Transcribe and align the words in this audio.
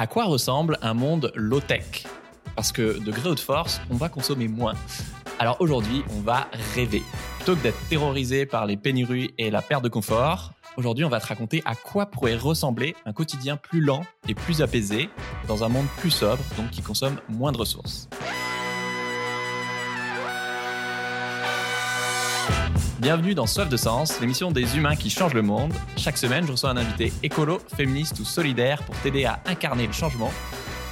À 0.00 0.06
quoi 0.06 0.24
ressemble 0.24 0.78
un 0.80 0.94
monde 0.94 1.30
low-tech? 1.34 2.06
Parce 2.56 2.72
que 2.72 2.98
de 3.04 3.12
gré 3.12 3.28
ou 3.28 3.34
de 3.34 3.38
force, 3.38 3.82
on 3.90 3.96
va 3.96 4.08
consommer 4.08 4.48
moins. 4.48 4.72
Alors 5.38 5.58
aujourd'hui, 5.60 6.04
on 6.16 6.22
va 6.22 6.48
rêver. 6.74 7.02
Plutôt 7.36 7.54
que 7.54 7.62
d'être 7.62 7.88
terrorisé 7.90 8.46
par 8.46 8.64
les 8.64 8.78
pénuries 8.78 9.34
et 9.36 9.50
la 9.50 9.60
perte 9.60 9.84
de 9.84 9.90
confort, 9.90 10.52
aujourd'hui 10.78 11.04
on 11.04 11.10
va 11.10 11.20
te 11.20 11.26
raconter 11.26 11.60
à 11.66 11.74
quoi 11.74 12.06
pourrait 12.06 12.34
ressembler 12.34 12.96
un 13.04 13.12
quotidien 13.12 13.58
plus 13.58 13.82
lent 13.82 14.00
et 14.26 14.34
plus 14.34 14.62
apaisé 14.62 15.10
dans 15.46 15.64
un 15.64 15.68
monde 15.68 15.86
plus 15.98 16.10
sobre, 16.10 16.42
donc 16.56 16.70
qui 16.70 16.80
consomme 16.80 17.20
moins 17.28 17.52
de 17.52 17.58
ressources. 17.58 18.08
Bienvenue 23.00 23.34
dans 23.34 23.46
Soif 23.46 23.70
de 23.70 23.78
Sens, 23.78 24.20
l'émission 24.20 24.52
des 24.52 24.76
humains 24.76 24.94
qui 24.94 25.08
changent 25.08 25.32
le 25.32 25.40
monde. 25.40 25.72
Chaque 25.96 26.18
semaine, 26.18 26.44
je 26.46 26.52
reçois 26.52 26.68
un 26.68 26.76
invité 26.76 27.10
écolo, 27.22 27.58
féministe 27.74 28.20
ou 28.20 28.26
solidaire 28.26 28.82
pour 28.82 28.94
t'aider 29.00 29.24
à 29.24 29.40
incarner 29.46 29.86
le 29.86 29.92
changement. 29.94 30.30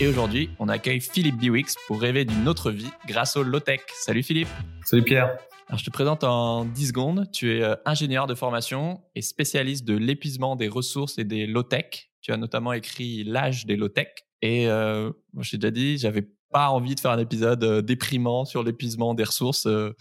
Et 0.01 0.09
aujourd'hui, 0.09 0.49
on 0.59 0.71
accueille 0.71 1.03
Philippe 1.03 1.37
Biwix 1.37 1.75
pour 1.87 2.01
rêver 2.01 2.25
d'une 2.25 2.49
autre 2.49 2.71
vie 2.71 2.89
grâce 3.07 3.37
au 3.37 3.43
low-tech. 3.43 3.81
Salut 3.93 4.23
Philippe. 4.23 4.49
Salut 4.87 5.03
Pierre. 5.03 5.37
Alors, 5.67 5.79
je 5.79 5.85
te 5.85 5.91
présente 5.91 6.25
en 6.25 6.65
10 6.65 6.89
secondes. 6.89 7.31
Tu 7.31 7.59
es 7.59 7.63
euh, 7.63 7.75
ingénieur 7.85 8.27
de 8.27 8.35
formation 8.35 9.03
et 9.15 9.21
spécialiste 9.21 9.85
de 9.85 9.95
l'épuisement 9.95 10.57
des 10.57 10.69
ressources 10.69 11.19
et 11.19 11.25
des 11.25 11.47
low-tech. 11.47 12.09
Tu 12.23 12.33
as 12.33 12.39
notamment 12.39 12.73
écrit 12.73 13.23
L'âge 13.23 13.67
des 13.67 13.77
low-tech. 13.77 14.09
Et 14.41 14.67
euh, 14.67 15.13
moi, 15.35 15.43
je 15.43 15.51
t'ai 15.51 15.59
déjà 15.59 15.71
dit, 15.71 15.99
j'avais 15.99 16.27
pas 16.51 16.71
envie 16.71 16.95
de 16.95 17.01
faire 17.01 17.11
un 17.11 17.19
épisode 17.19 17.63
euh, 17.65 17.83
déprimant 17.83 18.45
sur 18.45 18.63
l'épuisement 18.63 19.15
des 19.15 19.25
ressources, 19.25 19.67
euh, 19.67 19.95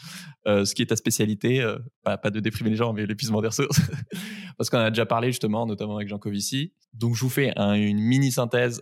euh, 0.47 0.65
ce 0.65 0.73
qui 0.73 0.81
est 0.81 0.87
ta 0.87 0.95
spécialité. 0.95 1.65
Pas, 2.03 2.17
de 2.29 2.39
déprimer 2.39 2.69
les 2.69 2.75
gens, 2.75 2.93
mais 2.93 3.05
l'épuisement 3.05 3.41
des 3.41 3.49
ressources. 3.49 3.81
Parce 4.57 4.69
qu'on 4.69 4.77
a 4.77 4.89
déjà 4.89 5.05
parlé 5.05 5.27
justement, 5.27 5.65
notamment 5.65 5.97
avec 5.97 6.07
Jean 6.07 6.19
Covici. 6.19 6.73
Donc 6.93 7.15
je 7.15 7.21
vous 7.21 7.29
fais 7.29 7.53
une 7.57 7.99
mini 7.99 8.31
synthèse 8.31 8.81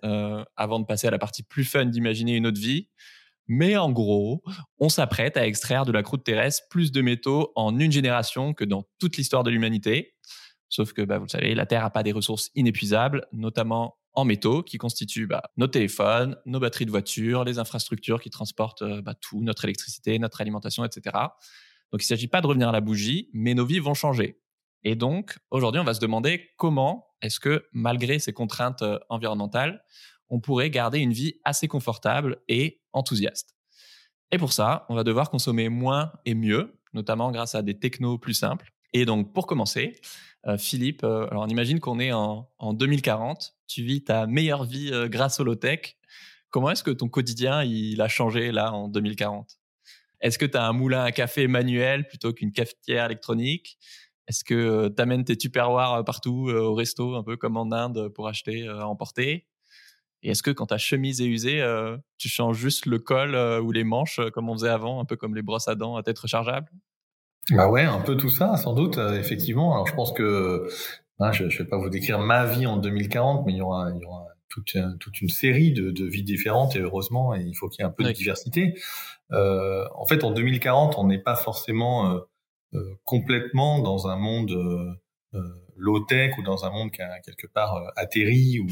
avant 0.55 0.79
de 0.79 0.85
passer 0.85 1.07
à 1.07 1.11
la 1.11 1.17
partie 1.17 1.43
plus 1.43 1.65
fun 1.65 1.85
d'imaginer 1.85 2.35
une 2.35 2.47
autre 2.47 2.61
vie. 2.61 2.87
Mais 3.47 3.75
en 3.77 3.91
gros, 3.91 4.41
on 4.79 4.89
s'apprête 4.89 5.37
à 5.37 5.45
extraire 5.45 5.85
de 5.85 5.91
la 5.91 6.01
croûte 6.01 6.23
terrestre 6.23 6.63
plus 6.69 6.91
de 6.91 7.01
métaux 7.01 7.51
en 7.55 7.77
une 7.79 7.91
génération 7.91 8.53
que 8.53 8.63
dans 8.63 8.83
toute 8.99 9.17
l'histoire 9.17 9.43
de 9.43 9.51
l'humanité. 9.51 10.15
Sauf 10.69 10.93
que, 10.93 11.01
bah, 11.01 11.17
vous 11.17 11.25
le 11.25 11.29
savez, 11.29 11.53
la 11.55 11.65
Terre 11.65 11.81
n'a 11.81 11.89
pas 11.89 12.03
des 12.03 12.11
ressources 12.11 12.51
inépuisables, 12.55 13.27
notamment 13.31 13.97
en 14.15 14.25
métaux 14.25 14.63
qui 14.63 14.77
constituent 14.77 15.27
bah, 15.27 15.43
nos 15.57 15.67
téléphones, 15.67 16.37
nos 16.45 16.59
batteries 16.59 16.85
de 16.85 16.91
voiture, 16.91 17.43
les 17.43 17.59
infrastructures 17.59 18.21
qui 18.21 18.29
transportent 18.29 18.81
euh, 18.81 19.01
bah, 19.01 19.13
tout, 19.13 19.41
notre 19.41 19.65
électricité, 19.65 20.17
notre 20.19 20.41
alimentation, 20.41 20.83
etc. 20.85 21.15
Donc 21.91 22.01
il 22.01 22.05
ne 22.05 22.07
s'agit 22.07 22.27
pas 22.27 22.41
de 22.41 22.47
revenir 22.47 22.69
à 22.69 22.71
la 22.71 22.81
bougie, 22.81 23.29
mais 23.33 23.53
nos 23.53 23.65
vies 23.65 23.79
vont 23.79 23.93
changer. 23.93 24.41
Et 24.83 24.95
donc 24.95 25.37
aujourd'hui, 25.51 25.81
on 25.81 25.83
va 25.83 25.93
se 25.93 25.99
demander 25.99 26.49
comment 26.57 27.07
est-ce 27.21 27.39
que 27.39 27.65
malgré 27.73 28.19
ces 28.19 28.33
contraintes 28.33 28.81
euh, 28.81 28.99
environnementales, 29.09 29.83
on 30.29 30.39
pourrait 30.39 30.69
garder 30.69 30.99
une 30.99 31.13
vie 31.13 31.35
assez 31.43 31.67
confortable 31.67 32.37
et 32.47 32.81
enthousiaste. 32.93 33.55
Et 34.31 34.37
pour 34.37 34.53
ça, 34.53 34.85
on 34.89 34.95
va 34.95 35.03
devoir 35.03 35.29
consommer 35.29 35.69
moins 35.69 36.11
et 36.25 36.33
mieux, 36.33 36.79
notamment 36.93 37.31
grâce 37.31 37.55
à 37.55 37.61
des 37.61 37.77
technos 37.77 38.17
plus 38.17 38.33
simples. 38.33 38.71
Et 38.93 39.05
donc 39.05 39.33
pour 39.33 39.45
commencer, 39.45 39.99
euh, 40.47 40.57
Philippe, 40.57 41.03
alors 41.03 41.43
on 41.43 41.47
imagine 41.47 41.79
qu'on 41.79 41.99
est 41.99 42.11
en, 42.11 42.49
en 42.57 42.73
2040 42.73 43.55
tu 43.67 43.83
vis 43.83 44.03
ta 44.03 44.27
meilleure 44.27 44.63
vie 44.63 44.91
euh, 44.91 45.07
grâce 45.07 45.39
au 45.39 45.43
low-tech. 45.43 45.97
Comment 46.49 46.71
est-ce 46.71 46.83
que 46.83 46.91
ton 46.91 47.09
quotidien 47.09 47.63
il 47.63 48.01
a 48.01 48.07
changé 48.07 48.51
là 48.51 48.71
en 48.71 48.87
2040 48.87 49.57
Est-ce 50.21 50.37
que 50.37 50.45
tu 50.45 50.57
as 50.57 50.65
un 50.65 50.73
moulin 50.73 51.03
à 51.03 51.11
café 51.11 51.47
manuel 51.47 52.07
plutôt 52.07 52.33
qu'une 52.33 52.51
cafetière 52.51 53.05
électronique? 53.05 53.77
Est-ce 54.27 54.43
que 54.43 54.53
euh, 54.53 54.89
tu 54.89 55.01
amènes 55.01 55.23
tes 55.23 55.37
tupperwares 55.37 55.95
euh, 55.95 56.03
partout 56.03 56.49
au 56.49 56.73
resto, 56.73 57.15
un 57.15 57.23
peu 57.23 57.37
comme 57.37 57.57
en 57.57 57.71
Inde, 57.71 58.09
pour 58.09 58.27
acheter 58.27 58.67
à 58.67 58.87
emporter? 58.87 59.47
Et 60.23 60.31
est-ce 60.31 60.41
que 60.41 60.51
quand 60.51 60.67
ta 60.67 60.79
chemise 60.79 61.21
est 61.21 61.27
usée, 61.27 61.63
tu 62.17 62.29
changes 62.29 62.57
juste 62.57 62.87
le 62.87 62.97
col 62.97 63.35
ou 63.61 63.71
les 63.71 63.83
manches 63.83 64.19
comme 64.33 64.49
on 64.49 64.53
faisait 64.53 64.69
avant, 64.69 64.99
un 64.99 65.05
peu 65.05 65.15
comme 65.15 65.35
les 65.35 65.43
brosses 65.43 65.67
à 65.67 65.75
dents 65.75 65.97
à 65.97 66.01
tête 66.01 66.17
rechargeable? 66.17 66.67
Bah 67.51 67.69
ouais, 67.69 67.83
un 67.83 68.01
peu 68.01 68.17
tout 68.17 68.29
ça, 68.29 68.57
sans 68.57 68.73
doute, 68.73 68.97
effectivement. 68.97 69.73
Alors 69.73 69.87
je 69.87 69.93
pense 69.93 70.11
que 70.11 70.67
Hein, 71.19 71.31
je 71.31 71.45
ne 71.45 71.49
vais 71.49 71.65
pas 71.65 71.77
vous 71.77 71.89
décrire 71.89 72.19
ma 72.19 72.45
vie 72.45 72.65
en 72.65 72.77
2040, 72.77 73.45
mais 73.45 73.53
il 73.53 73.57
y 73.57 73.61
aura, 73.61 73.89
il 73.91 74.01
y 74.01 74.05
aura 74.05 74.27
toute, 74.49 74.77
toute 74.99 75.21
une 75.21 75.29
série 75.29 75.71
de, 75.71 75.91
de, 75.91 76.05
vies 76.05 76.23
différentes 76.23 76.75
et 76.75 76.79
heureusement, 76.79 77.33
et 77.33 77.41
il 77.41 77.55
faut 77.55 77.69
qu'il 77.69 77.83
y 77.83 77.85
ait 77.85 77.89
un 77.89 77.91
peu 77.91 78.03
de 78.03 78.11
diversité. 78.11 78.77
Euh, 79.31 79.85
en 79.95 80.05
fait, 80.05 80.23
en 80.23 80.31
2040, 80.31 80.97
on 80.97 81.05
n'est 81.05 81.21
pas 81.21 81.35
forcément 81.35 82.11
euh, 82.11 82.19
euh, 82.73 82.99
complètement 83.05 83.79
dans 83.79 84.07
un 84.07 84.17
monde 84.17 84.51
euh, 84.51 85.41
low-tech 85.77 86.37
ou 86.37 86.43
dans 86.43 86.65
un 86.65 86.69
monde 86.69 86.91
qui 86.91 87.01
a 87.01 87.19
quelque 87.19 87.47
part 87.47 87.91
atterri 87.95 88.59
ou 88.59 88.67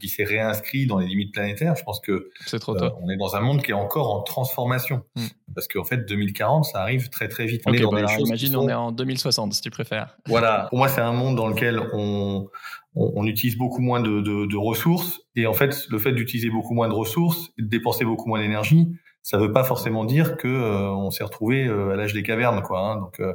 qui 0.00 0.08
s'est 0.08 0.24
réinscrit 0.24 0.86
dans 0.86 0.98
les 0.98 1.06
limites 1.06 1.32
planétaires. 1.32 1.76
Je 1.76 1.84
pense 1.84 2.00
que 2.00 2.30
c'est 2.46 2.58
trop 2.58 2.74
tôt. 2.74 2.90
on 3.00 3.08
est 3.10 3.16
dans 3.16 3.36
un 3.36 3.40
monde 3.40 3.62
qui 3.62 3.70
est 3.70 3.74
encore 3.74 4.14
en 4.14 4.22
transformation. 4.22 5.02
Hmm. 5.16 5.26
Parce 5.54 5.66
qu'en 5.68 5.84
fait, 5.84 6.08
2040, 6.08 6.64
ça 6.64 6.80
arrive 6.82 7.08
très 7.10 7.28
très 7.28 7.46
vite. 7.46 7.62
On 7.66 7.72
est 7.72 7.80
dans 7.80 7.90
bah 7.90 8.02
imagine, 8.18 8.56
on 8.56 8.68
est 8.68 8.74
en 8.74 8.92
2060, 8.92 9.54
si 9.54 9.60
tu 9.60 9.70
préfères. 9.70 10.16
Voilà. 10.26 10.66
Pour 10.68 10.78
moi, 10.78 10.88
c'est 10.88 11.00
un 11.00 11.12
monde 11.12 11.36
dans 11.36 11.48
lequel 11.48 11.80
on, 11.92 12.48
on, 12.94 13.12
on 13.16 13.26
utilise 13.26 13.56
beaucoup 13.56 13.80
moins 13.80 14.00
de, 14.00 14.20
de, 14.20 14.46
de, 14.46 14.56
ressources. 14.56 15.20
Et 15.34 15.46
en 15.46 15.54
fait, 15.54 15.86
le 15.88 15.98
fait 15.98 16.12
d'utiliser 16.12 16.50
beaucoup 16.50 16.74
moins 16.74 16.88
de 16.88 16.94
ressources 16.94 17.50
et 17.58 17.62
de 17.62 17.68
dépenser 17.68 18.04
beaucoup 18.04 18.28
moins 18.28 18.40
d'énergie, 18.40 18.88
ça 19.22 19.36
veut 19.36 19.52
pas 19.52 19.64
forcément 19.64 20.04
dire 20.04 20.36
que 20.36 20.48
euh, 20.48 20.90
on 20.90 21.10
s'est 21.10 21.24
retrouvé 21.24 21.66
euh, 21.66 21.90
à 21.90 21.96
l'âge 21.96 22.14
des 22.14 22.22
cavernes, 22.22 22.62
quoi. 22.62 22.80
Hein. 22.80 22.96
Donc, 22.96 23.20
euh, 23.20 23.32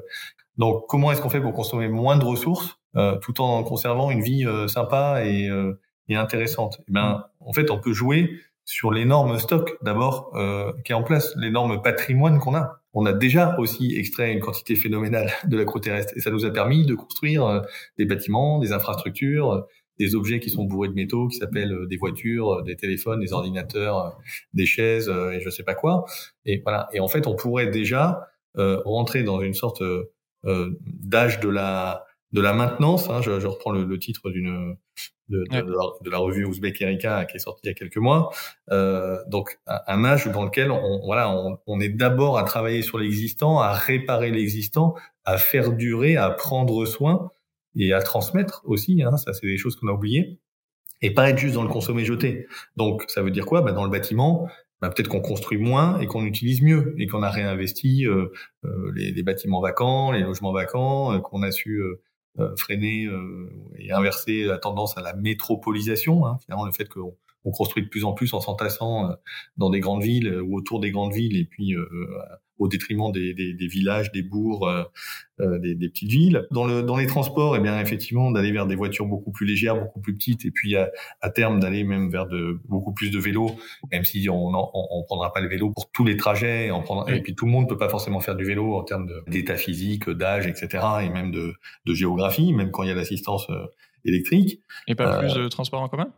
donc, 0.58 0.86
comment 0.88 1.12
est-ce 1.12 1.22
qu'on 1.22 1.30
fait 1.30 1.42
pour 1.42 1.54
consommer 1.54 1.88
moins 1.88 2.18
de 2.18 2.26
ressources 2.26 2.78
tout 3.22 3.42
en 3.42 3.64
conservant 3.64 4.12
une 4.12 4.22
vie 4.22 4.46
sympa 4.68 5.26
et 5.26 5.50
et 6.10 6.16
intéressante. 6.16 6.78
Et 6.80 6.86
eh 6.90 6.92
ben, 6.94 7.26
mm. 7.42 7.48
en 7.48 7.54
fait, 7.54 7.72
on 7.72 7.80
peut 7.80 7.94
jouer 7.94 8.40
sur 8.66 8.92
l'énorme 8.92 9.38
stock 9.40 9.78
d'abord 9.82 10.32
euh, 10.36 10.72
qui 10.86 10.94
est 10.94 10.96
en 10.96 11.04
place, 11.04 11.34
l'énorme 11.36 11.82
patrimoine 11.82 12.40
qu'on 12.40 12.56
a. 12.56 12.84
On 12.94 13.06
a 13.06 13.14
déjà 13.14 13.56
aussi 13.58 13.96
extrait 13.98 14.32
une 14.32 14.40
quantité 14.40 14.76
phénoménale 14.76 15.32
de 15.48 15.58
la 15.58 15.66
croûte 15.66 15.84
terrestre 15.84 16.14
et 16.16 16.20
ça 16.20 16.30
nous 16.30 16.46
a 16.46 16.52
permis 16.52 16.86
de 16.86 16.94
construire 16.94 17.46
euh, 17.46 17.62
des 17.98 18.06
bâtiments, 18.06 18.60
des 18.60 18.72
infrastructures, 18.72 19.52
euh, 19.52 19.62
des 20.00 20.16
objets 20.16 20.40
qui 20.40 20.50
sont 20.50 20.64
bourrés 20.64 20.90
de 20.90 20.94
métaux, 20.94 21.28
qui 21.28 21.38
s'appellent 21.38 21.74
euh, 21.74 21.88
des 21.88 21.98
voitures, 21.98 22.64
des 22.64 22.76
téléphones, 22.76 23.20
des 23.20 23.34
ordinateurs, 23.34 24.18
des 24.54 24.66
chaises 24.66 25.10
et 25.10 25.40
je 25.40 25.50
sais 25.50 25.64
pas 25.64 25.76
quoi. 25.76 26.06
Et 26.46 26.62
voilà. 26.64 26.88
Et 26.94 27.00
en 27.00 27.08
fait, 27.08 27.28
on 27.28 27.36
pourrait 27.36 27.68
déjà 27.68 28.28
rentrer 28.56 29.24
dans 29.24 29.42
une 29.42 29.56
sorte 29.56 29.82
d'âge 30.44 31.40
de 31.40 31.50
la 31.50 32.06
de 32.34 32.42
la 32.42 32.54
maintenance. 32.54 33.10
Hein, 33.10 33.22
je, 33.22 33.40
je, 33.40 33.48
reprends 33.48 33.72
le, 33.72 33.86
le 33.86 34.00
titre 34.00 34.30
d'une 34.30 34.76
de, 35.30 35.44
de, 35.50 35.62
de, 36.04 36.10
la, 36.10 36.18
revue 36.18 36.46
Ouzbek 36.46 36.82
Erika 36.82 37.26
qui 37.26 37.38
est 37.38 37.40
sortie 37.40 37.62
il 37.64 37.68
y 37.70 37.72
a 37.72 37.74
quelques 37.74 37.98
mois. 37.98 38.32
Euh, 38.72 39.18
donc 39.28 39.60
un 39.68 40.04
âge 40.04 40.28
dans 40.28 40.44
lequel 40.44 40.72
on, 40.72 41.00
voilà, 41.06 41.30
on, 41.32 41.58
on 41.66 41.80
est 41.80 41.90
d'abord 41.90 42.38
à 42.38 42.44
travailler 42.44 42.82
sur 42.82 42.98
l'existant, 42.98 43.60
à 43.60 43.74
réparer 43.74 44.32
l'existant, 44.32 44.96
à 45.24 45.38
faire 45.38 45.72
durer, 45.72 46.18
à 46.18 46.30
prendre 46.30 46.86
soin 46.86 47.30
et 47.76 47.94
à 47.94 48.02
transmettre 48.02 48.62
aussi. 48.66 49.02
Hein, 49.04 49.18
ça, 49.18 49.34
c'est 49.34 49.48
des 49.48 49.58
choses 49.58 49.76
qu'on 49.76 49.88
a 49.88 49.94
oubliées. 49.94 50.40
Et 51.02 51.14
pas 51.14 51.30
être 51.30 51.38
juste 51.38 51.56
dans 51.56 51.64
le 51.64 51.70
consommer 51.70 52.06
jeté. 52.06 52.48
Donc 52.78 53.04
ça 53.08 53.22
veut 53.22 53.32
dire 53.32 53.46
quoi? 53.46 53.62
Bah, 53.62 53.74
Dans 53.74 53.84
le 53.84 53.90
bâtiment, 53.90 54.48
bah, 54.82 54.90
peut-être 54.90 55.08
qu'on 55.08 55.22
construit 55.22 55.58
moins 55.58 56.00
et 56.00 56.08
qu'on 56.08 56.26
utilise 56.26 56.62
mieux 56.62 56.94
et 56.98 57.08
qu'on 57.08 57.24
a 57.24 57.30
réinvesti 57.30 58.06
euh, 58.06 58.32
euh, 58.66 58.92
les, 58.96 59.12
les, 59.12 59.24
bâtiments 59.24 59.62
vacants, 59.62 60.12
les 60.12 60.22
logements 60.22 60.52
vacants, 60.52 61.14
euh, 61.14 61.20
qu'on 61.20 61.42
a 61.42 61.52
su 61.52 61.78
euh, 61.78 62.02
freiner 62.58 63.06
euh, 63.06 63.50
et 63.78 63.92
inverser 63.92 64.44
la 64.44 64.58
tendance 64.58 64.98
à 64.98 65.02
la 65.02 65.14
métropolisation. 65.14 66.26
Hein, 66.26 66.38
finalement, 66.44 66.66
le 66.66 66.72
fait 66.72 66.90
qu'on 66.90 67.16
on 67.46 67.52
construit 67.52 67.84
de 67.84 67.90
plus 67.90 68.06
en 68.06 68.14
plus 68.14 68.34
en 68.34 68.40
s'entassant 68.40 69.12
euh, 69.12 69.14
dans 69.58 69.70
des 69.70 69.80
grandes 69.80 70.04
villes 70.04 70.42
ou 70.42 70.58
autour 70.58 70.80
des 70.80 70.92
grandes 70.92 71.14
villes 71.14 71.38
et 71.38 71.46
puis 71.46 71.76
au 72.64 72.68
détriment 72.70 73.12
des, 73.12 73.34
des, 73.34 73.54
des, 73.54 73.68
villages, 73.68 74.12
des 74.14 74.22
bourgs, 74.22 74.68
euh, 74.68 74.84
euh, 75.42 75.60
des, 75.60 75.76
des, 75.76 75.90
petites 75.90 76.10
villes. 76.10 76.48
Dans, 76.52 76.66
le, 76.66 76.82
dans 76.82 76.96
les 76.96 77.08
transports, 77.08 77.58
eh 77.58 77.60
bien 77.60 77.78
effectivement, 77.80 78.32
d'aller 78.32 78.52
vers 78.52 78.66
des 78.66 78.76
voitures 78.76 79.06
beaucoup 79.06 79.32
plus 79.32 79.46
légères, 79.46 79.76
beaucoup 79.76 80.00
plus 80.00 80.16
petites, 80.16 80.46
et 80.46 80.52
puis 80.52 80.76
à, 80.78 80.90
à 81.22 81.30
terme 81.30 81.60
d'aller 81.60 81.84
même 81.84 82.10
vers 82.10 82.26
de 82.26 82.60
beaucoup 82.70 82.94
plus 82.94 83.12
de 83.12 83.20
vélos, 83.20 83.52
même 83.92 84.06
si 84.06 84.30
on 84.30 84.54
on, 84.54 84.70
on 84.74 85.04
prendra 85.04 85.34
pas 85.34 85.42
le 85.42 85.50
vélo 85.50 85.72
pour 85.72 85.92
tous 85.92 86.06
les 86.06 86.16
trajets, 86.16 86.72
on 86.72 86.82
prendra, 86.82 87.14
et 87.14 87.22
puis 87.22 87.36
tout 87.36 87.46
le 87.46 87.52
monde 87.52 87.68
peut 87.68 87.78
pas 87.78 87.90
forcément 87.90 88.22
faire 88.22 88.36
du 88.36 88.46
vélo 88.46 88.76
en 88.76 88.84
termes 88.84 89.10
d'état 89.28 89.58
physique, 89.58 90.10
d'âge, 90.10 90.48
etc., 90.48 90.86
et 91.02 91.10
même 91.10 91.32
de, 91.32 91.54
de 91.86 91.94
géographie, 91.94 92.54
même 92.54 92.72
quand 92.72 92.84
il 92.84 92.90
y 92.90 92.92
a 92.92 92.96
l'assistance 92.96 93.50
euh, 93.50 93.66
électrique. 94.06 94.62
Et 94.88 94.96
pas 94.96 95.20
plus 95.20 95.34
de 95.34 95.48
transports 95.50 95.82
en 95.82 95.90
commun? 95.90 96.14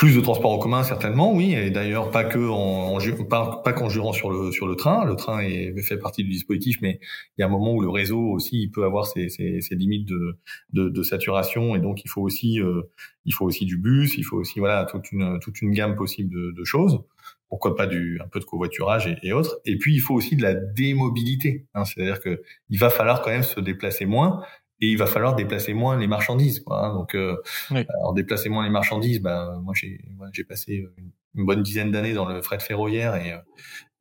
Plus 0.00 0.16
de 0.16 0.20
transport 0.22 0.50
en 0.50 0.58
commun 0.58 0.82
certainement, 0.82 1.34
oui, 1.34 1.52
et 1.52 1.68
d'ailleurs 1.68 2.10
pas 2.10 2.24
que 2.24 2.38
en, 2.38 2.96
en 2.96 3.24
pas, 3.28 3.60
pas 3.62 3.74
qu'en 3.74 3.90
jurant 3.90 4.14
sur 4.14 4.30
le 4.30 4.50
sur 4.50 4.66
le 4.66 4.74
train. 4.74 5.04
Le 5.04 5.14
train 5.14 5.40
est, 5.40 5.78
fait 5.82 5.98
partie 5.98 6.24
du 6.24 6.30
dispositif, 6.30 6.78
mais 6.80 7.00
il 7.36 7.42
y 7.42 7.44
a 7.44 7.46
un 7.46 7.50
moment 7.50 7.74
où 7.74 7.82
le 7.82 7.90
réseau 7.90 8.18
aussi 8.18 8.62
il 8.62 8.70
peut 8.70 8.84
avoir 8.84 9.06
ses, 9.06 9.28
ses, 9.28 9.60
ses 9.60 9.74
limites 9.74 10.08
de, 10.08 10.38
de, 10.72 10.88
de, 10.88 11.02
saturation, 11.02 11.76
et 11.76 11.80
donc 11.80 12.02
il 12.02 12.08
faut 12.08 12.22
aussi 12.22 12.62
euh, 12.62 12.80
il 13.26 13.34
faut 13.34 13.44
aussi 13.44 13.66
du 13.66 13.76
bus, 13.76 14.16
il 14.16 14.22
faut 14.22 14.38
aussi 14.38 14.58
voilà 14.58 14.86
toute 14.86 15.12
une 15.12 15.38
toute 15.38 15.60
une 15.60 15.72
gamme 15.72 15.96
possible 15.96 16.32
de, 16.32 16.50
de 16.50 16.64
choses. 16.64 17.02
Pourquoi 17.50 17.76
pas 17.76 17.86
du 17.86 18.18
un 18.24 18.28
peu 18.28 18.40
de 18.40 18.44
covoiturage 18.46 19.06
et, 19.06 19.18
et, 19.22 19.34
autres. 19.34 19.60
Et 19.66 19.76
puis 19.76 19.94
il 19.94 20.00
faut 20.00 20.14
aussi 20.14 20.34
de 20.34 20.42
la 20.42 20.54
démobilité, 20.54 21.66
hein, 21.74 21.84
c'est-à-dire 21.84 22.22
que 22.22 22.40
il 22.70 22.78
va 22.78 22.88
falloir 22.88 23.20
quand 23.20 23.30
même 23.30 23.42
se 23.42 23.60
déplacer 23.60 24.06
moins 24.06 24.42
et 24.80 24.86
il 24.88 24.96
va 24.96 25.06
falloir 25.06 25.34
déplacer 25.34 25.74
moins 25.74 25.96
les 25.96 26.06
marchandises. 26.06 26.60
Quoi, 26.60 26.86
hein. 26.86 26.94
donc, 26.94 27.14
euh, 27.14 27.36
alors 27.70 28.14
déplacer 28.14 28.48
moins 28.48 28.64
les 28.64 28.70
marchandises, 28.70 29.20
ben 29.20 29.60
moi 29.62 29.74
j'ai 29.74 30.00
j'ai 30.32 30.44
passé 30.44 30.88
une, 31.34 31.44
bonne 31.44 31.62
dizaine 31.62 31.90
d'années 31.90 32.14
dans 32.14 32.26
le 32.26 32.42
fret 32.42 32.58
ferroviaire 32.58 33.14
et 33.14 33.34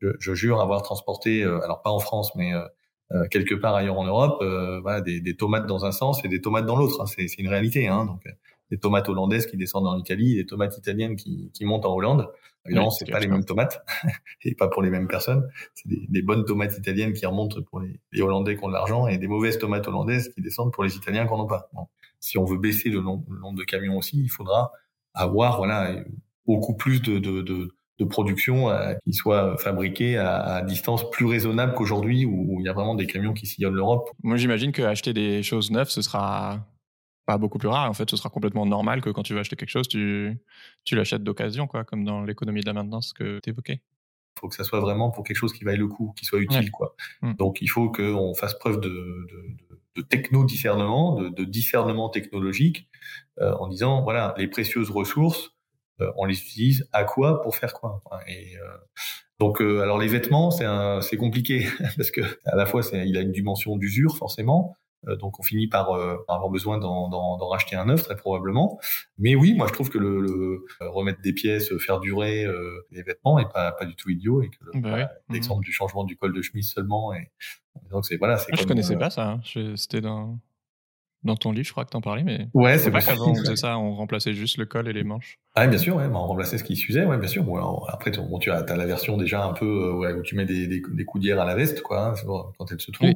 je, 0.01 0.09
je, 0.19 0.33
jure 0.33 0.61
avoir 0.61 0.81
transporté, 0.81 1.43
alors 1.43 1.81
pas 1.83 1.91
en 1.91 1.99
France, 1.99 2.33
mais 2.35 2.53
quelque 3.29 3.53
part 3.53 3.75
ailleurs 3.75 3.99
en 3.99 4.05
Europe, 4.05 4.43
voilà, 4.81 5.01
des, 5.01 5.21
des, 5.21 5.35
tomates 5.35 5.67
dans 5.67 5.85
un 5.85 5.91
sens 5.91 6.25
et 6.25 6.27
des 6.27 6.41
tomates 6.41 6.65
dans 6.65 6.75
l'autre. 6.75 7.01
Hein. 7.01 7.05
C'est 7.05 7.37
une 7.37 7.49
réalité. 7.49 7.87
Hein, 7.87 8.05
donc 8.05 8.23
des 8.69 8.77
tomates 8.77 9.09
hollandaises 9.09 9.47
qui 9.47 9.57
descendent 9.57 9.87
en 9.87 9.97
Italie, 9.97 10.35
des 10.35 10.45
tomates 10.45 10.77
italiennes 10.77 11.15
qui, 11.15 11.51
qui 11.53 11.65
montent 11.65 11.85
en 11.85 11.93
Hollande. 11.93 12.29
Évidemment, 12.65 12.91
c'est 12.91 13.09
pas 13.09 13.19
les 13.19 13.27
mêmes 13.27 13.45
tomates 13.45 13.83
et 14.43 14.53
pas 14.53 14.67
pour 14.67 14.81
les 14.81 14.89
mêmes 14.89 15.07
personnes. 15.07 15.47
C'est 15.73 15.87
des, 15.87 16.05
des, 16.07 16.21
bonnes 16.21 16.45
tomates 16.45 16.77
italiennes 16.77 17.13
qui 17.13 17.25
remontent 17.25 17.61
pour 17.63 17.79
les, 17.79 17.99
les 18.11 18.21
Hollandais 18.21 18.57
qui 18.57 18.63
ont 18.63 18.67
de 18.67 18.73
l'argent 18.73 19.07
et 19.07 19.17
des 19.17 19.27
mauvaises 19.27 19.57
tomates 19.57 19.87
hollandaises 19.87 20.29
qui 20.29 20.41
descendent 20.41 20.71
pour 20.71 20.83
les 20.83 20.95
Italiens 20.95 21.25
qui 21.25 21.31
n'en 21.31 21.43
ont 21.43 21.47
pas. 21.47 21.69
Bon. 21.73 21.87
Si 22.19 22.37
on 22.37 22.43
veut 22.43 22.57
baisser 22.57 22.89
le 22.89 23.01
nombre, 23.01 23.25
de 23.55 23.63
camions 23.63 23.97
aussi, 23.97 24.21
il 24.21 24.29
faudra 24.29 24.71
avoir 25.13 25.57
voilà 25.57 25.95
beaucoup 26.45 26.75
plus 26.75 27.01
de, 27.01 27.17
de, 27.17 27.41
de, 27.41 27.69
de 27.97 28.05
production 28.05 28.69
euh, 28.69 28.93
qui 29.05 29.13
soit 29.13 29.57
fabriquée 29.57 30.17
à, 30.17 30.39
à, 30.39 30.61
distance 30.61 31.09
plus 31.09 31.25
raisonnable 31.25 31.73
qu'aujourd'hui 31.73 32.25
où, 32.25 32.53
où 32.53 32.59
il 32.59 32.65
y 32.65 32.69
a 32.69 32.73
vraiment 32.73 32.95
des 32.95 33.07
camions 33.07 33.33
qui 33.33 33.47
sillonnent 33.47 33.75
l'Europe. 33.75 34.09
Moi, 34.21 34.35
j'imagine 34.35 34.73
que 34.73 34.81
acheter 34.81 35.13
des 35.13 35.43
choses 35.43 35.71
neuves, 35.71 35.89
ce 35.89 36.01
sera 36.01 36.67
beaucoup 37.37 37.57
plus 37.57 37.67
rare. 37.67 37.89
En 37.89 37.93
fait, 37.93 38.09
ce 38.09 38.17
sera 38.17 38.29
complètement 38.29 38.65
normal 38.65 39.01
que 39.01 39.09
quand 39.09 39.23
tu 39.23 39.33
veux 39.33 39.39
acheter 39.39 39.55
quelque 39.55 39.69
chose, 39.69 39.87
tu, 39.87 40.37
tu 40.83 40.95
l'achètes 40.95 41.23
d'occasion, 41.23 41.67
quoi, 41.67 41.83
comme 41.83 42.03
dans 42.03 42.23
l'économie 42.23 42.61
de 42.61 42.65
la 42.65 42.73
maintenance 42.73 43.13
que 43.13 43.39
tu 43.39 43.49
évoquais. 43.49 43.81
Il 44.37 44.39
faut 44.39 44.47
que 44.47 44.55
ça 44.55 44.63
soit 44.63 44.79
vraiment 44.79 45.11
pour 45.11 45.23
quelque 45.23 45.37
chose 45.37 45.53
qui 45.53 45.63
vaille 45.63 45.77
le 45.77 45.87
coup, 45.87 46.13
qui 46.17 46.25
soit 46.25 46.39
utile, 46.39 46.71
quoi. 46.71 46.95
Mm. 47.21 47.33
Donc, 47.33 47.61
il 47.61 47.67
faut 47.67 47.91
qu'on 47.91 48.33
fasse 48.33 48.57
preuve 48.57 48.79
de, 48.79 48.89
de, 48.89 49.57
de 49.95 50.01
techno-discernement, 50.01 51.15
de, 51.15 51.29
de, 51.29 51.43
discernement 51.43 52.09
technologique, 52.09 52.89
euh, 53.41 53.53
en 53.59 53.67
disant, 53.67 54.01
voilà, 54.01 54.33
les 54.37 54.47
précieuses 54.47 54.89
ressources, 54.89 55.51
euh, 56.01 56.11
on 56.17 56.25
les 56.25 56.39
utilise 56.39 56.87
à 56.93 57.03
quoi 57.03 57.41
pour 57.41 57.57
faire 57.57 57.73
quoi. 57.73 58.01
Et 58.27 58.55
euh, 58.57 58.77
donc, 59.39 59.59
alors 59.61 59.97
les 59.97 60.07
vêtements, 60.07 60.51
c'est 60.51 61.17
compliqué 61.17 61.67
parce 61.97 62.11
que 62.11 62.21
à 62.45 62.55
la 62.55 62.65
fois, 62.65 62.81
il 62.93 63.17
a 63.17 63.21
une 63.21 63.31
dimension 63.31 63.75
d'usure 63.75 64.15
forcément, 64.17 64.75
donc 65.19 65.39
on 65.39 65.43
finit 65.43 65.67
par, 65.67 65.91
euh, 65.91 66.17
avoir 66.27 66.49
besoin 66.49 66.77
d'en 66.77 67.47
racheter 67.47 67.75
un 67.75 67.85
neuf 67.85 68.03
très 68.03 68.15
probablement. 68.15 68.79
Mais 69.17 69.35
oui, 69.35 69.53
moi 69.53 69.67
je 69.67 69.73
trouve 69.73 69.89
que 69.89 69.97
le, 69.97 70.19
le 70.21 70.65
euh, 70.81 70.89
remettre 70.89 71.21
des 71.21 71.33
pièces, 71.33 71.75
faire 71.77 71.99
durer 71.99 72.45
les 72.91 73.03
vêtements 73.03 73.39
est 73.39 73.51
pas, 73.51 73.71
pas 73.71 73.85
du 73.85 73.95
tout 73.95 74.09
idiot 74.09 74.41
et 74.41 74.49
que 74.49 74.79
bah 74.79 75.09
l'exemple 75.29 75.63
du 75.63 75.71
changement 75.71 76.03
du 76.03 76.17
col 76.17 76.33
de 76.33 76.41
chemise 76.41 76.71
seulement 76.71 77.13
et 77.13 77.31
donc 77.91 78.05
c'est 78.05 78.17
voilà. 78.17 78.37
Ah, 78.51 78.55
je 78.59 78.65
connaissais 78.65 78.97
pas 78.97 79.09
ça. 79.09 79.29
Hein. 79.29 79.41
C'était 79.75 80.01
dans 80.01 80.37
dans 81.23 81.35
ton 81.35 81.51
livre, 81.51 81.67
je 81.67 81.71
crois 81.71 81.83
que 81.83 81.89
t'en 81.89 82.01
parlais, 82.01 82.23
mais 82.23 82.47
ouais, 82.53 82.77
c'est 82.77 82.91
pas 82.91 83.01
qu'avant 83.01 83.31
on 83.31 83.35
faisait 83.35 83.57
ça, 83.57 83.77
on 83.77 83.93
remplaçait 83.93 84.33
juste 84.33 84.57
le 84.57 84.65
col 84.65 84.87
et 84.87 84.93
les 84.93 85.03
manches. 85.03 85.37
Ah 85.55 85.67
bien 85.67 85.77
sûr, 85.77 85.97
ouais, 85.97 86.05
on 86.05 86.27
remplaçait 86.27 86.57
ce 86.57 86.63
qui 86.63 86.75
s'usait, 86.75 87.05
ouais, 87.05 87.17
bien 87.17 87.27
sûr. 87.27 87.43
après, 87.89 88.11
bon, 88.11 88.39
tu 88.39 88.51
as, 88.51 88.59
as 88.59 88.75
la 88.75 88.85
version 88.85 89.17
déjà 89.17 89.43
un 89.43 89.53
peu 89.53 89.65
euh, 89.65 89.93
ouais, 89.93 90.13
où 90.13 90.21
tu 90.21 90.35
mets 90.35 90.45
des, 90.45 90.67
des, 90.67 90.81
des 90.89 91.05
coudières 91.05 91.39
à 91.41 91.45
la 91.45 91.55
veste, 91.55 91.81
quoi, 91.81 92.13
hein, 92.13 92.51
quand 92.57 92.71
elle 92.71 92.79
se 92.79 92.91
trouve. 92.91 93.13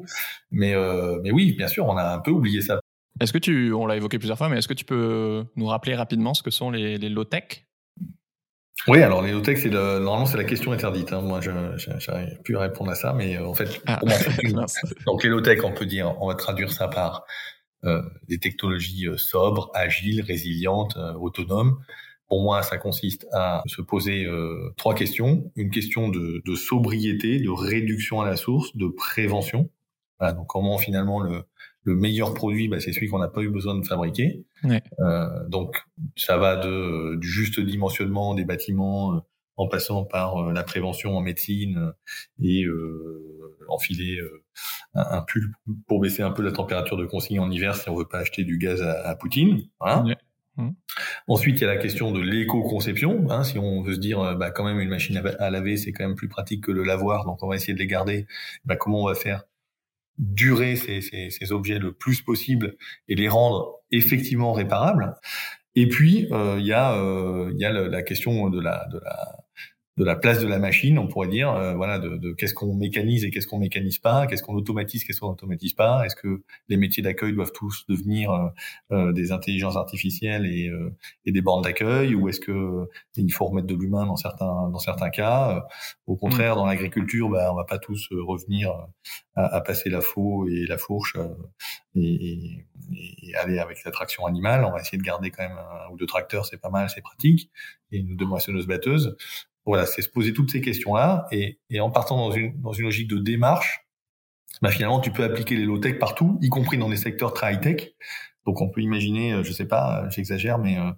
Mais 0.52 0.76
euh, 0.76 1.20
mais 1.24 1.32
oui, 1.32 1.54
bien 1.58 1.68
sûr, 1.68 1.86
on 1.86 1.96
a 1.96 2.14
un 2.14 2.20
peu 2.20 2.32
oublié 2.32 2.62
ça. 2.62 2.80
Est-ce 3.22 3.32
que 3.32 3.38
tu, 3.38 3.72
on 3.74 3.86
l'a 3.86 3.96
évoqué 3.96 4.18
plusieurs 4.18 4.38
fois, 4.38 4.50
mais 4.50 4.58
est-ce 4.58 4.68
que 4.68 4.74
tu 4.74 4.86
peux 4.86 5.46
nous 5.56 5.68
rappeler 5.68 5.96
rapidement 5.96 6.34
ce 6.34 6.44
que 6.44 6.52
sont 6.52 6.72
les, 6.72 6.98
les 6.98 7.10
low-tech? 7.10 7.66
Oui, 8.88 9.02
alors 9.02 9.22
les 9.22 9.32
low-tech, 9.32 9.60
c'est 9.62 9.70
normalement 9.70 10.26
c'est 10.26 10.38
la 10.38 10.44
question 10.44 10.74
interdite. 10.74 11.14
Hein. 11.14 11.22
Moi, 11.22 11.40
je 11.40 11.52
n'arrive 11.52 12.42
plus 12.44 12.58
à 12.58 12.62
répondre 12.62 12.92
à 12.92 12.96
ça, 12.96 13.14
mais 13.14 13.38
euh, 13.38 13.48
en 13.48 13.54
fait, 13.54 13.82
ah. 13.86 14.00
donc 15.06 15.24
les 15.24 15.30
low-tech, 15.30 15.64
on 15.64 15.72
peut 15.72 15.86
dire, 15.86 16.14
on 16.20 16.28
va 16.28 16.36
traduire 16.36 16.72
ça 16.72 16.88
par 16.88 17.26
des 18.28 18.38
technologies 18.38 19.08
euh, 19.08 19.18
sobres, 19.18 19.72
agiles, 19.74 20.22
résilientes, 20.22 20.96
euh, 20.98 21.14
autonomes. 21.14 21.78
Pour 22.28 22.42
moi, 22.42 22.64
ça 22.64 22.78
consiste 22.78 23.28
à 23.32 23.62
se 23.68 23.82
poser 23.82 24.26
trois 24.76 24.96
questions. 24.96 25.52
Une 25.56 25.70
question 25.70 26.10
de, 26.10 26.42
de, 26.44 26.56
sobriété, 26.56 27.40
de 27.40 27.50
réduction 27.50 28.22
à 28.22 28.26
la 28.26 28.38
source, 28.38 28.76
de 28.76 28.88
prévention. 28.88 29.70
Voilà, 30.18 30.34
donc 30.34 30.48
comment 30.48 30.80
finalement 30.80 31.20
le, 31.20 31.44
le 31.84 31.96
meilleur 31.96 32.34
produit, 32.34 32.68
bah, 32.70 32.80
c'est 32.80 32.92
celui 32.92 33.08
qu'on 33.08 33.20
n'a 33.20 33.28
pas 33.28 33.42
eu 33.42 33.50
besoin 33.50 33.76
de 33.76 33.86
fabriquer. 33.86 34.46
Ouais. 34.64 34.82
Euh, 35.00 35.48
donc 35.48 35.84
ça 36.16 36.38
va 36.38 36.56
de, 36.56 37.18
du 37.18 37.28
juste 37.28 37.60
dimensionnement 37.60 38.34
des 38.34 38.46
bâtiments 38.46 39.22
en 39.56 39.68
passant 39.68 40.04
par 40.04 40.52
la 40.52 40.64
prévention 40.64 41.16
en 41.16 41.22
médecine 41.22 41.94
et 42.42 42.64
euh, 42.64 43.56
enfiler 43.68 44.18
un, 44.94 45.22
pull 45.22 45.52
pour 45.88 46.00
baisser 46.00 46.22
un 46.22 46.32
peu 46.32 46.44
la 46.44 46.52
température 46.52 46.98
de 46.98 47.06
consigne 47.06 47.40
en 47.40 47.50
hiver 47.50 47.76
si 47.76 47.90
on 47.90 47.96
veut 47.96 48.08
pas 48.08 48.20
acheter 48.20 48.44
du 48.44 48.58
gaz 48.58 48.82
à, 48.82 49.16
Poutine. 49.16 49.62
Hein. 49.82 50.06
Mmh. 50.58 50.70
Ensuite, 51.28 51.58
il 51.60 51.62
y 51.62 51.66
a 51.66 51.74
la 51.74 51.78
question 51.78 52.12
de 52.12 52.22
l'éco-conception. 52.22 53.26
Hein, 53.32 53.44
si 53.44 53.58
on 53.58 53.82
veut 53.82 53.96
se 53.96 54.00
dire, 54.00 54.20
euh, 54.20 54.36
bah, 54.36 54.52
quand 54.52 54.64
même, 54.64 54.80
une 54.80 54.90
machine 54.90 55.18
à, 55.40 55.50
laver, 55.50 55.78
c'est 55.78 55.92
quand 55.92 56.06
même 56.06 56.16
plus 56.16 56.28
pratique 56.28 56.64
que 56.64 56.72
le 56.72 56.84
lavoir, 56.84 57.26
donc 57.26 57.42
on 57.42 57.48
va 57.48 57.56
essayer 57.56 57.74
de 57.74 57.80
les 57.80 57.88
garder. 57.88 58.28
Bah, 58.66 58.76
comment 58.76 59.02
on 59.02 59.08
va 59.08 59.16
faire 59.16 59.44
durer 60.20 60.76
ces, 60.76 61.02
ces, 61.02 61.32
ces, 61.32 61.52
objets 61.52 61.80
le 61.80 61.92
plus 61.92 62.22
possible 62.22 62.76
et 63.08 63.16
les 63.16 63.28
rendre 63.28 63.80
effectivement 63.92 64.54
réparables? 64.54 65.16
Et 65.76 65.90
puis, 65.90 66.28
euh, 66.32 66.58
il 66.60 66.66
y 66.68 66.74
a, 66.74 66.94
euh, 66.94 67.52
il 67.54 67.60
y 67.60 67.66
a 67.66 67.72
la 67.72 68.04
question 68.04 68.50
de 68.50 68.62
la, 68.62 68.88
de 68.92 69.00
la 69.00 69.43
de 69.96 70.04
la 70.04 70.16
place 70.16 70.40
de 70.40 70.48
la 70.48 70.58
machine, 70.58 70.98
on 70.98 71.08
pourrait 71.08 71.28
dire, 71.28 71.52
euh, 71.52 71.76
voilà, 71.76 72.00
de, 72.00 72.18
de 72.18 72.34
qu'est-ce 72.34 72.56
qu'on 72.56 72.74
mécanise 72.74 73.26
et 73.26 73.30
qu'est-ce 73.30 73.46
qu'on 73.46 73.60
mécanise 73.60 74.00
pas, 74.00 74.26
qu'est-ce 74.26 74.42
qu'on 74.42 74.56
automatise, 74.56 75.04
qu'est-ce 75.04 75.20
qu'on 75.20 75.30
automatise 75.30 75.74
pas, 75.74 76.04
est-ce 76.06 76.16
que 76.16 76.42
les 76.68 76.78
métiers 76.78 77.04
d'accueil 77.04 77.34
doivent 77.34 77.52
tous 77.54 77.86
devenir 77.88 78.32
euh, 78.32 78.50
euh 78.92 79.14
des 79.14 79.32
intelligences 79.32 79.76
artificielles 79.76 80.48
et, 80.48 80.68
euh, 80.68 80.96
et 81.26 81.32
des 81.32 81.42
bornes 81.42 81.62
d'accueil, 81.62 82.16
ou 82.16 82.28
est-ce 82.28 82.40
que 82.40 82.88
il 83.16 83.32
faut 83.32 83.46
remettre 83.46 83.68
de 83.68 83.76
l'humain 83.76 84.08
dans 84.08 84.16
certains 84.16 84.70
dans 84.70 84.80
certains 84.80 85.12
cas. 85.12 85.64
Au 86.08 86.16
contraire, 86.16 86.56
mm. 86.56 86.58
dans 86.58 86.66
l'agriculture, 86.66 87.30
bah, 87.30 87.52
on 87.52 87.56
va 87.56 87.66
pas 87.66 87.78
tous 87.78 88.10
revenir 88.12 88.72
à, 89.36 89.58
à, 89.58 89.62
passer 89.62 89.90
la 89.92 90.02
faux 90.02 90.48
et 90.48 90.66
la 90.66 90.80
fourche 90.80 91.16
et, 91.96 92.02
et, 92.02 92.66
et, 93.22 93.36
aller 93.36 93.60
avec 93.60 93.84
la 93.84 93.92
traction 93.92 94.26
animale. 94.26 94.66
On 94.66 94.72
va 94.72 94.80
essayer 94.80 94.98
de 94.98 95.04
garder 95.04 95.30
quand 95.30 95.48
même 95.48 95.58
un 95.58 95.92
ou 95.92 95.98
deux 95.98 96.08
tracteurs, 96.08 96.48
c'est 96.48 96.60
pas 96.60 96.70
mal, 96.70 96.90
c'est 96.90 97.02
pratique, 97.02 97.52
et 97.92 98.00
une 98.00 98.16
deux 98.16 98.26
moissonneuses 98.26 98.68
batteuses. 98.68 99.16
Voilà, 99.66 99.86
c'est 99.86 100.02
se 100.02 100.10
poser 100.10 100.34
toutes 100.34 100.52
ces 100.52 100.62
questions-là 100.62 101.28
et, 101.32 101.60
et, 101.70 101.80
en 101.80 101.90
partant 101.90 102.18
dans 102.18 102.32
une, 102.32 102.60
dans 102.62 102.74
une 102.74 102.86
logique 102.86 103.08
de 103.08 103.18
démarche, 103.18 103.88
bah 104.62 104.72
finalement, 104.72 105.00
tu 105.00 105.12
peux 105.12 105.24
appliquer 105.24 105.56
les 105.56 105.66
low-tech 105.66 106.00
partout, 106.00 106.38
y 106.42 106.50
compris 106.50 106.78
dans 106.78 106.90
des 106.90 106.98
secteurs 106.98 107.34
très 107.34 107.54
high-tech. 107.54 107.94
Donc, 108.46 108.62
on 108.62 108.70
peut 108.70 108.82
imaginer, 108.82 109.34
euh, 109.34 109.44
je 109.44 109.54
sais 109.54 109.68
pas, 109.68 110.08
j'exagère, 110.10 110.60
mais 110.60 110.78
euh, 110.78 110.92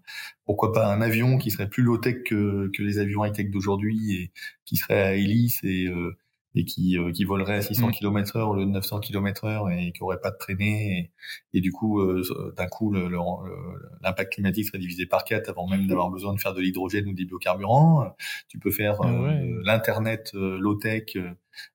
pourquoi 0.46 0.74
pas 0.74 0.92
un 0.92 1.02
avion 1.02 1.38
qui 1.38 1.52
serait 1.52 1.70
plus 1.70 1.84
low-tech 1.84 2.24
que, 2.24 2.72
que 2.76 2.82
les 2.82 2.98
avions 2.98 3.24
high-tech 3.24 3.52
d'aujourd'hui 3.52 4.14
et 4.14 4.32
qui 4.66 4.78
serait 4.78 5.02
à 5.02 5.14
hélice 5.16 5.60
et, 5.64 5.86
euh, 5.88 6.18
et 6.56 6.64
qui, 6.64 6.98
euh, 6.98 7.12
qui 7.12 7.26
volerait 7.26 7.58
à 7.58 7.62
600 7.62 7.92
km 7.92 8.38
heure 8.38 8.50
au 8.50 8.56
lieu 8.56 8.66
de 8.66 8.72
900 8.72 9.02
km 9.02 9.46
heure 9.46 9.70
et 9.70 9.92
qui 9.92 10.02
aurait 10.04 10.22
pas 10.22 10.32
de 10.32 10.38
traînée 10.38 11.12
et, 11.54 11.58
et 11.58 11.62
du 11.62 11.72
coup 11.72 12.00
euh, 12.00 12.54
d'un 12.56 12.68
coup 12.68 12.94
l'impact 14.02 14.34
climatique 14.34 14.66
serait 14.66 14.80
divisé 14.80 15.06
par 15.06 15.26
quatre 15.26 15.50
avant 15.50 15.68
même 15.68 15.86
d'avoir 15.86 16.10
besoin 16.10 16.34
de 16.34 16.40
faire 16.40 16.54
de 16.54 16.62
l'hydrogène 16.62 17.08
ou 17.08 17.14
des 17.14 17.26
biocarburants 17.26 18.16
tu 18.48 18.58
peux 18.58 18.72
faire 18.72 18.98
ah 19.02 19.10
euh, 19.10 19.62
l'internet 19.66 20.32
low 20.34 20.76
tech 20.76 21.18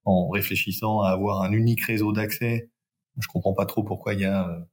en 0.04 0.28
réfléchissant 0.30 1.02
à 1.02 1.10
avoir 1.10 1.42
un 1.42 1.52
unique 1.52 1.84
réseau 1.84 2.12
d'accès 2.12 2.70
je 3.18 3.28
comprends 3.28 3.54
pas 3.54 3.66
trop 3.66 3.82
pourquoi 3.82 4.14
il 4.14 4.20
y 4.20 4.24
a 4.24 4.66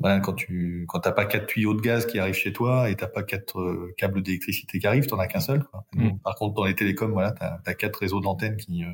voilà, 0.00 0.20
quand 0.20 0.34
tu 0.34 0.84
quand 0.88 1.00
t'as 1.00 1.10
pas 1.10 1.24
quatre 1.24 1.46
tuyaux 1.48 1.74
de 1.74 1.80
gaz 1.80 2.06
qui 2.06 2.20
arrivent 2.20 2.34
chez 2.34 2.52
toi 2.52 2.88
et 2.88 2.94
t'as 2.94 3.08
pas 3.08 3.24
quatre 3.24 3.90
câbles 3.96 4.22
d'électricité 4.22 4.78
qui 4.78 4.86
arrivent, 4.86 5.06
t'en 5.06 5.18
as 5.18 5.26
qu'un 5.26 5.40
seul. 5.40 5.64
Quoi. 5.64 5.84
Mm. 5.94 6.20
Par 6.22 6.36
contre, 6.36 6.54
dans 6.54 6.64
les 6.64 6.76
télécoms, 6.76 7.10
voilà, 7.10 7.32
t'as 7.32 7.58
as 7.66 7.74
quatre 7.74 7.96
réseaux 7.96 8.20
d'antennes 8.20 8.56
qui 8.56 8.84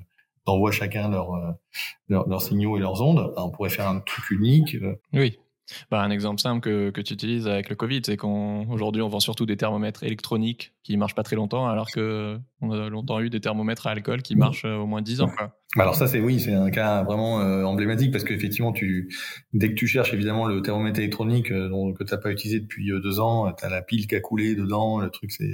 t'envoies 0.46 0.72
chacun 0.72 1.10
leurs 1.10 1.32
leur, 2.08 2.28
leurs 2.28 2.42
signaux 2.42 2.76
et 2.76 2.80
leurs 2.80 3.02
ondes, 3.02 3.32
on 3.36 3.50
pourrait 3.50 3.70
faire 3.70 3.88
un 3.88 4.00
truc 4.00 4.30
unique. 4.30 4.76
Euh. 4.76 4.94
Oui. 5.12 5.38
Bah, 5.90 6.00
un 6.00 6.10
exemple 6.10 6.40
simple 6.40 6.60
que, 6.60 6.90
que 6.90 7.00
tu 7.00 7.14
utilises 7.14 7.48
avec 7.48 7.68
le 7.68 7.74
Covid, 7.74 8.00
c'est 8.06 8.16
qu'aujourd'hui, 8.16 9.02
on, 9.02 9.08
vend 9.08 9.18
surtout 9.18 9.46
des 9.46 9.56
thermomètres 9.56 10.04
électroniques 10.04 10.72
qui 10.84 10.96
marchent 10.96 11.16
pas 11.16 11.24
très 11.24 11.34
longtemps, 11.34 11.66
alors 11.66 11.90
que 11.90 12.38
on 12.60 12.70
a 12.70 12.88
longtemps 12.88 13.18
eu 13.18 13.30
des 13.30 13.40
thermomètres 13.40 13.88
à 13.88 13.90
alcool 13.90 14.22
qui 14.22 14.36
marchent 14.36 14.64
euh, 14.64 14.76
au 14.76 14.86
moins 14.86 15.02
10 15.02 15.22
ans. 15.22 15.30
Quoi. 15.36 15.56
Bah, 15.76 15.83
alors 15.83 15.95
ça 15.95 16.06
c'est 16.06 16.21
oui, 16.21 16.40
c'est 16.40 16.54
un 16.54 16.71
cas 16.71 17.02
vraiment 17.02 17.40
euh, 17.40 17.64
emblématique 17.64 18.11
parce 18.11 18.25
qu'effectivement 18.25 18.73
tu 18.73 19.14
dès 19.52 19.68
que 19.68 19.75
tu 19.75 19.87
cherches 19.87 20.14
évidemment 20.14 20.47
le 20.47 20.62
thermomètre 20.62 20.99
électronique 20.99 21.50
euh, 21.50 21.92
que 21.92 22.02
t'as 22.02 22.16
pas 22.16 22.30
utilisé 22.30 22.61
depuis 22.61 22.90
euh, 22.90 23.00
deux 23.00 23.21
ans, 23.21 23.52
t'as 23.52 23.68
la 23.68 23.83
pile 23.83 24.06
qui 24.06 24.14
a 24.14 24.21
coulé 24.21 24.54
dedans, 24.54 25.00
le 25.00 25.11
truc 25.11 25.30
c'est 25.33 25.50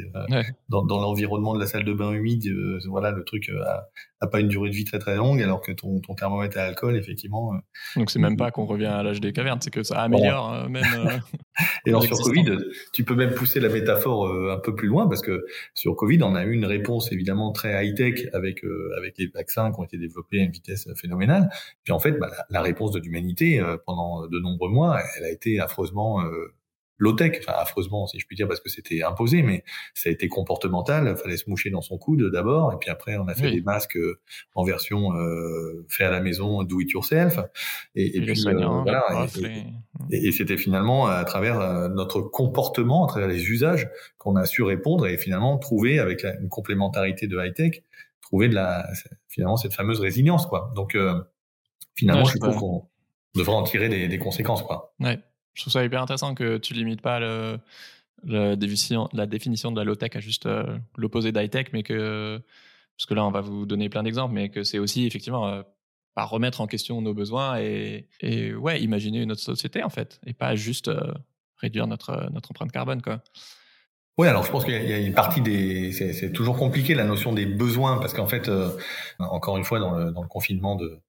dans, 0.69 0.85
dans 0.85 1.00
l'environnement 1.00 1.55
de 1.55 1.61
la 1.61 1.67
salle 1.67 1.85
de 1.85 1.93
bain 1.93 2.12
humide, 2.12 2.45
voilà 2.88 3.11
le 3.11 3.25
truc 3.25 3.50
a, 3.50 3.88
a, 4.21 4.26
pas 4.29 4.38
une 4.38 4.49
durée 4.49 4.71
de 4.71 4.75
vie 4.75 4.85
très 4.85 5.00
très 5.00 5.17
longue 5.17 5.43
alors 5.43 5.61
que 5.61 5.73
ton, 5.73 5.99
ton 6.00 6.14
thermomètre 6.14 6.57
à 6.57 6.62
alcool 6.62 6.97
effectivement. 6.97 7.55
Donc 7.97 8.11
c'est 8.11 8.21
même 8.21 8.37
pas 8.37 8.52
qu'on 8.52 8.67
revient 8.67 8.87
à 8.87 9.02
l'âge 9.02 9.21
des 9.21 9.33
cavernes, 9.33 9.61
c'est 9.61 9.73
que 9.73 9.83
ça 9.83 10.00
améliore 10.02 10.69
même. 10.69 10.85
Et 11.87 11.90
alors 11.90 12.02
sur 12.04 12.16
Covid, 12.18 12.59
tu 12.92 13.04
peux 13.04 13.14
même 13.14 13.35
pousser 13.35 13.61
la 13.61 13.68
métaphore 13.68 14.26
euh, 14.26 14.54
un 14.54 14.59
peu 14.59 14.75
plus 14.75 14.88
loin 14.88 15.06
parce 15.09 15.21
que 15.21 15.44
sur 15.75 15.94
Covid, 15.97 16.23
on 16.23 16.35
a 16.35 16.44
eu 16.44 16.52
une 16.52 16.64
réponse 16.64 17.12
évidemment 17.12 17.52
très 17.52 17.85
high 17.87 17.94
tech 17.94 18.28
avec 18.32 18.64
euh, 18.64 18.90
avec 18.97 19.18
les 19.18 19.26
vaccins 19.26 19.71
qui 19.73 19.80
ont 19.80 19.85
été 19.85 19.99
développés 19.99 20.40
à 20.40 20.44
une 20.44 20.50
vitesse 20.50 20.88
phénoménale. 20.97 21.50
Puis 21.85 21.92
en 21.92 21.99
fait, 21.99 22.12
bah, 22.12 22.30
la, 22.50 22.62
réponse 22.62 22.92
de 22.92 23.00
l'humanité 23.00 23.61
euh, 23.61 23.76
pendant 23.85 24.26
de 24.26 24.38
nombreux 24.38 24.71
mois, 24.71 25.00
elle 25.16 25.25
a 25.25 25.30
été 25.30 25.61
affreusement 25.61 26.21
low-tech, 27.02 27.40
enfin 27.40 27.59
affreusement 27.59 28.06
si 28.06 28.18
je 28.21 28.26
puis 28.26 28.37
dire 28.37 28.47
parce 28.47 28.61
que 28.61 28.71
c'était 28.71 29.02
imposé, 29.02 29.42
mais 29.42 29.64
ça 29.92 30.09
a 30.09 30.12
été 30.12 30.28
comportemental. 30.28 31.09
Il 31.11 31.21
fallait 31.21 31.37
se 31.37 31.50
moucher 31.50 31.71
dans 31.71 31.82
son 31.82 31.99
coude 31.99 32.30
d'abord, 32.30 32.73
et 32.73 32.76
puis 32.78 32.90
après 32.90 33.16
on 33.16 33.26
a 33.26 33.35
fait 33.35 33.50
des 33.50 33.61
masques 33.61 33.97
euh, 33.97 34.21
en 34.54 34.62
version 34.62 35.14
euh, 35.16 35.85
fait 35.88 36.04
à 36.04 36.11
la 36.11 36.21
maison, 36.21 36.62
do 36.62 36.80
it 36.80 36.90
yourself. 36.92 37.38
Et, 37.97 38.16
et 38.16 38.21
puis 38.21 38.47
euh, 38.47 38.82
voilà. 38.82 39.26
Et, 40.11 40.28
et 40.28 40.32
c'était 40.32 40.56
finalement 40.56 41.06
à 41.06 41.25
travers 41.25 41.61
euh, 41.61 41.88
notre 41.88 42.21
comportement, 42.21 43.04
à 43.04 43.09
travers 43.09 43.28
les 43.28 43.50
usages, 43.50 43.88
qu'on 44.18 44.37
a 44.37 44.47
su 44.47 44.62
répondre 44.62 45.06
et 45.09 45.18
finalement 45.18 45.59
trouver 45.59 45.99
avec 45.99 46.25
une 46.25 46.49
complémentarité 46.49 47.26
de 47.26 47.37
high 47.44 47.54
tech, 47.54 47.82
trouver 48.21 48.49
de 48.49 48.54
la 48.54 48.87
finalement 49.28 49.56
cette 49.56 49.75
fameuse 49.75 49.99
résilience 49.99 50.47
quoi. 50.47 50.73
Donc 50.76 50.97
finalement, 51.97 52.25
je, 52.26 52.38
trouve 52.38 52.56
qu'on 52.56 52.88
devrait 53.35 53.56
en 53.56 53.64
tirer 53.64 53.88
des, 53.88 54.06
des 54.06 54.18
conséquences 54.18 54.62
quoi. 54.62 54.94
Ouais 55.00 55.18
je 55.54 55.62
trouve 55.62 55.73
ça 55.73 55.85
hyper 55.85 56.02
intéressant 56.02 56.35
que 56.35 56.59
tu 56.59 56.75
limites 56.75 57.02
pas 57.02 57.21
la 58.25 58.56
définition 58.56 59.71
de 59.73 59.76
la 59.76 59.85
low-tech 59.85 60.11
à 60.14 60.21
juste 60.21 60.47
euh, 60.47 60.78
l'opposé 60.97 61.32
d'high-tech, 61.32 61.68
mais 61.73 61.82
que, 61.82 62.40
parce 62.97 63.06
que 63.06 63.14
là, 63.14 63.25
on 63.25 63.30
va 63.30 63.40
vous 63.40 63.66
donner 63.66 63.88
plein 63.88 64.02
d'exemples, 64.02 64.35
mais 64.35 64.49
que 64.49 64.62
c'est 64.62 64.78
aussi 64.78 65.06
effectivement 65.06 65.49
euh, 65.49 65.62
pas 66.14 66.25
remettre 66.25 66.61
en 66.61 66.66
question 66.66 67.00
nos 67.00 67.14
besoins 67.14 67.59
et, 67.59 68.06
ouais, 68.54 68.80
imaginer 68.80 69.23
une 69.23 69.32
autre 69.32 69.40
société 69.40 69.82
en 69.82 69.90
fait, 69.90 70.21
et 70.26 70.32
pas 70.32 70.54
juste 70.54 70.88
euh, 70.88 71.12
réduire 71.56 71.87
notre, 71.87 72.30
notre 72.32 72.50
empreinte 72.50 72.73
carbone. 72.73 73.02
Quoi. 73.02 73.23
Oui, 74.18 74.28
alors 74.28 74.44
je 74.44 74.50
pense 74.50 74.64
qu'il 74.64 74.75
y 74.75 74.92
a 74.92 74.99
une 74.99 75.14
partie 75.14 75.40
des, 75.40 75.92
c'est 75.92 76.32
toujours 76.32 76.59
compliqué 76.59 76.94
la 76.94 77.04
notion 77.04 77.32
des 77.32 77.47
besoins 77.47 77.99
parce 77.99 78.12
qu'en 78.12 78.26
fait, 78.26 78.50
encore 79.18 79.56
une 79.56 79.64
fois, 79.64 79.78
dans 79.78 80.23
le 80.23 80.28
confinement 80.28 80.76
de, 80.76 81.00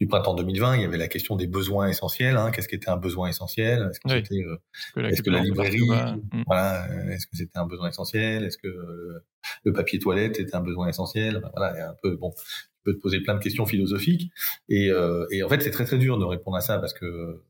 du 0.00 0.06
printemps 0.06 0.34
2020, 0.34 0.76
il 0.76 0.82
y 0.82 0.84
avait 0.84 0.98
la 0.98 1.08
question 1.08 1.36
des 1.36 1.46
besoins 1.46 1.88
essentiels. 1.88 2.36
Hein. 2.36 2.50
Qu'est-ce 2.50 2.68
qui 2.68 2.74
était 2.74 2.88
un 2.88 2.96
besoin 2.96 3.28
essentiel? 3.28 3.88
Est-ce 3.90 4.00
que 4.00 4.08
c'était, 4.08 4.44
euh, 4.44 5.08
est-ce 5.08 5.22
que 5.22 5.30
la 5.30 5.40
librairie, 5.40 5.80
mmh. 5.80 6.42
voilà, 6.46 6.90
euh, 6.90 7.10
est-ce 7.10 7.26
que 7.26 7.36
c'était 7.36 7.58
un 7.58 7.66
besoin 7.66 7.88
essentiel? 7.88 8.44
Est-ce 8.44 8.58
que 8.58 8.68
euh, 8.68 9.24
le 9.64 9.72
papier 9.72 9.98
toilette 9.98 10.38
était 10.38 10.54
un 10.54 10.62
besoin 10.62 10.88
essentiel? 10.88 11.42
Voilà, 11.54 11.86
a 11.86 11.90
un 11.90 11.96
peu 12.02 12.16
bon. 12.16 12.32
Tu 12.32 12.84
peux 12.84 12.94
te 12.94 13.00
poser 13.00 13.20
plein 13.20 13.34
de 13.34 13.42
questions 13.42 13.66
philosophiques 13.66 14.30
et, 14.68 14.90
euh, 14.90 15.26
et 15.30 15.42
en 15.42 15.48
fait 15.50 15.60
c'est 15.60 15.70
très 15.70 15.84
très 15.84 15.98
dur 15.98 16.18
de 16.18 16.24
répondre 16.24 16.56
à 16.56 16.62
ça 16.62 16.78
parce 16.78 16.94
que 16.94 17.42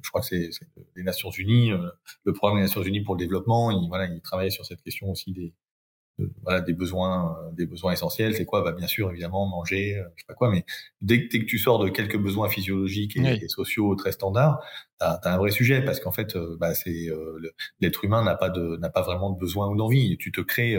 je 0.00 0.08
crois 0.08 0.20
que 0.20 0.28
c'est 0.28 0.50
les 0.94 1.02
Nations 1.02 1.30
Unies, 1.30 1.72
le 2.22 2.32
programme 2.32 2.58
des 2.58 2.66
Nations 2.66 2.82
Unies 2.82 3.00
pour 3.00 3.16
le 3.16 3.18
développement, 3.18 3.72
il, 3.72 3.88
voilà, 3.88 4.06
il 4.06 4.20
travaillait 4.20 4.50
sur 4.50 4.64
cette 4.64 4.80
question 4.82 5.10
aussi 5.10 5.32
des, 5.32 5.52
voilà 6.42 6.60
des 6.60 6.72
besoins 6.72 7.36
euh, 7.38 7.50
des 7.52 7.66
besoins 7.66 7.92
essentiels 7.92 8.34
c'est 8.34 8.44
quoi? 8.44 8.62
Bah 8.62 8.72
bien 8.72 8.86
sûr 8.86 9.10
évidemment 9.10 9.46
manger 9.46 9.96
euh, 9.96 10.04
je 10.16 10.22
sais 10.22 10.26
pas 10.26 10.34
quoi 10.34 10.50
mais 10.50 10.64
dès, 11.00 11.28
que 11.28 11.44
tu 11.44 11.58
sors 11.58 11.78
de 11.78 11.88
quelques 11.88 12.18
besoins 12.18 12.48
physiologiques 12.48 13.16
et, 13.16 13.48
sociaux 13.48 13.94
très 13.94 14.12
standards 14.12 14.60
t'as 14.98 15.14
as 15.22 15.34
un 15.34 15.38
vrai 15.38 15.50
sujet 15.50 15.82
parce 15.82 16.00
qu'en 16.00 16.12
fait 16.12 16.36
euh, 16.36 16.56
bah 16.58 16.74
c'est 16.74 17.08
l'être 17.80 18.04
humain 18.04 18.24
n'a 18.24 18.34
pas 18.34 18.50
de 18.50 18.76
n'a 18.78 18.90
pas 18.90 19.02
vraiment 19.02 19.30
de 19.30 19.38
besoin 19.38 19.68
ou 19.68 19.76
d'envie 19.76 20.16
tu 20.18 20.32
te 20.32 20.40
crées 20.40 20.76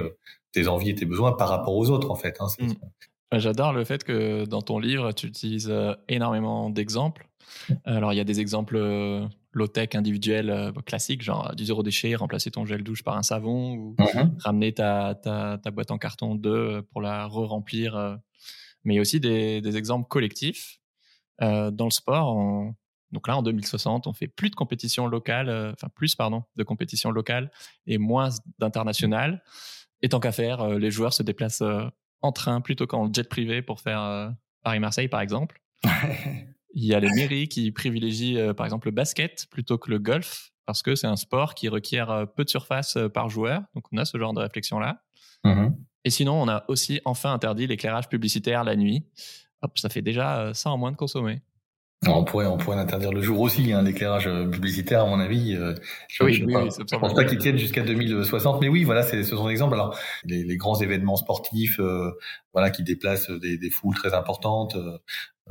tes 0.52 0.68
envies 0.68 0.90
et 0.90 0.96
tes 0.96 1.06
besoins 1.06 1.34
par 1.34 1.50
rapport 1.50 1.76
aux 1.76 1.90
autres 1.90 2.12
en 2.12 2.16
fait 2.16 2.38
hein, 2.40 2.48
mmh. 2.60 2.74
J'adore 3.32 3.74
le 3.74 3.84
fait 3.84 4.04
que 4.04 4.46
dans 4.46 4.64
ton 4.64 4.80
livre, 4.80 5.12
tu 5.12 5.28
utilises 5.28 5.72
énormément 6.08 6.72
d'exemples. 6.72 7.30
Mmh. 7.70 7.74
Alors, 7.86 8.12
il 8.12 8.16
y 8.16 8.20
a 8.20 8.24
des 8.24 8.40
exemples 8.40 8.76
low-tech 9.60 9.90
individuel 9.94 10.50
euh, 10.50 10.72
classique, 10.86 11.22
genre 11.22 11.54
du 11.56 11.66
zéro 11.66 11.84
déchet, 11.84 12.16
remplacer 12.16 12.50
ton 12.50 12.66
gel 12.66 12.84
douche 12.84 13.04
par 13.04 13.16
un 13.18 13.24
savon 13.24 13.74
ou 13.74 13.96
mhm. 14.00 14.38
ramener 14.40 14.74
ta, 14.74 15.16
ta, 15.16 15.60
ta, 15.62 15.72
boîte 15.72 15.92
en 15.92 15.98
carton 15.98 16.36
2 16.36 16.50
euh, 16.50 16.82
pour 16.82 17.02
la 17.02 17.28
re-remplir. 17.28 17.96
Euh. 17.96 18.16
Mais 18.84 18.94
il 18.94 18.96
y 18.96 19.00
a 19.00 19.02
aussi 19.02 19.20
des, 19.20 19.62
des 19.62 19.78
exemples 19.78 20.08
collectifs. 20.08 20.80
dans 21.40 21.86
le 21.86 21.92
sport, 21.92 22.36
donc 23.12 23.28
là, 23.28 23.38
en 23.38 23.44
2060, 23.44 24.08
on 24.08 24.14
fait 24.14 24.28
plus 24.28 24.50
de 24.50 24.56
compétition 24.56 25.08
locale, 25.08 25.50
enfin 25.74 25.90
plus, 25.94 26.16
pardon, 26.16 26.44
de 26.56 26.64
compétition 26.64 27.12
locale 27.12 27.52
et 27.88 27.98
moins 27.98 28.30
d'international. 28.58 29.44
Et 30.02 30.10
tant 30.10 30.22
qu'à 30.22 30.32
faire, 30.32 30.66
les 30.80 30.92
joueurs 30.92 31.14
se 31.14 31.24
déplacent 31.24 31.64
en 32.22 32.32
train 32.32 32.62
plutôt 32.62 32.88
qu'en 32.88 33.12
jet 33.12 33.28
privé 33.28 33.62
pour 33.62 33.82
faire 33.82 34.34
Paris-Marseille, 34.64 35.10
par 35.10 35.20
exemple. 35.20 35.62
Il 36.74 36.86
y 36.86 36.94
a 36.94 37.00
les 37.00 37.10
mairies 37.10 37.48
qui 37.48 37.72
privilégient 37.72 38.38
euh, 38.38 38.54
par 38.54 38.66
exemple 38.66 38.88
le 38.88 38.92
basket 38.92 39.48
plutôt 39.50 39.78
que 39.78 39.90
le 39.90 40.00
golf 40.00 40.52
parce 40.66 40.84
que 40.84 40.96
c'est 40.96 41.08
un 41.08 41.16
sport 41.16 41.56
qui 41.56 41.68
requiert 41.68 42.12
euh, 42.12 42.26
peu 42.26 42.44
de 42.44 42.50
surface 42.50 42.96
euh, 42.96 43.10
par 43.10 43.30
joueur. 43.30 43.64
Donc 43.74 43.86
on 43.92 43.98
a 43.98 44.06
ce 44.06 44.18
genre 44.18 44.34
de 44.34 44.42
réflexion 44.42 44.80
là. 44.80 45.02
Mmh 45.44 45.70
Et 46.04 46.10
sinon, 46.10 46.42
on 46.42 46.48
a 46.48 46.66
aussi 46.68 47.00
enfin 47.06 47.34
interdit 47.34 47.66
l'éclairage 47.66 48.10
publicitaire 48.10 48.64
la 48.64 48.76
nuit. 48.76 49.06
Hop, 49.62 49.78
ça 49.78 49.90
fait 49.90 50.02
déjà 50.02 50.54
ça 50.54 50.70
en 50.70 50.78
moins 50.78 50.92
de 50.92 50.98
consommer. 50.98 51.42
On 52.08 52.24
pourrait, 52.24 52.46
on 52.46 52.58
pourrait 52.58 52.78
interdire 52.78 53.12
le 53.12 53.22
jour 53.22 53.40
aussi, 53.40 53.74
hein, 53.74 53.82
l'éclairage 53.82 54.30
publicitaire, 54.52 55.02
à 55.02 55.06
mon 55.06 55.20
avis. 55.20 55.56
je, 56.08 56.24
oui, 56.24 56.34
je, 56.34 56.98
pense 56.98 57.14
pas 57.14 57.26
qu'il 57.26 57.38
tienne 57.38 57.58
jusqu'à 57.58 57.84
2060, 57.84 58.62
mais 58.62 58.70
oui, 58.70 58.84
voilà, 58.84 59.04
c'est 59.04 59.24
ce 59.24 59.36
sont 59.36 59.46
des 59.46 59.52
exemples. 59.52 59.74
Alors, 59.74 59.98
les, 60.24 60.58
grands 60.58 60.80
événements 60.80 61.18
sportifs, 61.18 61.80
voilà, 62.54 62.70
qui 62.70 62.84
déplacent 62.84 63.30
des, 63.30 63.58
des 63.58 63.70
foules 63.70 63.96
très 63.96 64.14
importantes, 64.14 64.78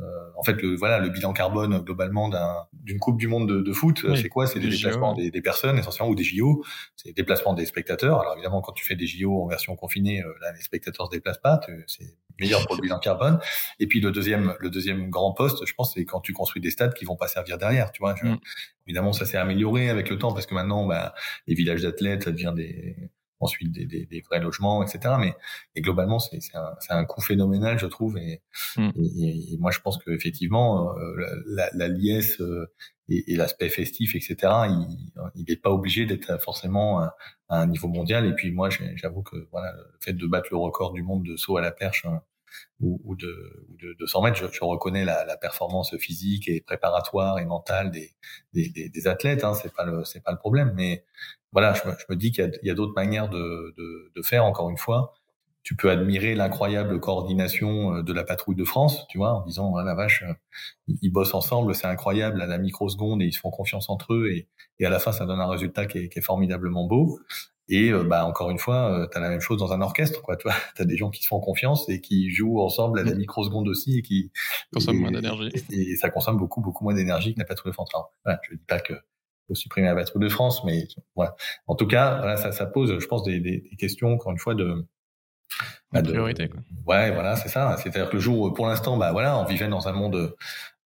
euh, 0.01 0.05
en 0.37 0.43
fait, 0.43 0.61
le, 0.61 0.75
voilà, 0.75 0.99
le 0.99 1.09
bilan 1.09 1.33
carbone 1.33 1.79
globalement 1.79 2.29
d'une 2.73 2.99
Coupe 2.99 3.17
du 3.17 3.27
Monde 3.27 3.63
de, 3.63 3.73
foot, 3.73 4.05
c'est 4.15 4.29
quoi? 4.29 4.47
C'est 4.47 4.59
des 4.59 4.69
déplacements 4.69 5.13
des, 5.13 5.29
des, 5.31 5.41
personnes 5.41 5.77
essentiellement 5.77 6.11
ou 6.11 6.15
des 6.15 6.23
JO, 6.23 6.63
c'est 6.95 7.09
des 7.09 7.13
déplacements 7.13 7.53
des 7.53 7.65
spectateurs. 7.65 8.21
Alors 8.21 8.33
évidemment, 8.33 8.61
quand 8.61 8.71
tu 8.71 8.85
fais 8.85 8.95
des 8.95 9.07
JO 9.07 9.43
en 9.43 9.47
version 9.47 9.75
confinée, 9.75 10.21
euh, 10.21 10.33
là, 10.41 10.53
les 10.53 10.61
spectateurs 10.61 11.07
se 11.07 11.11
déplacent 11.11 11.41
pas, 11.41 11.59
c'est 11.87 12.15
meilleur 12.39 12.65
pour 12.65 12.75
le 12.75 12.81
bilan 12.81 12.99
carbone. 12.99 13.39
Et 13.79 13.87
puis 13.87 13.99
le 14.01 14.11
deuxième, 14.11 14.55
le 14.59 14.69
deuxième 14.69 15.09
grand 15.09 15.33
poste, 15.33 15.65
je 15.65 15.73
pense, 15.73 15.93
c'est 15.93 16.05
quand 16.05 16.21
tu 16.21 16.33
construis 16.33 16.61
des 16.61 16.71
stades 16.71 16.93
qui 16.93 17.05
vont 17.05 17.15
pas 17.15 17.27
servir 17.27 17.57
derrière. 17.57 17.91
Tu 17.91 17.99
vois, 17.99 18.15
mm. 18.15 18.37
évidemment, 18.87 19.13
ça 19.13 19.25
s'est 19.25 19.37
amélioré 19.37 19.89
avec 19.89 20.09
le 20.09 20.17
temps 20.17 20.33
parce 20.33 20.45
que 20.45 20.53
maintenant, 20.53 20.85
bah, 20.85 21.13
les 21.47 21.55
villages 21.55 21.81
d'athlètes, 21.81 22.23
ça 22.23 22.31
devient 22.31 22.53
des 22.55 23.11
ensuite 23.39 23.71
des, 23.71 23.85
des, 23.85 24.05
des, 24.05 24.21
vrais 24.21 24.39
logements, 24.39 24.83
etc. 24.83 25.15
Mais 25.19 25.33
et 25.75 25.81
globalement, 25.81 26.19
c'est 26.19 26.39
un, 26.55 26.75
un 26.89 27.05
coût 27.05 27.21
phénoménal, 27.21 27.79
je 27.79 27.85
trouve. 27.85 28.17
Et, 28.17 28.41
mm. 28.77 28.89
et, 28.95 29.57
moi, 29.59 29.71
je 29.71 29.79
pense 29.79 29.97
qu'effectivement, 29.97 30.97
euh, 30.97 31.15
la, 31.47 31.69
la 31.73 31.87
liesse 31.87 32.39
euh, 32.41 32.71
et, 33.07 33.33
et 33.33 33.35
l'aspect 33.35 33.69
festif, 33.69 34.15
etc. 34.15 34.35
Il 35.35 35.45
n'est 35.47 35.55
pas 35.55 35.71
obligé 35.71 36.05
d'être 36.05 36.41
forcément 36.41 36.99
à, 36.99 37.15
un 37.49 37.67
niveau 37.67 37.87
mondial. 37.87 38.25
Et 38.25 38.33
puis 38.33 38.51
moi, 38.51 38.69
j'avoue 38.95 39.23
que 39.23 39.47
voilà, 39.51 39.71
le 39.73 39.97
fait 39.99 40.13
de 40.13 40.27
battre 40.27 40.49
le 40.51 40.57
record 40.57 40.93
du 40.93 41.01
monde 41.01 41.23
de 41.23 41.35
saut 41.35 41.57
à 41.57 41.61
la 41.61 41.71
perche. 41.71 42.05
Hein, 42.05 42.21
ou, 42.79 43.01
ou, 43.03 43.15
de, 43.15 43.65
ou 43.69 43.77
de, 43.77 43.95
de 43.99 44.05
100 44.05 44.21
mètres, 44.21 44.37
je, 44.37 44.45
je 44.51 44.63
reconnais 44.63 45.05
la, 45.05 45.25
la, 45.25 45.37
performance 45.37 45.95
physique 45.97 46.47
et 46.47 46.61
préparatoire 46.61 47.39
et 47.39 47.45
mentale 47.45 47.91
des, 47.91 48.11
des, 48.53 48.69
des, 48.69 48.89
des 48.89 49.07
athlètes. 49.07 49.43
Hein, 49.43 49.53
c'est 49.53 49.73
pas 49.73 49.85
le 49.85 50.03
c'est 50.05 50.23
pas 50.23 50.31
le 50.31 50.37
problème, 50.37 50.73
mais 50.75 51.03
voilà, 51.51 51.73
je 51.73 51.87
me, 51.87 51.93
je 51.97 52.05
me 52.09 52.15
dis 52.15 52.31
qu'il 52.31 52.51
y 52.63 52.69
a, 52.69 52.71
a 52.71 52.75
d'autres 52.75 52.93
manières 52.93 53.29
de, 53.29 53.73
de, 53.77 54.11
de, 54.15 54.21
faire. 54.21 54.45
Encore 54.45 54.69
une 54.69 54.77
fois, 54.77 55.13
tu 55.63 55.75
peux 55.75 55.89
admirer 55.89 56.35
l'incroyable 56.35 56.99
coordination 56.99 57.95
euh, 57.95 58.03
de 58.03 58.13
la 58.13 58.23
patrouille 58.23 58.55
de 58.55 58.63
France, 58.63 59.05
tu 59.09 59.17
vois, 59.17 59.33
en 59.33 59.45
disant 59.45 59.75
ah, 59.75 59.83
la 59.83 59.95
vache, 59.95 60.23
euh, 60.23 60.33
ils 61.01 61.11
bossent 61.11 61.33
ensemble, 61.33 61.75
c'est 61.75 61.87
incroyable 61.87 62.41
à 62.41 62.47
la 62.47 62.57
microseconde 62.57 63.21
et 63.21 63.25
ils 63.25 63.33
se 63.33 63.39
font 63.39 63.51
confiance 63.51 63.89
entre 63.89 64.13
eux 64.13 64.31
et, 64.31 64.47
et 64.79 64.85
à 64.85 64.89
la 64.89 64.99
fin 64.99 65.11
ça 65.11 65.25
donne 65.25 65.39
un 65.39 65.49
résultat 65.49 65.85
qui 65.85 65.99
est, 65.99 66.09
qui 66.09 66.19
est 66.19 66.23
formidablement 66.23 66.87
beau. 66.87 67.19
Et 67.69 67.91
euh, 67.91 68.03
bah 68.03 68.25
encore 68.25 68.49
une 68.49 68.57
fois, 68.57 69.07
tu 69.11 69.17
as 69.17 69.21
la 69.21 69.29
même 69.29 69.41
chose 69.41 69.57
dans 69.57 69.71
un 69.71 69.81
orchestre, 69.81 70.21
quoi. 70.21 70.35
Tu 70.35 70.43
vois, 70.43 70.55
as 70.77 70.85
des 70.85 70.97
gens 70.97 71.09
qui 71.09 71.23
se 71.23 71.27
font 71.27 71.39
confiance 71.39 71.87
et 71.89 72.01
qui 72.01 72.31
jouent 72.31 72.61
ensemble 72.61 72.99
à 72.99 73.03
la 73.03 73.13
microseconde 73.13 73.67
aussi 73.67 73.99
et 73.99 74.01
qui 74.01 74.31
consomment 74.73 74.99
moins 74.99 75.11
d'énergie. 75.11 75.51
Et, 75.71 75.95
ça 75.95 76.09
consomme 76.09 76.37
beaucoup 76.37 76.61
beaucoup 76.61 76.83
moins 76.83 76.93
d'énergie 76.93 77.33
que 77.33 77.39
la 77.39 77.45
patrouille 77.45 77.71
de 77.71 77.73
France. 77.73 77.89
Alors, 77.93 78.13
voilà, 78.25 78.39
je 78.49 78.55
dis 78.55 78.65
pas 78.67 78.79
que 78.79 78.93
faut 79.47 79.55
supprimer 79.55 79.87
la 79.87 79.95
patrouille 79.95 80.23
de 80.23 80.29
France, 80.29 80.63
mais 80.65 80.87
voilà. 81.15 81.35
En 81.67 81.75
tout 81.75 81.87
cas, 81.87 82.17
voilà, 82.17 82.37
ça, 82.37 82.51
ça 82.51 82.65
pose, 82.65 82.99
je 82.99 83.07
pense, 83.07 83.23
des, 83.23 83.39
des, 83.39 83.61
des 83.61 83.75
questions 83.77 84.13
encore 84.13 84.31
une 84.31 84.37
fois 84.37 84.53
de 84.53 84.85
bah, 85.91 86.01
de 86.01 86.09
priorité. 86.09 86.47
Quoi. 86.47 86.59
Ouais, 86.85 87.11
voilà, 87.11 87.35
c'est 87.35 87.49
ça. 87.49 87.75
C'est-à-dire 87.77 88.09
que 88.09 88.15
le 88.15 88.19
jour, 88.19 88.53
pour 88.53 88.67
l'instant, 88.67 88.97
bah 88.97 89.11
voilà, 89.11 89.39
on 89.39 89.45
vivait 89.45 89.67
dans 89.67 89.87
un 89.87 89.91
monde 89.91 90.35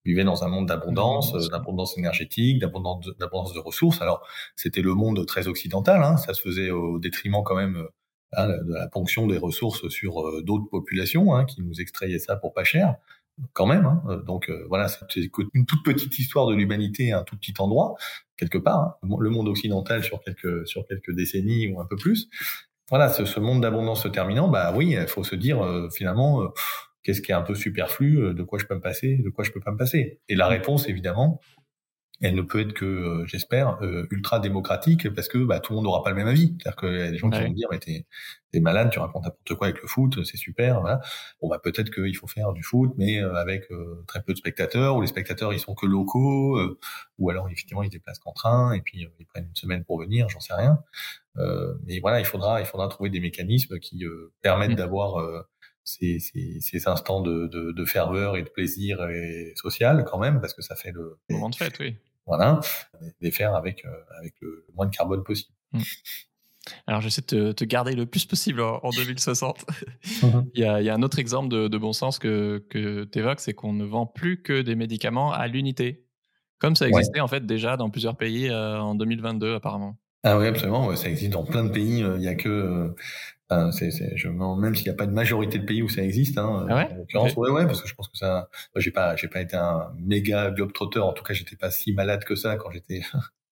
vivait 0.05 0.25
dans 0.25 0.45
un 0.45 0.49
monde 0.49 0.67
d'abondance, 0.67 1.33
d'abondance 1.51 1.97
énergétique, 1.99 2.59
d'abondance 2.59 3.07
de, 3.07 3.17
d'abondance 3.19 3.53
de 3.55 3.61
ressources. 3.61 4.03
Alors, 4.03 4.27
c'était 4.57 4.83
le 4.83 4.95
monde 4.95 5.25
très 5.27 5.49
occidental, 5.49 6.03
hein, 6.03 6.17
ça 6.17 6.35
se 6.35 6.41
faisait 6.41 6.71
au 6.71 6.99
détriment 6.99 7.43
quand 7.45 7.57
même 7.57 7.87
hein, 8.33 8.49
de 8.49 8.73
la 8.73 8.89
ponction 8.89 9.27
des 9.27 9.39
ressources 9.39 9.89
sur 9.89 10.21
euh, 10.21 10.43
d'autres 10.43 10.69
populations 10.71 11.35
hein, 11.35 11.45
qui 11.45 11.63
nous 11.63 11.81
extrayaient 11.81 12.19
ça 12.19 12.37
pour 12.37 12.53
pas 12.53 12.65
cher 12.65 12.97
quand 13.53 13.67
même. 13.67 13.87
Hein. 13.87 14.03
Euh, 14.09 14.23
donc 14.23 14.49
euh, 14.49 14.65
voilà, 14.69 14.89
c'est 14.89 15.31
une 15.55 15.67
toute 15.67 15.85
petite 15.85 16.19
histoire 16.19 16.47
de 16.47 16.55
l'humanité, 16.55 17.13
un 17.13 17.23
tout 17.23 17.37
petit 17.37 17.55
endroit 17.59 17.95
quelque 18.37 18.59
part. 18.59 18.99
Hein. 19.03 19.17
Le 19.21 19.31
monde 19.31 19.49
occidental 19.49 20.03
sur 20.03 20.21
quelques 20.21 20.67
sur 20.67 20.87
quelques 20.87 21.13
décennies 21.13 21.69
ou 21.69 21.81
un 21.81 21.87
peu 21.87 21.97
plus. 21.97 22.29
Voilà, 22.91 23.09
ce, 23.09 23.25
ce 23.25 23.41
monde 23.41 23.63
d'abondance 23.63 24.03
se 24.03 24.09
terminant, 24.09 24.49
bah 24.49 24.75
oui, 24.77 24.97
il 25.01 25.07
faut 25.07 25.25
se 25.25 25.35
dire 25.35 25.63
euh, 25.63 25.89
finalement 25.91 26.43
qu'est-ce 27.03 27.23
qui 27.23 27.33
est 27.33 27.35
un 27.35 27.43
peu 27.43 27.55
superflu, 27.55 28.35
de 28.35 28.43
quoi 28.43 28.59
je 28.59 28.67
peux 28.67 28.75
me 28.75 28.81
passer, 28.81 29.17
de 29.17 29.31
quoi 29.31 29.45
je 29.45 29.51
peux 29.51 29.61
pas 29.61 29.73
me 29.73 29.77
passer. 29.77 30.21
Et 30.29 30.35
la 30.35 30.49
réponse, 30.49 30.89
évidemment, 30.89 31.41
elle 32.23 32.37
ne 32.37 32.43
peut 32.43 32.61
être 32.61 32.73
que, 32.73 32.85
euh, 32.85 33.27
j'espère, 33.27 33.83
euh, 33.83 34.07
ultra 34.13 34.39
démocratique 34.39 35.13
parce 35.13 35.27
que 35.27 35.39
bah, 35.39 35.59
tout 35.59 35.73
le 35.73 35.77
monde 35.77 35.87
n'aura 35.87 36.05
pas 36.05 36.11
le 36.11 36.17
même 36.17 36.29
avis. 36.29 36.55
C'est-à-dire 36.61 36.77
qu'il 36.77 36.97
y 36.97 37.03
a 37.03 37.11
des 37.11 37.19
gens 37.19 37.29
qui 37.31 37.41
vont 37.41 37.49
me 37.49 37.55
dire, 37.55 37.67
mais 37.71 37.81
t'es 37.81 38.07
es 38.55 38.61
malade, 38.61 38.91
tu 38.91 39.01
racontes 39.01 39.25
n'importe 39.25 39.55
quoi 39.55 39.67
avec 39.67 39.83
le 39.83 39.89
foot, 39.89 40.25
c'est 40.25 40.37
super. 40.37 40.81
Voilà. 40.81 41.01
Bon, 41.41 41.49
bah 41.49 41.59
peut-être 41.61 41.91
qu'il 41.91 42.15
faut 42.17 42.29
faire 42.29 42.53
du 42.53 42.63
foot, 42.63 42.93
mais 42.97 43.19
avec 43.19 43.65
très 44.07 44.23
peu 44.23 44.35
de 44.35 44.39
spectateurs, 44.39 44.97
ou 44.97 45.01
les 45.01 45.07
spectateurs 45.07 45.55
ils 45.55 45.59
sont 45.59 45.75
que 45.75 45.87
locaux, 45.87 46.61
ou 47.19 47.31
alors 47.31 47.49
effectivement 47.49 47.83
ils 47.83 47.87
se 47.87 47.93
déplacent 47.93 48.19
qu'en 48.19 48.33
train 48.33 48.73
et 48.73 48.83
puis 48.83 49.09
ils 49.19 49.27
prennent 49.27 49.47
une 49.47 49.57
semaine 49.57 49.85
pour 49.85 49.99
venir, 49.99 50.29
j'en 50.29 50.41
sais 50.41 50.53
rien. 50.53 50.79
mais 51.87 51.99
voilà, 52.01 52.21
il 52.21 52.27
faudra, 52.27 52.61
il 52.61 52.67
faudra 52.67 52.89
trouver 52.89 53.09
des 53.09 53.21
mécanismes 53.21 53.79
qui 53.79 54.05
permettent 54.43 54.73
mmh. 54.73 54.75
d'avoir 54.75 55.47
ces, 55.85 56.19
ces, 56.19 56.59
ces, 56.61 56.89
instants 56.89 57.21
de, 57.21 57.47
de, 57.47 57.73
de, 57.73 57.85
ferveur 57.85 58.37
et 58.37 58.43
de 58.43 58.49
plaisir 58.49 59.09
et 59.09 59.53
social 59.57 60.05
quand 60.05 60.19
même, 60.19 60.41
parce 60.41 60.55
que 60.55 60.63
ça 60.63 60.77
fait 60.77 60.93
le 60.93 61.19
moment 61.31 61.51
de 61.51 61.55
fête, 61.55 61.79
oui. 61.81 61.97
Voilà, 62.27 62.61
les 63.21 63.33
faire 63.33 63.57
avec 63.57 63.85
euh, 63.85 63.91
avec 64.21 64.35
le, 64.41 64.65
moins 64.75 64.87
de 64.87 64.95
carbone 64.95 65.25
possible. 65.25 65.53
Mmh. 65.73 65.81
Alors, 66.87 67.01
j'essaie 67.01 67.23
de 67.23 67.51
te, 67.51 67.65
garder 67.65 67.97
le 67.97 68.07
plus 68.07 68.25
possible 68.25 68.61
en, 68.61 68.91
2060. 68.91 69.65
Mmh. 70.23 70.27
il, 70.55 70.61
y 70.61 70.65
a, 70.65 70.81
il, 70.81 70.85
y 70.85 70.91
a, 70.91 70.95
un 70.95 71.03
autre 71.03 71.19
exemple 71.19 71.49
de, 71.49 71.67
de 71.67 71.79
bon 71.79 71.93
sens 71.93 72.21
que, 72.21 72.65
que 72.71 73.03
tu 73.05 73.19
évoques, 73.19 73.41
c'est 73.41 73.55
qu'on 73.55 73.73
ne 73.73 73.85
vend 73.85 74.07
plus 74.07 74.43
que 74.43 74.63
des 74.63 74.77
médicaments 74.77 75.33
à 75.33 75.49
l'unité, 75.49 76.07
comme 76.59 76.77
ça 76.77 76.87
existait 76.87 77.19
en 77.19 77.27
fait 77.27 77.45
déjà 77.45 77.77
dans 77.77 77.91
plusieurs 77.91 78.17
pays 78.17 78.49
euh, 78.49 78.79
en 78.79 78.95
2022 78.95 79.57
apparemment. 79.57 79.99
Ah 80.23 80.39
oui, 80.39 80.47
absolument. 80.47 80.95
Ça 80.95 81.09
existe 81.09 81.33
dans 81.33 81.45
plein 81.45 81.65
de 81.65 81.71
pays. 81.71 82.05
Euh, 82.05 82.17
il 82.17 82.23
y 82.23 82.29
a 82.29 82.37
que 82.37 82.95
je 84.17 84.29
même 84.29 84.75
s'il 84.75 84.85
n'y 84.85 84.91
a 84.91 84.95
pas 84.95 85.05
une 85.05 85.13
majorité 85.13 85.59
de 85.59 85.65
pays 85.65 85.83
où 85.83 85.89
ça 85.89 86.03
existe, 86.03 86.39
hein, 86.39 86.67
ah 86.69 86.77
ouais, 86.77 86.93
en 86.93 86.97
l'occurrence, 86.97 87.37
ouais, 87.37 87.51
ouais, 87.51 87.67
parce 87.67 87.83
que 87.83 87.89
je 87.89 87.95
pense 87.95 88.09
que 88.09 88.17
ça, 88.17 88.49
j'ai 88.77 88.91
pas, 88.91 89.17
j'ai 89.17 89.29
pas 89.29 89.41
été 89.41 89.57
un 89.57 89.93
méga 89.99 90.51
globetrotter. 90.51 91.01
En 91.01 91.13
tout 91.13 91.25
cas, 91.25 91.35
j'étais 91.35 91.57
pas 91.57 91.71
si 91.71 91.93
malade 91.93 92.25
que 92.25 92.35
ça 92.35 92.57
quand 92.57 92.71
j'étais, 92.71 93.03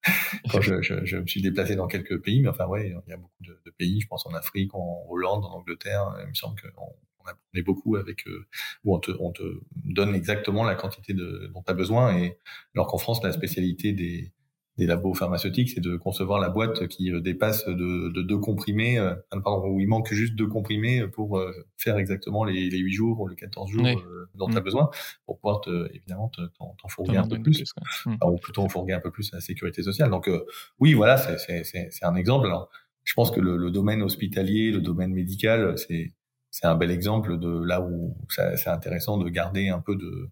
quand 0.50 0.60
je, 0.60 0.82
je, 0.82 1.04
je, 1.04 1.16
me 1.18 1.26
suis 1.26 1.42
déplacé 1.42 1.76
dans 1.76 1.86
quelques 1.86 2.20
pays. 2.22 2.40
Mais 2.40 2.48
enfin, 2.48 2.66
ouais, 2.66 2.94
il 3.06 3.10
y 3.10 3.12
a 3.12 3.16
beaucoup 3.16 3.42
de, 3.42 3.60
de 3.64 3.70
pays. 3.70 4.00
Je 4.00 4.06
pense 4.06 4.26
en 4.26 4.34
Afrique, 4.34 4.74
en 4.74 5.06
Hollande, 5.08 5.44
en 5.44 5.52
Angleterre. 5.52 6.14
Il 6.22 6.28
me 6.28 6.34
semble 6.34 6.60
qu'on 6.60 6.92
on 7.24 7.28
apprenait 7.28 7.62
beaucoup 7.62 7.96
avec 7.96 8.26
euh, 8.26 8.46
où 8.84 8.94
on 8.94 8.98
te, 8.98 9.10
on 9.20 9.30
te 9.30 9.42
donne 9.76 10.14
exactement 10.14 10.64
la 10.64 10.74
quantité 10.74 11.12
de, 11.12 11.50
dont 11.52 11.62
tu 11.62 11.70
as 11.70 11.74
besoin. 11.74 12.16
Et 12.16 12.38
alors 12.74 12.86
qu'en 12.86 12.98
France, 12.98 13.22
la 13.22 13.32
spécialité 13.32 13.92
des 13.92 14.32
des 14.80 14.86
labos 14.86 15.14
pharmaceutiques, 15.14 15.70
c'est 15.70 15.80
de 15.80 15.96
concevoir 15.96 16.40
la 16.40 16.48
boîte 16.48 16.88
qui 16.88 17.12
euh, 17.12 17.20
dépasse 17.20 17.66
de, 17.66 18.08
de 18.08 18.22
deux 18.22 18.38
comprimés, 18.38 18.98
euh, 18.98 19.14
pardon, 19.30 19.68
où 19.68 19.78
il 19.78 19.86
manque 19.86 20.12
juste 20.12 20.34
deux 20.34 20.46
comprimés 20.46 21.06
pour 21.06 21.38
euh, 21.38 21.52
faire 21.76 21.98
exactement 21.98 22.44
les, 22.44 22.70
les 22.70 22.78
8 22.78 22.92
jours 22.92 23.20
ou 23.20 23.28
les 23.28 23.36
14 23.36 23.70
jours 23.70 23.86
dont 24.34 24.48
tu 24.48 24.56
as 24.56 24.60
mm. 24.60 24.64
besoin, 24.64 24.90
pour 25.26 25.38
pouvoir 25.38 25.60
te, 25.60 25.94
évidemment 25.94 26.30
t'en 26.58 26.88
fourguer 26.88 27.18
un 27.18 27.28
peu 27.28 27.40
plus, 27.40 27.62
mm. 28.06 28.16
ou 28.24 28.38
plutôt 28.38 28.68
fourguer 28.68 28.94
un 28.94 29.00
peu 29.00 29.10
plus 29.10 29.32
à 29.34 29.36
la 29.36 29.40
sécurité 29.40 29.82
sociale. 29.82 30.10
Donc 30.10 30.30
oui, 30.78 30.94
voilà, 30.94 31.18
c'est 31.18 32.02
un 32.02 32.14
exemple. 32.14 32.46
Alors, 32.46 32.70
je 33.04 33.12
pense 33.14 33.30
que 33.30 33.40
le, 33.40 33.56
le 33.56 33.70
domaine 33.70 34.02
hospitalier, 34.02 34.70
le 34.70 34.80
domaine 34.80 35.12
médical, 35.12 35.74
c'est 35.76 36.66
un 36.66 36.74
bel 36.74 36.90
exemple 36.90 37.38
de 37.38 37.62
là 37.64 37.82
où 37.82 38.16
c'est 38.28 38.68
intéressant 38.68 39.18
de 39.18 39.28
garder 39.28 39.68
un 39.68 39.80
peu 39.80 39.94
de 39.94 40.30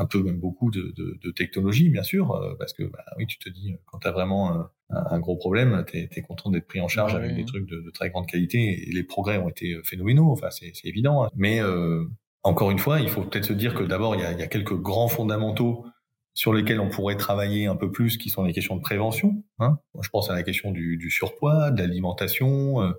un 0.00 0.06
peu 0.06 0.22
même 0.22 0.38
beaucoup 0.38 0.70
de, 0.70 0.94
de, 0.96 1.18
de 1.22 1.30
technologie, 1.30 1.90
bien 1.90 2.02
sûr, 2.02 2.32
euh, 2.32 2.54
parce 2.58 2.72
que 2.72 2.84
bah, 2.84 3.04
oui, 3.18 3.26
tu 3.26 3.38
te 3.38 3.50
dis, 3.50 3.74
quand 3.84 3.98
tu 3.98 4.08
as 4.08 4.12
vraiment 4.12 4.52
un, 4.52 4.70
un, 4.88 5.18
gros 5.20 5.36
problème, 5.36 5.84
tu 5.86 5.98
es, 5.98 6.22
content 6.22 6.50
d'être 6.50 6.66
pris 6.66 6.80
en 6.80 6.88
charge 6.88 7.14
avec 7.14 7.34
des 7.34 7.44
trucs 7.44 7.66
de, 7.68 7.82
de, 7.82 7.90
très 7.90 8.08
grande 8.08 8.26
qualité, 8.26 8.88
et 8.88 8.92
les 8.92 9.02
progrès 9.02 9.36
ont 9.36 9.50
été 9.50 9.74
euh, 9.74 9.82
phénoménaux, 9.84 10.30
enfin 10.30 10.48
c'est 10.50 10.72
évident. 10.84 11.24
Hein. 11.24 11.30
Mais 11.36 11.60
euh, 11.60 12.04
encore 12.42 12.70
une 12.70 12.78
fois, 12.78 13.00
il 13.00 13.10
faut 13.10 13.22
peut-être 13.22 13.44
se 13.44 13.52
dire 13.52 13.74
que 13.74 13.82
d'abord, 13.82 14.14
il 14.14 14.22
y 14.22 14.24
a, 14.24 14.32
y 14.32 14.42
a, 14.42 14.46
quelques 14.46 14.74
grands 14.74 15.08
fondamentaux 15.08 15.84
sur 16.32 16.54
lesquels 16.54 16.80
on 16.80 16.88
pourrait 16.88 17.16
travailler 17.16 17.66
un 17.66 17.76
peu 17.76 17.90
plus, 17.90 18.16
qui 18.16 18.30
sont 18.30 18.44
les 18.44 18.54
questions 18.54 18.76
de 18.76 18.80
prévention. 18.80 19.44
Hein. 19.58 19.78
je 20.00 20.08
pense 20.08 20.30
à 20.30 20.34
la 20.34 20.42
question 20.42 20.70
du, 20.70 20.96
du 20.96 21.10
surpoids, 21.10 21.70
de 21.72 21.82
l'alimentation, 21.82 22.80
euh, 22.80 22.92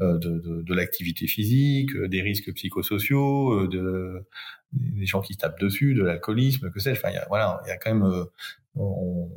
de, 0.00 0.40
de, 0.40 0.62
de 0.62 0.74
l'activité 0.74 1.28
physique, 1.28 1.90
des 1.96 2.22
risques 2.22 2.52
psychosociaux, 2.54 3.68
de 3.68 4.26
des 4.72 5.06
gens 5.06 5.20
qui 5.20 5.34
se 5.34 5.38
tapent 5.38 5.60
dessus, 5.60 5.94
de 5.94 6.02
l'alcoolisme, 6.02 6.70
que 6.70 6.80
sais-je. 6.80 7.00
Enfin, 7.00 7.10
y 7.10 7.16
a, 7.16 7.26
voilà, 7.28 7.60
il 7.64 7.68
y 7.68 7.72
a 7.72 7.76
quand 7.76 7.92
même, 7.92 8.04
euh, 8.04 8.24
on, 8.76 9.30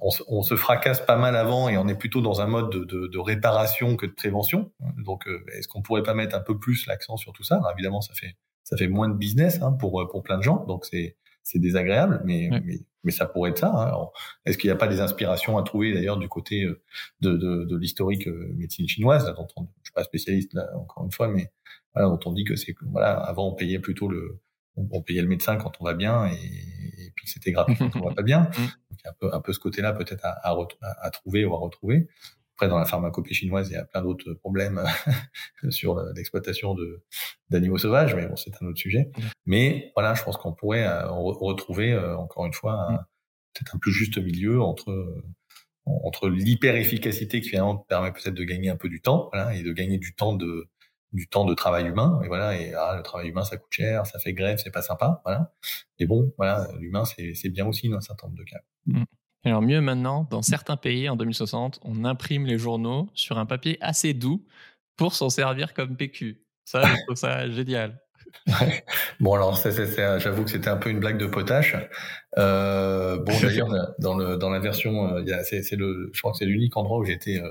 on, 0.00 0.10
on, 0.28 0.42
se 0.42 0.56
fracasse 0.56 1.00
pas 1.00 1.16
mal 1.16 1.36
avant 1.36 1.68
et 1.68 1.76
on 1.78 1.88
est 1.88 1.94
plutôt 1.94 2.20
dans 2.20 2.40
un 2.40 2.46
mode 2.46 2.70
de, 2.70 2.84
de, 2.84 3.06
de 3.06 3.18
réparation 3.18 3.96
que 3.96 4.06
de 4.06 4.12
prévention. 4.12 4.72
Donc, 4.98 5.26
euh, 5.28 5.44
est-ce 5.56 5.68
qu'on 5.68 5.82
pourrait 5.82 6.02
pas 6.02 6.14
mettre 6.14 6.36
un 6.36 6.40
peu 6.40 6.58
plus 6.58 6.86
l'accent 6.86 7.16
sur 7.16 7.32
tout 7.32 7.44
ça? 7.44 7.56
Alors, 7.56 7.72
Évidemment, 7.72 8.00
ça 8.00 8.14
fait 8.14 8.36
ça 8.64 8.78
fait 8.78 8.88
moins 8.88 9.08
de 9.08 9.14
business 9.14 9.60
hein, 9.62 9.72
pour 9.72 10.08
pour 10.10 10.22
plein 10.22 10.38
de 10.38 10.42
gens, 10.42 10.64
donc 10.64 10.86
c'est 10.86 11.16
c'est 11.42 11.58
désagréable, 11.58 12.22
mais, 12.24 12.48
mais, 12.64 12.80
mais 13.04 13.12
ça 13.12 13.26
pourrait 13.26 13.50
être 13.50 13.58
ça. 13.58 13.70
Hein. 13.70 14.06
Est-ce 14.44 14.58
qu'il 14.58 14.68
n'y 14.68 14.72
a 14.72 14.76
pas 14.76 14.88
des 14.88 15.00
inspirations 15.00 15.58
à 15.58 15.62
trouver 15.62 15.92
d'ailleurs 15.92 16.18
du 16.18 16.28
côté 16.28 16.64
euh, 16.64 16.82
de, 17.20 17.36
de, 17.36 17.64
de 17.64 17.76
l'historique 17.76 18.26
médecine 18.26 18.88
chinoise 18.88 19.32
dont 19.36 19.46
on, 19.56 19.68
Je 19.82 19.88
suis 19.88 19.92
pas 19.94 20.04
spécialiste 20.04 20.54
là 20.54 20.68
encore 20.76 21.04
une 21.04 21.12
fois, 21.12 21.28
mais 21.28 21.50
voilà, 21.94 22.08
dont 22.08 22.20
on 22.26 22.32
dit 22.32 22.44
que 22.44 22.56
c'est 22.56 22.74
voilà, 22.90 23.12
avant 23.12 23.48
on 23.48 23.54
payait 23.54 23.78
plutôt 23.78 24.08
le 24.08 24.40
on, 24.76 25.02
payait 25.02 25.22
le 25.22 25.28
médecin 25.28 25.56
quand 25.56 25.80
on 25.80 25.84
va 25.84 25.94
bien 25.94 26.26
et, 26.26 26.34
et 26.34 27.12
puis 27.14 27.28
c'était 27.28 27.52
gratuit 27.52 27.76
quand 27.76 27.94
on 27.96 28.08
va 28.08 28.14
pas 28.14 28.22
bien. 28.22 28.50
Mm. 28.58 28.66
Donc 28.90 28.98
il 29.00 29.04
y 29.04 29.08
a 29.08 29.10
un 29.10 29.14
peu 29.18 29.34
un 29.34 29.40
peu 29.40 29.52
ce 29.52 29.58
côté-là 29.58 29.92
peut-être 29.92 30.24
à, 30.24 30.30
à, 30.30 30.56
à, 31.02 31.10
trouver 31.10 31.44
ou 31.44 31.54
à 31.54 31.58
retrouver. 31.58 32.08
Après, 32.56 32.68
dans 32.68 32.78
la 32.78 32.84
pharmacopée 32.84 33.34
chinoise, 33.34 33.68
il 33.70 33.74
y 33.74 33.76
a 33.76 33.84
plein 33.84 34.02
d'autres 34.02 34.32
problèmes 34.34 34.80
sur 35.70 36.00
l'exploitation 36.14 36.74
de 36.74 37.02
d'animaux 37.50 37.78
sauvages, 37.78 38.14
mais 38.14 38.26
bon, 38.26 38.36
c'est 38.36 38.52
un 38.62 38.66
autre 38.66 38.78
sujet. 38.78 39.10
Mm. 39.16 39.22
Mais 39.46 39.92
voilà, 39.96 40.14
je 40.14 40.22
pense 40.22 40.36
qu'on 40.36 40.52
pourrait 40.52 40.86
euh, 40.86 41.08
retrouver 41.08 41.92
euh, 41.92 42.16
encore 42.16 42.46
une 42.46 42.52
fois 42.52 42.90
mm. 42.90 43.06
peut-être 43.54 43.74
un 43.74 43.78
plus 43.78 43.92
juste 43.92 44.18
milieu 44.18 44.60
entre 44.62 45.22
entre 45.86 46.30
l'hyper 46.30 46.76
efficacité 46.76 47.42
qui 47.42 47.50
finalement 47.50 47.76
permet 47.76 48.10
peut-être 48.10 48.34
de 48.34 48.44
gagner 48.44 48.70
un 48.70 48.76
peu 48.76 48.88
du 48.88 49.02
temps, 49.02 49.28
voilà, 49.32 49.54
et 49.54 49.62
de 49.62 49.72
gagner 49.72 49.98
du 49.98 50.14
temps 50.14 50.34
de 50.34 50.68
du 51.14 51.28
temps 51.28 51.44
de 51.44 51.54
travail 51.54 51.86
humain 51.86 52.20
et 52.24 52.26
voilà 52.26 52.60
et 52.60 52.74
ah, 52.74 52.96
le 52.96 53.02
travail 53.02 53.28
humain 53.28 53.44
ça 53.44 53.56
coûte 53.56 53.70
cher 53.70 54.04
ça 54.04 54.18
fait 54.18 54.32
grève 54.32 54.58
c'est 54.62 54.72
pas 54.72 54.82
sympa 54.82 55.22
voilà 55.24 55.54
et 56.00 56.06
bon 56.06 56.34
voilà 56.36 56.66
l'humain 56.80 57.04
c'est 57.04 57.34
c'est 57.34 57.50
bien 57.50 57.66
aussi 57.66 57.88
dans 57.88 57.98
un 57.98 58.00
certain 58.00 58.26
nombre 58.26 58.38
de 58.38 58.42
cas 58.42 58.58
mmh. 58.86 59.04
Alors 59.44 59.62
mieux 59.62 59.80
maintenant 59.80 60.26
dans 60.30 60.42
certains 60.42 60.76
pays 60.76 61.08
en 61.08 61.16
2060 61.16 61.80
on 61.82 62.04
imprime 62.04 62.46
les 62.46 62.58
journaux 62.58 63.08
sur 63.14 63.38
un 63.38 63.46
papier 63.46 63.78
assez 63.80 64.14
doux 64.14 64.44
pour 64.96 65.14
s'en 65.14 65.30
servir 65.30 65.74
comme 65.74 65.96
PQ 65.96 66.42
ça 66.64 66.82
je 66.82 67.02
trouve 67.06 67.16
ça 67.16 67.48
génial 67.50 68.00
Bon 69.20 69.34
alors 69.34 69.56
j'avoue 69.56 70.44
que 70.44 70.50
c'était 70.50 70.68
un 70.68 70.76
peu 70.76 70.90
une 70.90 71.00
blague 71.00 71.18
de 71.18 71.26
potache. 71.26 71.76
Euh, 72.36 73.16
bon 73.18 73.32
d'ailleurs 73.40 73.68
dans 73.98 74.16
le 74.16 74.36
dans 74.36 74.50
la 74.50 74.58
version, 74.58 75.16
euh, 75.16 75.42
c'est 75.44 75.76
le, 75.76 76.10
je 76.12 76.20
crois 76.20 76.32
que 76.32 76.38
c'est 76.38 76.44
l'unique 76.44 76.76
endroit 76.76 76.98
où 76.98 77.04
j'ai 77.04 77.12
été 77.12 77.40
euh, 77.40 77.50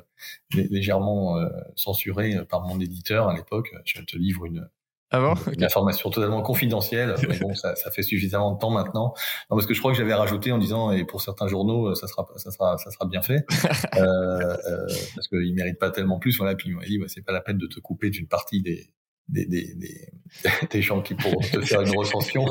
légèrement 0.54 1.38
euh, 1.38 1.48
censuré 1.76 2.38
par 2.50 2.62
mon 2.62 2.80
éditeur 2.80 3.28
à 3.28 3.36
l'époque. 3.36 3.74
Je 3.86 4.02
te 4.02 4.18
livre 4.18 4.46
une 4.46 4.68
ah 5.14 5.36
une 5.56 5.64
information 5.64 6.10
totalement 6.10 6.42
confidentielle. 6.42 7.16
Mais 7.30 7.38
bon, 7.38 7.54
ça, 7.54 7.76
ça, 7.76 7.92
fait 7.92 8.02
suffisamment 8.02 8.54
de 8.54 8.60
temps 8.60 8.72
maintenant. 8.72 9.14
Non, 9.50 9.58
parce 9.58 9.68
que 9.68 9.76
je 9.76 9.80
crois 9.80 9.92
que 9.92 9.98
j'avais 9.98 10.14
rajouté 10.14 10.52
en 10.52 10.58
disant 10.58 10.92
et 10.92 11.06
pour 11.06 11.22
certains 11.22 11.48
journaux, 11.48 11.94
ça 11.94 12.08
sera, 12.08 12.26
ça 12.36 12.50
sera, 12.50 12.78
ça 12.80 12.90
sera 12.90 13.06
bien 13.06 13.22
fait, 13.22 13.46
euh, 13.96 14.00
euh, 14.02 14.88
parce 15.16 15.28
qu'ils 15.28 15.54
méritent 15.54 15.80
pas 15.80 15.92
tellement 15.92 16.18
plus. 16.18 16.38
Voilà. 16.38 16.56
Puis 16.56 16.70
il 16.70 16.76
m'a 16.76 16.86
dit, 16.86 16.98
bah, 16.98 17.06
c'est 17.08 17.24
pas 17.24 17.32
la 17.32 17.42
peine 17.42 17.60
de 17.60 17.68
te 17.68 17.80
couper 17.80 18.10
d'une 18.10 18.28
partie 18.28 18.62
des, 18.62 18.90
des, 19.30 19.46
des, 19.46 19.76
des, 19.76 20.10
des, 20.72 20.82
gens 20.82 21.02
qui 21.02 21.14
pourront 21.14 21.40
te 21.40 21.62
faire 21.62 21.82
une 21.82 21.96
recension. 21.96 22.46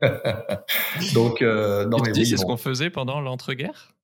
Donc, 1.14 1.40
euh, 1.40 1.86
non, 1.86 1.98
mais 2.04 2.12
oui, 2.16 2.26
c'est 2.26 2.36
ce 2.36 2.44
qu'on 2.44 2.56
faisait 2.56 2.90
pendant 2.90 3.20
l'entre-guerre? 3.20 3.94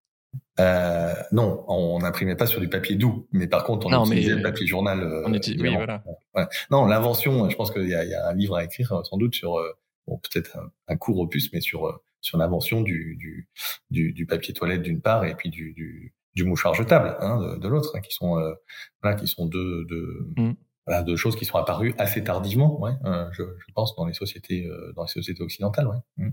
Euh, 0.60 1.12
non, 1.32 1.64
on 1.66 1.98
n'imprimait 1.98 2.36
pas 2.36 2.46
sur 2.46 2.60
du 2.60 2.68
papier 2.68 2.96
doux, 2.96 3.26
mais 3.32 3.48
par 3.48 3.64
contre, 3.64 3.86
on 3.86 4.04
utilisait 4.04 4.36
le 4.36 4.42
papier 4.42 4.66
journal. 4.66 5.00
Euh, 5.00 5.22
on 5.26 5.34
utilise, 5.34 5.60
oui, 5.60 5.74
voilà. 5.74 6.04
Ouais. 6.34 6.46
Non, 6.70 6.86
l'invention, 6.86 7.48
je 7.50 7.56
pense 7.56 7.72
qu'il 7.72 7.86
y, 7.86 7.90
y, 7.90 8.14
a 8.14 8.28
un 8.28 8.34
livre 8.34 8.56
à 8.56 8.64
écrire, 8.64 8.92
euh, 8.92 9.02
sans 9.02 9.16
doute, 9.16 9.34
sur, 9.34 9.58
euh, 9.58 9.72
bon, 10.06 10.18
peut-être 10.18 10.56
un, 10.56 10.70
un, 10.88 10.96
court 10.96 11.18
opus, 11.18 11.52
mais 11.52 11.60
sur, 11.60 12.00
sur 12.20 12.38
l'invention 12.38 12.82
du, 12.82 13.16
du, 13.16 13.48
du, 13.90 14.12
du, 14.12 14.26
papier 14.26 14.54
toilette 14.54 14.82
d'une 14.82 15.00
part 15.00 15.24
et 15.24 15.34
puis 15.34 15.50
du, 15.50 15.72
du, 15.72 16.14
du 16.34 16.44
mouchoir 16.44 16.74
jetable 16.74 17.16
hein, 17.20 17.40
de, 17.40 17.58
de 17.58 17.68
l'autre, 17.68 17.96
hein, 17.96 18.00
qui 18.00 18.14
sont, 18.14 18.36
voilà, 19.02 19.16
qui 19.16 19.26
sont 19.26 19.46
deux, 19.46 19.84
deux, 19.86 20.28
mm 20.36 20.52
voilà, 20.86 21.02
de 21.02 21.16
choses 21.16 21.34
qui 21.34 21.46
sont 21.46 21.56
apparues 21.56 21.94
assez 21.96 22.22
tardivement, 22.22 22.78
ouais, 22.78 22.92
je, 23.32 23.42
je, 23.42 23.72
pense, 23.74 23.96
dans 23.96 24.04
les 24.04 24.12
sociétés, 24.12 24.68
dans 24.94 25.04
les 25.04 25.08
sociétés 25.08 25.42
occidentales. 25.42 25.86
Ouais. 25.86 25.96
Mmh. 26.18 26.30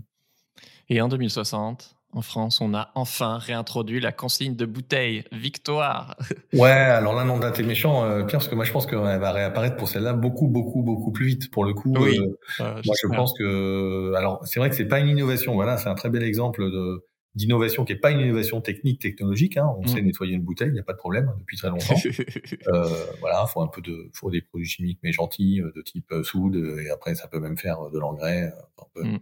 Et 0.90 1.00
en 1.00 1.08
2060, 1.08 1.96
en 2.14 2.20
France, 2.22 2.60
on 2.60 2.74
a 2.74 2.90
enfin 2.94 3.38
réintroduit 3.38 3.98
la 3.98 4.12
consigne 4.12 4.54
de 4.54 4.66
bouteilles. 4.66 5.24
Victoire 5.32 6.16
Ouais, 6.52 6.70
alors 6.70 7.14
là, 7.14 7.24
non, 7.24 7.38
là, 7.38 7.50
t'es 7.50 7.62
méchant, 7.62 8.04
euh, 8.04 8.24
Pierre, 8.24 8.38
parce 8.38 8.48
que 8.48 8.54
moi, 8.54 8.64
je 8.64 8.72
pense 8.72 8.86
qu'elle 8.86 8.98
va 8.98 9.32
réapparaître 9.32 9.76
pour 9.76 9.88
celle-là 9.88 10.12
beaucoup, 10.12 10.48
beaucoup, 10.48 10.82
beaucoup 10.82 11.10
plus 11.10 11.26
vite. 11.26 11.50
Pour 11.50 11.64
le 11.64 11.72
coup, 11.72 11.94
oui, 11.98 12.18
euh, 12.60 12.80
moi, 12.84 12.94
je 13.02 13.08
pense 13.08 13.32
que... 13.38 14.12
Alors, 14.14 14.40
c'est 14.46 14.60
vrai 14.60 14.68
que 14.68 14.76
c'est 14.76 14.88
pas 14.88 15.00
une 15.00 15.08
innovation. 15.08 15.54
Voilà, 15.54 15.78
c'est 15.78 15.88
un 15.88 15.94
très 15.94 16.10
bel 16.10 16.22
exemple 16.22 16.62
de 16.70 17.06
d'innovation 17.34 17.86
qui 17.86 17.94
est 17.94 17.96
pas 17.96 18.10
une 18.10 18.20
innovation 18.20 18.60
technique 18.60 19.00
technologique. 19.00 19.56
Hein. 19.56 19.66
On 19.78 19.84
mm. 19.84 19.88
sait 19.88 20.02
nettoyer 20.02 20.34
une 20.34 20.42
bouteille, 20.42 20.68
il 20.68 20.74
n'y 20.74 20.80
a 20.80 20.82
pas 20.82 20.92
de 20.92 20.98
problème 20.98 21.30
hein, 21.30 21.36
depuis 21.38 21.56
très 21.56 21.70
longtemps. 21.70 21.94
euh, 22.68 23.06
voilà, 23.20 23.46
faut 23.46 23.62
un 23.62 23.68
peu 23.68 23.80
de, 23.80 24.10
faut 24.12 24.30
des 24.30 24.42
produits 24.42 24.68
chimiques 24.68 24.98
mais 25.02 25.12
gentils 25.12 25.62
de 25.62 25.80
type 25.80 26.12
soude 26.24 26.56
et 26.56 26.90
après 26.90 27.14
ça 27.14 27.28
peut 27.28 27.40
même 27.40 27.56
faire 27.56 27.88
de 27.90 27.98
l'engrais. 27.98 28.52
Mm. 28.96 29.16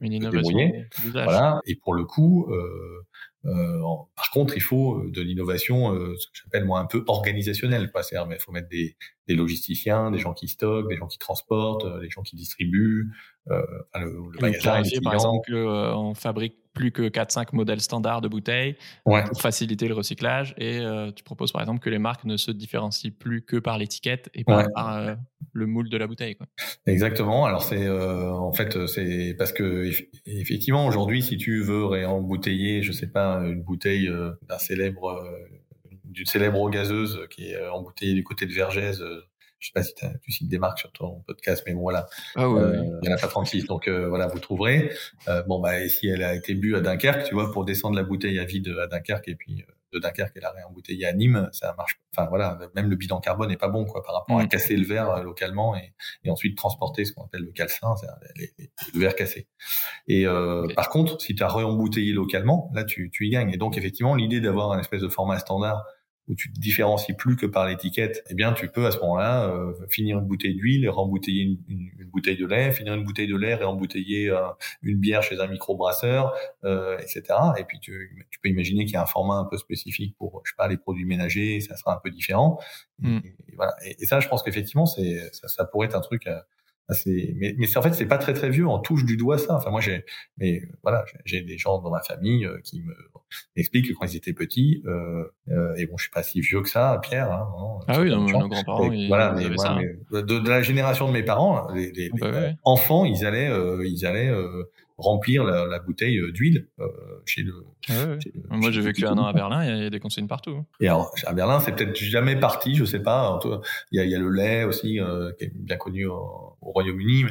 Une 0.00 0.12
innovation. 0.12 0.72
Voilà. 1.12 1.60
Et 1.66 1.76
pour 1.76 1.94
le 1.94 2.04
coup, 2.04 2.46
euh, 2.50 3.06
Euh, 3.46 3.80
par 4.16 4.30
contre, 4.32 4.56
il 4.56 4.62
faut 4.62 5.02
de 5.08 5.22
l'innovation, 5.22 5.94
ce 5.94 6.26
que 6.26 6.32
j'appelle 6.44 6.64
moi 6.64 6.80
un 6.80 6.86
peu 6.86 7.04
organisationnelle. 7.06 7.90
C'est-à-dire, 7.94 8.26
il 8.30 8.40
faut 8.40 8.52
mettre 8.52 8.68
des, 8.68 8.96
des 9.28 9.34
logisticiens, 9.34 10.10
des 10.10 10.18
gens 10.18 10.34
qui 10.34 10.48
stockent, 10.48 10.88
des 10.88 10.96
gens 10.96 11.06
qui 11.06 11.18
transportent, 11.18 12.00
des 12.00 12.10
gens 12.10 12.22
qui 12.22 12.36
distribuent, 12.36 13.10
euh, 13.50 13.62
le, 13.94 14.12
le 14.32 14.40
magasin. 14.40 14.82
par 15.04 15.14
exemple 15.14 15.50
qu'on 15.50 16.14
fabrique 16.14 16.56
plus 16.76 16.92
que 16.92 17.08
4-5 17.08 17.48
modèles 17.54 17.80
standards 17.80 18.20
de 18.20 18.28
bouteilles 18.28 18.76
pour 19.04 19.40
faciliter 19.40 19.88
le 19.88 19.94
recyclage. 19.94 20.54
Et 20.58 20.78
euh, 20.78 21.10
tu 21.10 21.24
proposes 21.24 21.50
par 21.50 21.62
exemple 21.62 21.80
que 21.80 21.88
les 21.88 21.98
marques 21.98 22.24
ne 22.24 22.36
se 22.36 22.50
différencient 22.50 23.12
plus 23.18 23.42
que 23.42 23.56
par 23.56 23.78
l'étiquette 23.78 24.30
et 24.34 24.44
pas 24.44 24.66
par 24.74 24.96
euh, 24.96 25.14
le 25.52 25.66
moule 25.66 25.88
de 25.88 25.96
la 25.96 26.06
bouteille. 26.06 26.36
Quoi. 26.36 26.46
Exactement. 26.86 27.46
Alors 27.46 27.62
c'est 27.62 27.86
euh, 27.86 28.30
en 28.30 28.52
fait 28.52 28.86
c'est 28.86 29.34
parce 29.38 29.52
que 29.52 29.90
effectivement 30.26 30.86
aujourd'hui 30.86 31.22
si 31.22 31.38
tu 31.38 31.62
veux 31.62 31.86
réembouteiller, 31.86 32.82
je 32.82 32.92
sais 32.92 33.10
pas, 33.10 33.35
une 33.44 33.62
bouteille 33.62 34.10
d'un 34.48 34.58
célèbre 34.58 35.22
d'une 36.04 36.26
célèbre 36.26 36.60
eau 36.60 36.70
gazeuse 36.70 37.26
qui 37.30 37.50
est 37.50 37.68
embouteillée 37.68 38.14
du 38.14 38.24
côté 38.24 38.46
de 38.46 38.52
Vergès 38.52 39.02
je 39.58 39.66
sais 39.68 39.72
pas 39.72 39.82
si 39.82 39.94
tu 40.22 40.32
cites 40.32 40.48
des 40.48 40.58
marques 40.58 40.78
sur 40.78 40.92
ton 40.92 41.22
podcast, 41.26 41.62
mais 41.66 41.74
bon, 41.74 41.82
voilà. 41.82 42.08
Ah 42.34 42.48
ouais, 42.48 42.60
euh, 42.60 42.98
il 43.02 43.08
y 43.08 43.12
en 43.12 43.16
a 43.16 43.18
pas 43.18 43.28
36, 43.28 43.66
donc 43.66 43.88
euh, 43.88 44.08
voilà, 44.08 44.26
vous 44.26 44.38
trouverez. 44.38 44.92
Euh, 45.28 45.42
bon, 45.42 45.60
bah, 45.60 45.80
et 45.80 45.88
si 45.88 46.08
elle 46.08 46.22
a 46.22 46.34
été 46.34 46.54
bue 46.54 46.76
à 46.76 46.80
Dunkerque, 46.80 47.24
tu 47.24 47.34
vois, 47.34 47.50
pour 47.52 47.64
descendre 47.64 47.96
la 47.96 48.02
bouteille 48.02 48.38
à 48.38 48.44
vide 48.44 48.68
à 48.80 48.86
Dunkerque 48.86 49.28
et 49.28 49.34
puis 49.34 49.64
euh, 49.68 49.72
de 49.96 50.00
Dunkerque 50.00 50.36
et 50.36 50.40
la 50.40 50.50
réembouteiller 50.50 51.06
à 51.06 51.12
Nîmes, 51.12 51.48
ça 51.52 51.74
marche. 51.76 52.00
Enfin 52.16 52.28
voilà, 52.28 52.58
même 52.74 52.88
le 52.88 52.96
bilan 52.96 53.20
carbone 53.20 53.48
n'est 53.48 53.56
pas 53.56 53.68
bon, 53.68 53.84
quoi, 53.84 54.02
par 54.02 54.14
rapport 54.14 54.38
à 54.38 54.44
mm. 54.44 54.48
casser 54.48 54.76
le 54.76 54.86
verre 54.86 55.10
euh, 55.10 55.22
localement 55.22 55.76
et, 55.76 55.92
et 56.24 56.30
ensuite 56.30 56.56
transporter 56.56 57.04
ce 57.04 57.12
qu'on 57.12 57.24
appelle 57.24 57.42
le 57.42 57.52
calcin, 57.52 57.94
c'est 57.96 58.06
le 58.94 59.00
verre 59.00 59.14
cassé. 59.14 59.48
Et 60.08 60.26
par 60.74 60.88
contre, 60.88 61.20
si 61.20 61.34
tu 61.34 61.42
as 61.42 61.48
réembouteillé 61.48 62.12
localement, 62.12 62.70
là, 62.74 62.84
tu, 62.84 63.10
tu 63.10 63.26
y 63.26 63.30
gagnes. 63.30 63.50
Et 63.50 63.56
donc 63.56 63.76
effectivement, 63.76 64.14
l'idée 64.14 64.40
d'avoir 64.40 64.72
un 64.72 64.78
espèce 64.78 65.02
de 65.02 65.08
format 65.08 65.38
standard 65.38 65.84
où 66.28 66.34
tu 66.34 66.52
te 66.52 66.58
différencies 66.58 67.14
plus 67.14 67.36
que 67.36 67.46
par 67.46 67.66
l'étiquette, 67.66 68.24
eh 68.28 68.34
bien 68.34 68.52
tu 68.52 68.68
peux 68.68 68.86
à 68.86 68.90
ce 68.90 68.98
moment-là 68.98 69.48
euh, 69.48 69.72
finir 69.88 70.18
une 70.18 70.26
bouteille 70.26 70.54
d'huile 70.54 70.84
et 70.84 70.88
rembouteiller 70.88 71.42
une, 71.42 71.58
une, 71.68 72.06
bouteille 72.06 72.36
de 72.36 72.46
lait, 72.46 72.72
finir 72.72 72.94
une 72.94 73.04
bouteille 73.04 73.28
de 73.28 73.36
lait 73.36 73.58
et 73.60 73.64
embouteiller 73.64 74.30
euh, 74.30 74.48
une 74.82 74.98
bière 74.98 75.22
chez 75.22 75.40
un 75.40 75.46
microbrasseur, 75.46 76.34
euh, 76.64 76.98
etc. 76.98 77.22
Et 77.58 77.64
puis 77.64 77.78
tu, 77.80 78.26
tu 78.30 78.40
peux 78.40 78.48
imaginer 78.48 78.84
qu'il 78.84 78.94
y 78.94 78.96
a 78.96 79.02
un 79.02 79.06
format 79.06 79.36
un 79.36 79.44
peu 79.44 79.56
spécifique 79.56 80.16
pour 80.18 80.42
je 80.44 80.50
sais 80.50 80.56
pas 80.56 80.68
les 80.68 80.76
produits 80.76 81.04
ménagers, 81.04 81.60
ça 81.60 81.76
sera 81.76 81.94
un 81.94 82.00
peu 82.02 82.10
différent. 82.10 82.58
Mm. 82.98 83.18
Et, 83.24 83.54
voilà. 83.54 83.74
Et, 83.84 84.06
ça, 84.06 84.20
je 84.20 84.28
pense 84.28 84.42
qu'effectivement, 84.42 84.86
c'est 84.86 85.20
ça, 85.32 85.48
ça, 85.48 85.64
pourrait 85.64 85.86
être 85.86 85.96
un 85.96 86.00
truc 86.00 86.26
euh, 86.26 86.40
mais, 87.06 87.54
mais 87.58 87.76
en 87.76 87.82
fait 87.82 87.94
c'est 87.94 88.06
pas 88.06 88.18
très 88.18 88.32
très 88.32 88.48
vieux 88.48 88.66
on 88.66 88.78
touche 88.78 89.04
du 89.04 89.16
doigt 89.16 89.38
ça 89.38 89.56
enfin 89.56 89.70
moi 89.70 89.80
j'ai 89.80 90.04
mais 90.38 90.62
voilà 90.84 91.04
j'ai 91.24 91.40
des 91.40 91.58
gens 91.58 91.80
dans 91.80 91.90
ma 91.90 92.00
famille 92.00 92.44
euh, 92.44 92.60
qui 92.62 92.80
me 92.80 92.94
m'expliquent 93.56 93.88
que 93.88 93.94
quand 93.94 94.06
ils 94.06 94.16
étaient 94.16 94.32
petits 94.32 94.82
euh, 94.86 95.24
euh, 95.48 95.74
et 95.76 95.86
bon 95.86 95.96
je 95.96 96.04
suis 96.04 96.12
pas 96.12 96.22
si 96.22 96.40
vieux 96.40 96.62
que 96.62 96.68
ça 96.68 96.98
Pierre 97.02 97.30
hein, 97.32 97.48
ah 97.88 98.00
oui 98.00 98.10
nos 98.10 98.26
grands-parents 98.26 98.90
voilà 99.08 99.32
mais, 99.32 99.48
de, 99.48 100.20
de, 100.20 100.48
la 100.48 100.62
génération 100.62 101.08
de 101.08 101.12
mes 101.12 101.22
parents 101.22 101.70
les, 101.72 101.90
les, 101.92 102.10
enfants 102.64 103.04
ils 103.04 103.24
allaient 103.24 103.50
euh, 103.50 103.86
ils 103.86 104.06
allaient 104.06 104.30
euh, 104.30 104.64
remplir 104.98 105.44
la, 105.44 105.66
la 105.66 105.78
bouteille 105.78 106.18
euh, 106.18 106.32
d'huile 106.32 106.68
euh, 106.80 106.86
chez, 107.26 107.42
le, 107.42 107.64
Moi, 108.50 108.70
j'ai 108.70 108.80
vécu 108.80 109.06
un 109.06 109.16
an 109.18 109.26
à 109.26 109.32
Berlin, 109.32 109.64
il 109.64 109.82
y, 109.82 109.86
a 109.86 109.90
des 109.90 110.00
consignes 110.00 110.26
partout. 110.26 110.64
Et 110.80 110.88
alors, 110.88 111.14
à 111.26 111.34
Berlin, 111.34 111.60
c'est 111.60 111.72
peut-être 111.72 111.96
jamais 111.96 112.36
parti, 112.36 112.74
je 112.74 112.84
sais 112.84 113.02
pas. 113.02 113.38
Il 113.92 113.98
y 113.98 114.00
a, 114.00 114.04
il 114.04 114.10
y 114.10 114.14
a 114.14 114.18
le 114.18 114.30
lait 114.30 114.64
aussi, 114.64 115.00
euh, 115.00 115.32
qui 115.38 115.44
est 115.44 115.52
bien 115.54 115.76
connu 115.76 116.06
au, 116.06 116.56
Royaume-Uni. 116.62 117.24
Mais 117.24 117.30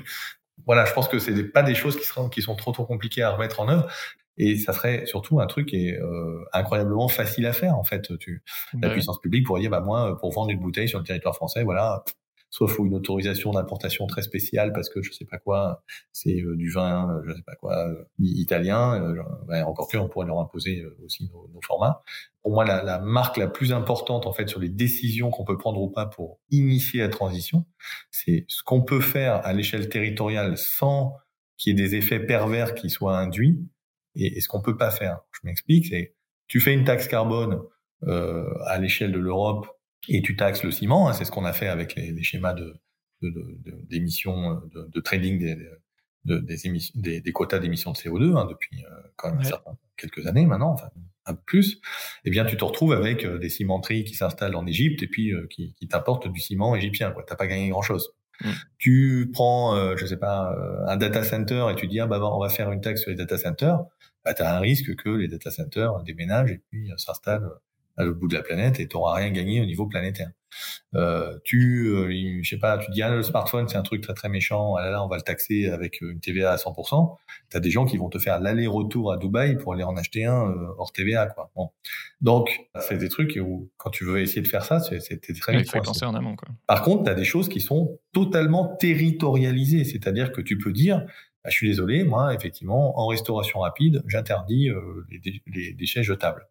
voilà, 0.65 0.85
je 0.85 0.93
pense 0.93 1.07
que 1.07 1.19
c'est 1.19 1.43
pas 1.43 1.63
des 1.63 1.75
choses 1.75 1.97
qui, 1.97 2.05
seront, 2.05 2.29
qui 2.29 2.41
sont 2.41 2.55
trop 2.55 2.71
trop 2.71 2.85
compliquées 2.85 3.23
à 3.23 3.31
remettre 3.31 3.59
en 3.59 3.69
œuvre. 3.69 3.87
Et 4.37 4.57
ça 4.57 4.73
serait 4.73 5.05
surtout 5.05 5.39
un 5.39 5.47
truc 5.47 5.69
qui 5.69 5.87
est 5.87 5.97
euh, 5.97 6.43
incroyablement 6.53 7.07
facile 7.07 7.45
à 7.45 7.53
faire 7.53 7.77
en 7.77 7.83
fait. 7.83 8.17
Tu, 8.17 8.43
la 8.81 8.89
puissance 8.89 9.19
publique 9.19 9.45
pourrait 9.45 9.61
dire 9.61 9.71
bah 9.71 9.81
moi 9.81 10.17
pour 10.19 10.31
vendre 10.31 10.51
une 10.51 10.59
bouteille 10.59 10.89
sur 10.89 10.99
le 10.99 11.05
territoire 11.05 11.35
français, 11.35 11.63
voilà, 11.63 12.03
soit 12.55 12.69
faut 12.69 12.85
une 12.85 12.95
autorisation 12.95 13.51
d'importation 13.51 14.07
très 14.07 14.21
spéciale 14.21 14.71
parce 14.71 14.89
que 14.89 15.01
je 15.01 15.11
sais 15.11 15.25
pas 15.25 15.37
quoi, 15.37 15.83
c'est 16.13 16.41
euh, 16.41 16.55
du 16.55 16.71
vin, 16.71 17.09
euh, 17.11 17.21
je 17.27 17.33
sais 17.33 17.41
pas 17.45 17.55
quoi, 17.55 17.89
euh, 17.89 18.05
italien. 18.19 19.13
encore 19.65 19.89
plus, 19.89 19.99
on 19.99 20.07
pourrait 20.07 20.27
leur 20.27 20.39
imposer 20.39 20.85
aussi 21.03 21.29
nos, 21.33 21.49
nos 21.53 21.61
formats. 21.61 22.01
Pour 22.43 22.53
moi, 22.53 22.63
la, 22.63 22.81
la, 22.81 22.99
marque 22.99 23.35
la 23.35 23.47
plus 23.47 23.73
importante 23.73 24.25
en 24.25 24.31
fait 24.31 24.47
sur 24.47 24.61
les 24.61 24.69
décisions 24.69 25.31
qu'on 25.31 25.43
peut 25.43 25.57
prendre 25.57 25.81
ou 25.81 25.89
pas 25.89 26.05
pour 26.05 26.39
initier 26.49 27.01
la 27.01 27.09
transition, 27.09 27.65
c'est 28.09 28.45
ce 28.47 28.63
qu'on 28.63 28.81
peut 28.81 29.01
faire 29.01 29.45
à 29.45 29.51
l'échelle 29.51 29.89
territoriale 29.89 30.57
sans 30.57 31.17
qu'il 31.57 31.77
y 31.77 31.81
ait 31.81 31.87
des 31.87 31.95
effets 31.95 32.21
pervers 32.21 32.73
qui 32.73 32.89
soient 32.89 33.17
induits 33.17 33.59
et, 34.15 34.37
et 34.37 34.41
ce 34.41 34.47
qu'on 34.47 34.61
peut 34.61 34.77
pas 34.77 34.91
faire. 34.91 35.19
Je 35.31 35.39
m'explique, 35.43 35.87
c'est 35.87 36.15
tu 36.47 36.59
fais 36.59 36.73
une 36.73 36.83
taxe 36.83 37.07
carbone 37.07 37.61
euh, 38.03 38.45
à 38.65 38.77
l'échelle 38.77 39.11
de 39.11 39.19
l'Europe 39.19 39.67
et 40.07 40.21
tu 40.21 40.35
taxes 40.35 40.63
le 40.63 40.71
ciment. 40.71 41.09
Hein, 41.09 41.13
c'est 41.13 41.25
ce 41.25 41.31
qu'on 41.31 41.45
a 41.45 41.53
fait 41.53 41.67
avec 41.67 41.95
les, 41.95 42.11
les 42.11 42.23
schémas 42.23 42.53
de 42.53 42.75
d'émissions, 43.89 44.55
de, 44.55 44.81
de, 44.81 44.89
de, 44.91 44.99
trading 44.99 45.39
des, 45.39 45.57
des, 46.41 46.67
émissions, 46.67 46.99
des, 46.99 47.21
des, 47.21 47.31
quotas 47.31 47.57
d'émissions 47.57 47.91
de 47.91 47.97
CO2 47.97 48.37
hein, 48.37 48.45
depuis 48.45 48.83
euh, 48.83 48.89
quand 49.15 49.33
même 49.33 49.41
quelques 49.97 50.27
années 50.27 50.45
maintenant, 50.45 50.73
enfin 50.73 50.89
un 51.25 51.33
peu 51.33 51.41
plus. 51.45 51.81
Eh 52.23 52.29
bien, 52.29 52.45
tu 52.45 52.57
te 52.57 52.63
retrouves 52.63 52.93
avec 52.93 53.25
euh, 53.25 53.37
des 53.37 53.49
cimenteries 53.49 54.03
qui 54.03 54.13
s'installent 54.13 54.55
en 54.55 54.65
Égypte 54.67 55.01
et 55.03 55.07
puis 55.07 55.31
euh, 55.31 55.47
qui, 55.49 55.73
qui 55.73 55.87
t'apportent 55.87 56.31
du 56.31 56.39
ciment 56.39 56.75
égyptien. 56.75 57.11
Quoi, 57.11 57.23
t'as 57.23 57.35
pas 57.35 57.47
gagné 57.47 57.69
grand 57.69 57.81
Mm. 58.41 58.49
Tu 58.77 59.31
prends, 59.33 59.95
je 59.95 60.05
sais 60.05 60.17
pas, 60.17 60.55
un 60.87 60.97
data 60.97 61.23
center 61.23 61.67
et 61.71 61.75
tu 61.75 61.87
dis 61.87 61.99
ah 61.99 62.07
bah 62.07 62.19
on 62.21 62.39
va 62.39 62.49
faire 62.49 62.71
une 62.71 62.81
taxe 62.81 63.01
sur 63.01 63.11
les 63.11 63.17
data 63.17 63.37
centers. 63.37 63.79
Bah, 64.23 64.33
tu 64.33 64.41
as 64.41 64.55
un 64.55 64.59
risque 64.59 64.95
que 64.95 65.09
les 65.09 65.27
data 65.27 65.51
centers 65.51 66.03
déménagent 66.03 66.51
et 66.51 66.61
puis 66.69 66.91
s'installent 66.97 67.49
à 67.97 68.03
l'autre 68.03 68.19
bout 68.19 68.27
de 68.27 68.35
la 68.35 68.41
planète 68.41 68.79
et 68.79 68.87
tu 68.87 68.95
n'auras 68.95 69.15
rien 69.15 69.31
gagné 69.31 69.61
au 69.61 69.65
niveau 69.65 69.87
planétaire. 69.87 70.31
Euh, 70.95 71.37
tu, 71.43 71.87
euh, 71.87 72.41
je 72.41 72.49
sais 72.49 72.57
pas, 72.57 72.77
tu 72.77 72.89
dis 72.91 73.01
ah 73.01 73.09
le 73.09 73.23
smartphone 73.23 73.67
c'est 73.67 73.77
un 73.77 73.81
truc 73.81 74.01
très 74.01 74.13
très 74.13 74.29
méchant, 74.29 74.75
ah 74.75 74.85
là 74.85 74.91
là 74.91 75.03
on 75.03 75.07
va 75.07 75.17
le 75.17 75.21
taxer 75.21 75.67
avec 75.67 75.99
une 76.01 76.19
TVA 76.19 76.51
à 76.51 76.55
100%. 76.55 77.15
T'as 77.49 77.59
des 77.59 77.69
gens 77.69 77.85
qui 77.85 77.97
vont 77.97 78.09
te 78.09 78.17
faire 78.19 78.39
l'aller-retour 78.39 79.11
à 79.11 79.17
Dubaï 79.17 79.57
pour 79.57 79.73
aller 79.73 79.83
en 79.83 79.97
acheter 79.97 80.25
un 80.25 80.49
euh, 80.49 80.67
hors 80.77 80.93
TVA 80.93 81.27
quoi. 81.27 81.51
Bon. 81.55 81.69
Donc 82.21 82.61
c'est 82.79 82.97
des 82.97 83.09
trucs 83.09 83.37
où 83.41 83.69
quand 83.77 83.89
tu 83.89 84.05
veux 84.05 84.21
essayer 84.21 84.41
de 84.41 84.47
faire 84.47 84.63
ça, 84.63 84.79
c'est 84.79 84.99
très 85.39 85.63
faut 85.65 85.81
penser 85.81 86.05
en 86.05 86.15
amont 86.15 86.35
quoi. 86.35 86.49
Par 86.67 86.81
contre, 86.83 87.03
tu 87.03 87.09
as 87.09 87.15
des 87.15 87.25
choses 87.25 87.49
qui 87.49 87.59
sont 87.59 87.99
totalement 88.13 88.75
territorialisées, 88.77 89.83
c'est-à-dire 89.83 90.31
que 90.31 90.41
tu 90.41 90.57
peux 90.57 90.71
dire 90.71 91.05
bah, 91.43 91.49
je 91.49 91.55
suis 91.55 91.67
désolé, 91.67 92.03
moi 92.03 92.33
effectivement 92.33 92.97
en 92.97 93.07
restauration 93.07 93.59
rapide, 93.59 94.03
j'interdis 94.07 94.69
euh, 94.69 95.05
les, 95.09 95.41
les 95.47 95.73
déchets 95.73 96.03
jetables 96.03 96.47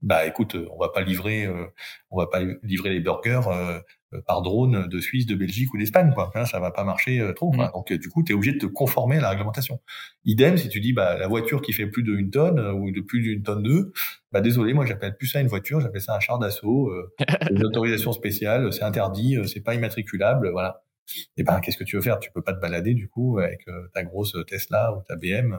bah 0.00 0.26
écoute, 0.26 0.54
euh, 0.54 0.68
on 0.72 0.78
va 0.78 0.90
pas 0.90 1.02
livrer, 1.02 1.44
euh, 1.44 1.66
on 2.10 2.18
va 2.18 2.26
pas 2.26 2.40
livrer 2.62 2.90
les 2.90 3.00
burgers 3.00 3.40
euh, 3.48 3.80
par 4.26 4.42
drone 4.42 4.86
de 4.86 5.00
Suisse, 5.00 5.26
de 5.26 5.34
Belgique 5.34 5.74
ou 5.74 5.78
d'Espagne, 5.78 6.12
quoi. 6.14 6.30
Hein, 6.34 6.44
ça 6.44 6.60
va 6.60 6.70
pas 6.70 6.84
marcher 6.84 7.32
trop. 7.34 7.52
Mmh. 7.52 7.70
Donc 7.74 7.92
du 7.92 8.08
coup, 8.08 8.22
tu 8.22 8.32
es 8.32 8.34
obligé 8.34 8.52
de 8.52 8.58
te 8.58 8.66
conformer 8.66 9.18
à 9.18 9.20
la 9.20 9.30
réglementation. 9.30 9.80
Idem, 10.24 10.56
si 10.56 10.68
tu 10.68 10.80
dis 10.80 10.92
bah 10.92 11.18
la 11.18 11.26
voiture 11.26 11.60
qui 11.60 11.72
fait 11.72 11.86
plus 11.86 12.02
d'une 12.02 12.30
tonne 12.30 12.60
ou 12.60 12.90
de 12.90 13.00
plus 13.00 13.20
d'une 13.20 13.42
tonne 13.42 13.62
deux, 13.62 13.92
bah 14.32 14.40
désolé, 14.40 14.72
moi 14.72 14.86
j'appelle 14.86 15.16
plus 15.16 15.26
ça 15.26 15.40
une 15.40 15.48
voiture, 15.48 15.80
j'appelle 15.80 16.00
ça 16.00 16.14
un 16.14 16.20
char 16.20 16.38
d'assaut, 16.38 16.90
une 17.50 17.64
autorisation 17.64 18.12
spéciale, 18.12 18.72
c'est 18.72 18.84
interdit, 18.84 19.36
c'est 19.46 19.62
pas 19.62 19.74
immatriculable, 19.74 20.50
voilà 20.50 20.84
et 21.16 21.30
eh 21.38 21.42
ben 21.42 21.60
qu'est-ce 21.60 21.78
que 21.78 21.84
tu 21.84 21.96
veux 21.96 22.02
faire? 22.02 22.18
Tu 22.18 22.30
peux 22.32 22.42
pas 22.42 22.52
te 22.52 22.60
balader 22.60 22.94
du 22.94 23.08
coup 23.08 23.38
avec 23.38 23.66
euh, 23.68 23.88
ta 23.94 24.02
grosse 24.02 24.36
Tesla 24.46 24.94
ou 24.94 25.02
ta 25.02 25.16
BM. 25.16 25.58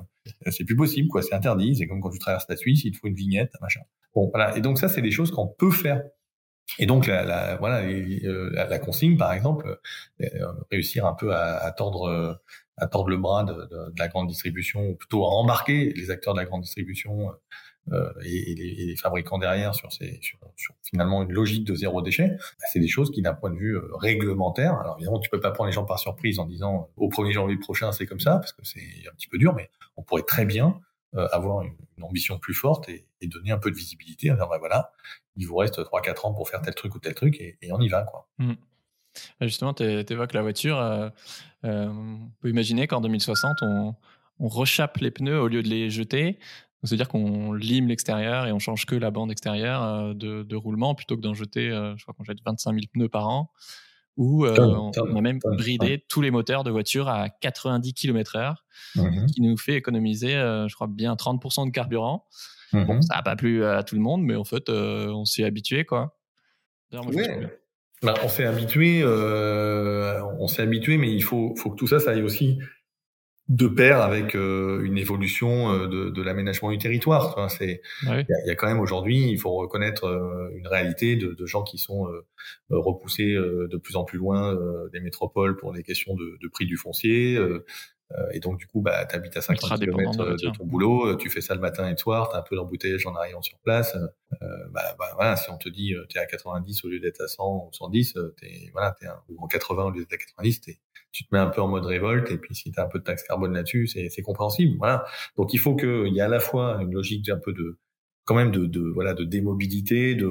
C'est 0.52 0.64
plus 0.64 0.76
possible 0.76 1.08
quoi, 1.08 1.22
c'est 1.22 1.34
interdit. 1.34 1.76
C'est 1.76 1.88
comme 1.88 2.02
quand 2.02 2.12
tu 2.12 2.20
traverses 2.20 2.46
la 2.50 2.56
Suisse, 2.56 2.84
il 2.84 2.92
te 2.92 2.98
faut 2.98 3.08
une 3.08 3.16
vignette, 3.16 3.54
machin. 3.62 3.82
Bon 4.14 4.30
voilà. 4.30 4.56
Et 4.58 4.62
donc 4.62 4.78
ça 4.78 4.88
c'est 4.88 5.02
des 5.02 5.12
choses 5.12 5.32
qu'on 5.32 5.48
peut 5.48 5.72
faire. 5.72 6.04
Et 6.78 6.86
donc 6.86 7.08
la, 7.08 7.24
la 7.24 7.56
voilà 7.58 7.82
euh, 7.82 8.52
la, 8.54 8.80
consigne 8.80 9.18
par 9.18 9.34
exemple, 9.34 9.80
euh, 10.22 10.28
réussir 10.72 11.08
un 11.08 11.14
peu 11.14 11.34
à, 11.34 11.58
à, 11.58 11.72
tordre 11.72 12.40
à 12.78 12.88
tordre 12.88 13.10
le 13.10 13.18
bras 13.18 13.44
de, 13.44 13.68
la 13.98 14.08
grande 14.08 14.28
distribution, 14.28 14.90
ou 14.90 14.96
plutôt 14.96 15.26
à 15.26 15.30
embarquer 15.30 15.92
les 15.94 16.12
acteurs 16.12 16.34
de 16.34 16.40
la 16.40 16.46
grande 16.46 16.62
distribution 16.62 17.32
euh, 17.92 18.12
et, 18.24 18.56
les, 18.56 18.96
fabricants 18.96 19.40
derrière 19.40 19.74
sur, 19.74 19.92
ces, 19.92 20.20
sur, 20.22 20.38
finalement 20.84 21.24
une 21.24 21.32
logique 21.32 21.64
de 21.64 21.74
zéro 21.74 22.02
déchet, 22.02 22.28
bah, 22.30 22.66
c'est 22.72 22.80
des 22.80 22.88
choses 22.88 23.10
qui 23.12 23.22
d'un 23.22 23.34
point 23.34 23.50
de 23.50 23.58
vue 23.58 23.78
euh, 23.78 23.88
réglementaire, 23.96 24.76
alors 24.76 24.98
évidemment 24.98 25.20
tu 25.20 25.30
peux 25.30 25.40
pas 25.40 25.52
prendre 25.52 25.68
les 25.68 25.74
gens 25.74 25.86
par 25.86 26.00
surprise 26.00 26.40
en 26.40 26.46
disant 26.46 26.90
au 26.98 27.10
1er 27.10 27.32
janvier 27.32 27.58
prochain 27.58 27.92
c'est 27.92 28.06
comme 28.06 28.20
ça, 28.20 28.38
parce 28.38 28.54
que 28.54 28.64
c'est 28.64 28.82
un 29.10 29.16
petit 29.16 29.28
peu 29.28 29.38
dur, 29.38 29.54
mais 29.56 29.70
on 29.98 30.04
pourrait 30.04 30.24
très 30.24 30.46
bien 30.46 30.80
euh, 31.16 31.28
avoir 31.32 31.64
une, 31.64 31.74
ambition 32.02 32.40
plus 32.40 32.54
forte 32.54 32.88
et, 32.88 33.06
donner 33.24 33.52
un 33.52 33.58
peu 33.58 33.72
de 33.72 33.76
visibilité 33.76 34.32
en 34.32 34.36
disant 34.36 34.48
bah, 34.48 34.58
voilà, 34.60 34.92
il 35.36 35.48
vous 35.48 35.56
reste 35.58 35.80
3-4 35.80 36.28
ans 36.28 36.34
pour 36.34 36.48
faire 36.48 36.62
tel 36.62 36.74
truc 36.74 36.96
ou 36.96 37.00
tel 37.00 37.14
truc 37.14 37.42
et, 37.42 37.58
on 37.72 37.82
y 37.82 37.90
va 37.90 38.04
quoi. 38.04 38.28
Mmh. 38.38 38.54
Justement, 39.42 39.74
tu 39.74 39.84
évoques 39.84 40.34
la 40.34 40.42
voiture. 40.42 40.78
Euh, 40.80 41.10
euh, 41.66 41.88
on 41.88 42.32
peut 42.40 42.50
imaginer 42.50 42.88
qu'en 42.88 43.02
2060, 43.02 43.58
on, 43.64 43.96
on 44.40 44.48
rechappe 44.48 44.98
les 44.98 45.12
pneus 45.12 45.40
au 45.40 45.48
lieu 45.48 45.64
de 45.64 45.68
les 45.68 45.90
jeter. 45.90 46.40
C'est-à-dire 46.84 47.10
qu'on 47.10 47.54
lime 47.54 47.88
l'extérieur 47.88 48.48
et 48.48 48.54
on 48.54 48.60
change 48.60 48.86
que 48.86 48.96
la 48.96 49.12
bande 49.12 49.32
extérieure 49.32 49.84
euh, 49.84 50.14
de, 50.14 50.44
de 50.44 50.56
roulement 50.56 50.96
plutôt 50.96 51.18
que 51.18 51.22
d'en 51.22 51.34
jeter, 51.34 51.70
euh, 51.70 51.96
je 51.98 52.04
crois 52.04 52.14
qu'on 52.14 52.24
jette 52.24 52.40
25 52.46 52.72
000 52.72 52.86
pneus 52.94 53.10
par 53.10 53.28
an. 53.28 53.52
Ou 54.16 54.46
euh, 54.46 54.58
on, 54.58 54.92
a 55.16 55.22
même 55.22 55.40
bridé 55.58 56.04
tous 56.10 56.22
les 56.22 56.30
moteurs 56.30 56.66
de 56.66 56.72
voiture 56.72 57.08
à 57.08 57.30
90 57.30 57.94
km 57.94 58.36
heure, 58.36 58.66
mmh 58.96 59.28
qui 59.28 59.42
nous 59.42 59.56
fait 59.56 59.76
économiser, 59.76 60.32
je 60.32 60.74
crois, 60.74 60.88
bien 60.88 61.14
30% 61.14 61.68
de 61.68 61.72
carburant. 61.72 62.26
Bon, 62.74 63.02
ça 63.02 63.16
n'a 63.16 63.22
pas 63.22 63.38
plu 63.38 63.64
à 63.64 63.82
tout 63.82 63.96
le 63.96 64.02
monde, 64.02 64.22
mais 64.22 64.36
en 64.36 64.44
fait, 64.44 64.70
on 64.70 65.24
s'y 65.24 65.44
est 65.44 65.46
habitué, 65.46 65.86
quoi. 65.86 66.18
Bah, 66.92 68.14
on 68.22 68.28
s'est 68.28 68.46
habitué, 68.46 69.06
on 69.06 70.48
s'est 70.48 70.64
habitué, 70.64 70.98
mais 70.98 71.14
il 71.14 71.24
faut, 71.24 71.56
faut 71.56 71.70
que 71.70 71.78
tout 71.78 71.88
ça, 71.88 72.00
ça 72.00 72.12
aille 72.12 72.24
aussi 72.24 72.60
de 73.50 73.68
pair 73.68 74.00
avec 74.02 74.36
euh, 74.36 74.84
une 74.84 74.98
évolution 75.00 75.74
euh, 75.74 75.88
de, 75.88 76.10
de 76.12 76.22
l'aménagement 76.22 76.70
du 76.70 76.78
territoire. 76.78 77.30
Enfin, 77.30 77.50
c'est, 77.50 77.82
il 78.04 78.26
y, 78.46 78.52
a 78.52 78.56
quand 78.56 78.68
même 78.68 78.80
aujourd'hui, 78.80 79.28
il 79.28 79.40
faut 79.40 79.52
reconnaître 79.54 80.06
euh, 80.06 80.52
une 80.56 80.68
réalité 80.68 81.16
de, 81.16 81.34
de, 81.34 81.46
gens 81.48 81.64
qui 81.64 81.80
sont 81.80 82.08
repoussés 82.70 83.34
de 83.34 83.78
plus 83.78 83.96
en 83.96 84.04
plus 84.04 84.20
loin 84.20 84.56
des 84.94 85.00
métropoles 85.00 85.56
pour 85.56 85.74
les 85.74 85.82
questions 85.82 86.14
de, 86.14 86.38
de 86.40 86.48
prix 86.48 86.68
du 86.68 86.78
foncier, 86.78 87.38
euh, 87.38 87.66
et 88.34 88.40
donc, 88.40 88.58
du 88.58 88.66
coup, 88.66 88.82
bah, 88.82 89.06
tu 89.06 89.16
habites 89.16 89.38
à 89.38 89.42
50 89.42 89.80
km 89.80 90.26
de, 90.36 90.58
ton 90.58 90.66
boulot, 90.66 91.08
euh, 91.08 91.16
tu 91.16 91.30
fais 91.30 91.42
ça 91.42 91.54
le 91.54 91.62
matin 91.62 91.88
et 91.88 91.92
le 91.92 91.98
soir, 91.98 92.30
tu 92.30 92.36
as 92.36 92.40
un 92.40 92.42
peu 92.42 92.56
d'embouteillage 92.56 93.06
en 93.06 93.16
arrivant 93.16 93.42
sur 93.42 93.60
place. 93.60 93.96
Euh, 93.96 94.48
bah, 94.72 94.96
bah, 94.98 95.12
voilà, 95.16 95.36
si 95.36 95.50
on 95.52 95.58
te 95.58 95.70
dit 95.70 95.94
tu 96.10 96.18
es 96.18 96.22
à 96.22 96.26
90 96.26 96.86
au 96.86 96.90
lieu 96.90 97.00
d'être 97.00 97.22
à 97.22 97.28
100 97.28 97.68
ou 97.68 97.70
110, 97.72 98.18
t'es 98.40 98.70
voilà, 98.74 98.96
t'es 99.00 99.08
ou 99.30 99.44
en 99.44 99.48
80 99.48 99.84
au 99.84 99.90
lieu 99.92 100.00
d'être 100.00 100.14
à 100.14 100.18
90, 100.18 100.62
tu 101.12 101.24
te 101.26 101.34
mets 101.34 101.40
un 101.40 101.48
peu 101.48 101.62
en 101.62 101.68
mode 101.68 101.86
révolte. 101.86 102.32
Et 102.32 102.38
puis, 102.38 102.56
si 102.56 102.72
tu 102.72 102.80
as 102.80 102.84
un 102.84 102.88
peu 102.88 103.00
de 103.00 103.04
taxe 103.04 103.24
carbone 103.24 103.54
là-dessus, 103.54 103.88
c'est 103.88 104.22
compréhensible. 104.22 104.76
Voilà. 104.78 105.06
Donc, 105.38 105.54
il 105.54 105.60
faut 105.60 105.76
qu'il 105.76 106.14
y 106.14 106.20
ait 106.20 106.22
à 106.22 106.28
la 106.28 106.40
fois 106.40 106.80
une 106.82 106.94
logique 106.94 107.30
un 107.30 107.38
peu 107.38 107.54
de 107.54 107.78
quand 108.26 108.36
même 108.36 108.52
de, 108.52 108.66
de 108.66 108.82
voilà 108.82 109.16
de 109.16 109.24
démobilité, 109.24 110.14
de, 110.14 110.28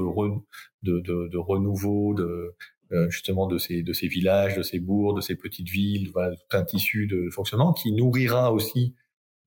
de, 0.82 1.00
de, 1.00 1.28
de 1.28 1.36
renouveau, 1.36 2.14
de 2.14 2.22
euh, 2.22 2.56
justement 3.09 3.46
de 3.46 3.59
ces 3.59 3.83
de 3.83 3.92
ces 3.92 4.09
villages, 4.09 4.57
de 4.57 4.62
ces 4.62 4.79
bourgs, 4.79 5.14
de 5.14 5.20
ces 5.20 5.37
petites 5.37 5.68
villes, 5.68 6.11
voilà, 6.12 6.35
tout 6.35 6.57
un 6.57 6.64
tissu 6.64 7.07
de 7.07 7.29
fonctionnement 7.31 7.72
qui 7.72 7.92
nourrira 7.92 8.53
aussi 8.53 8.94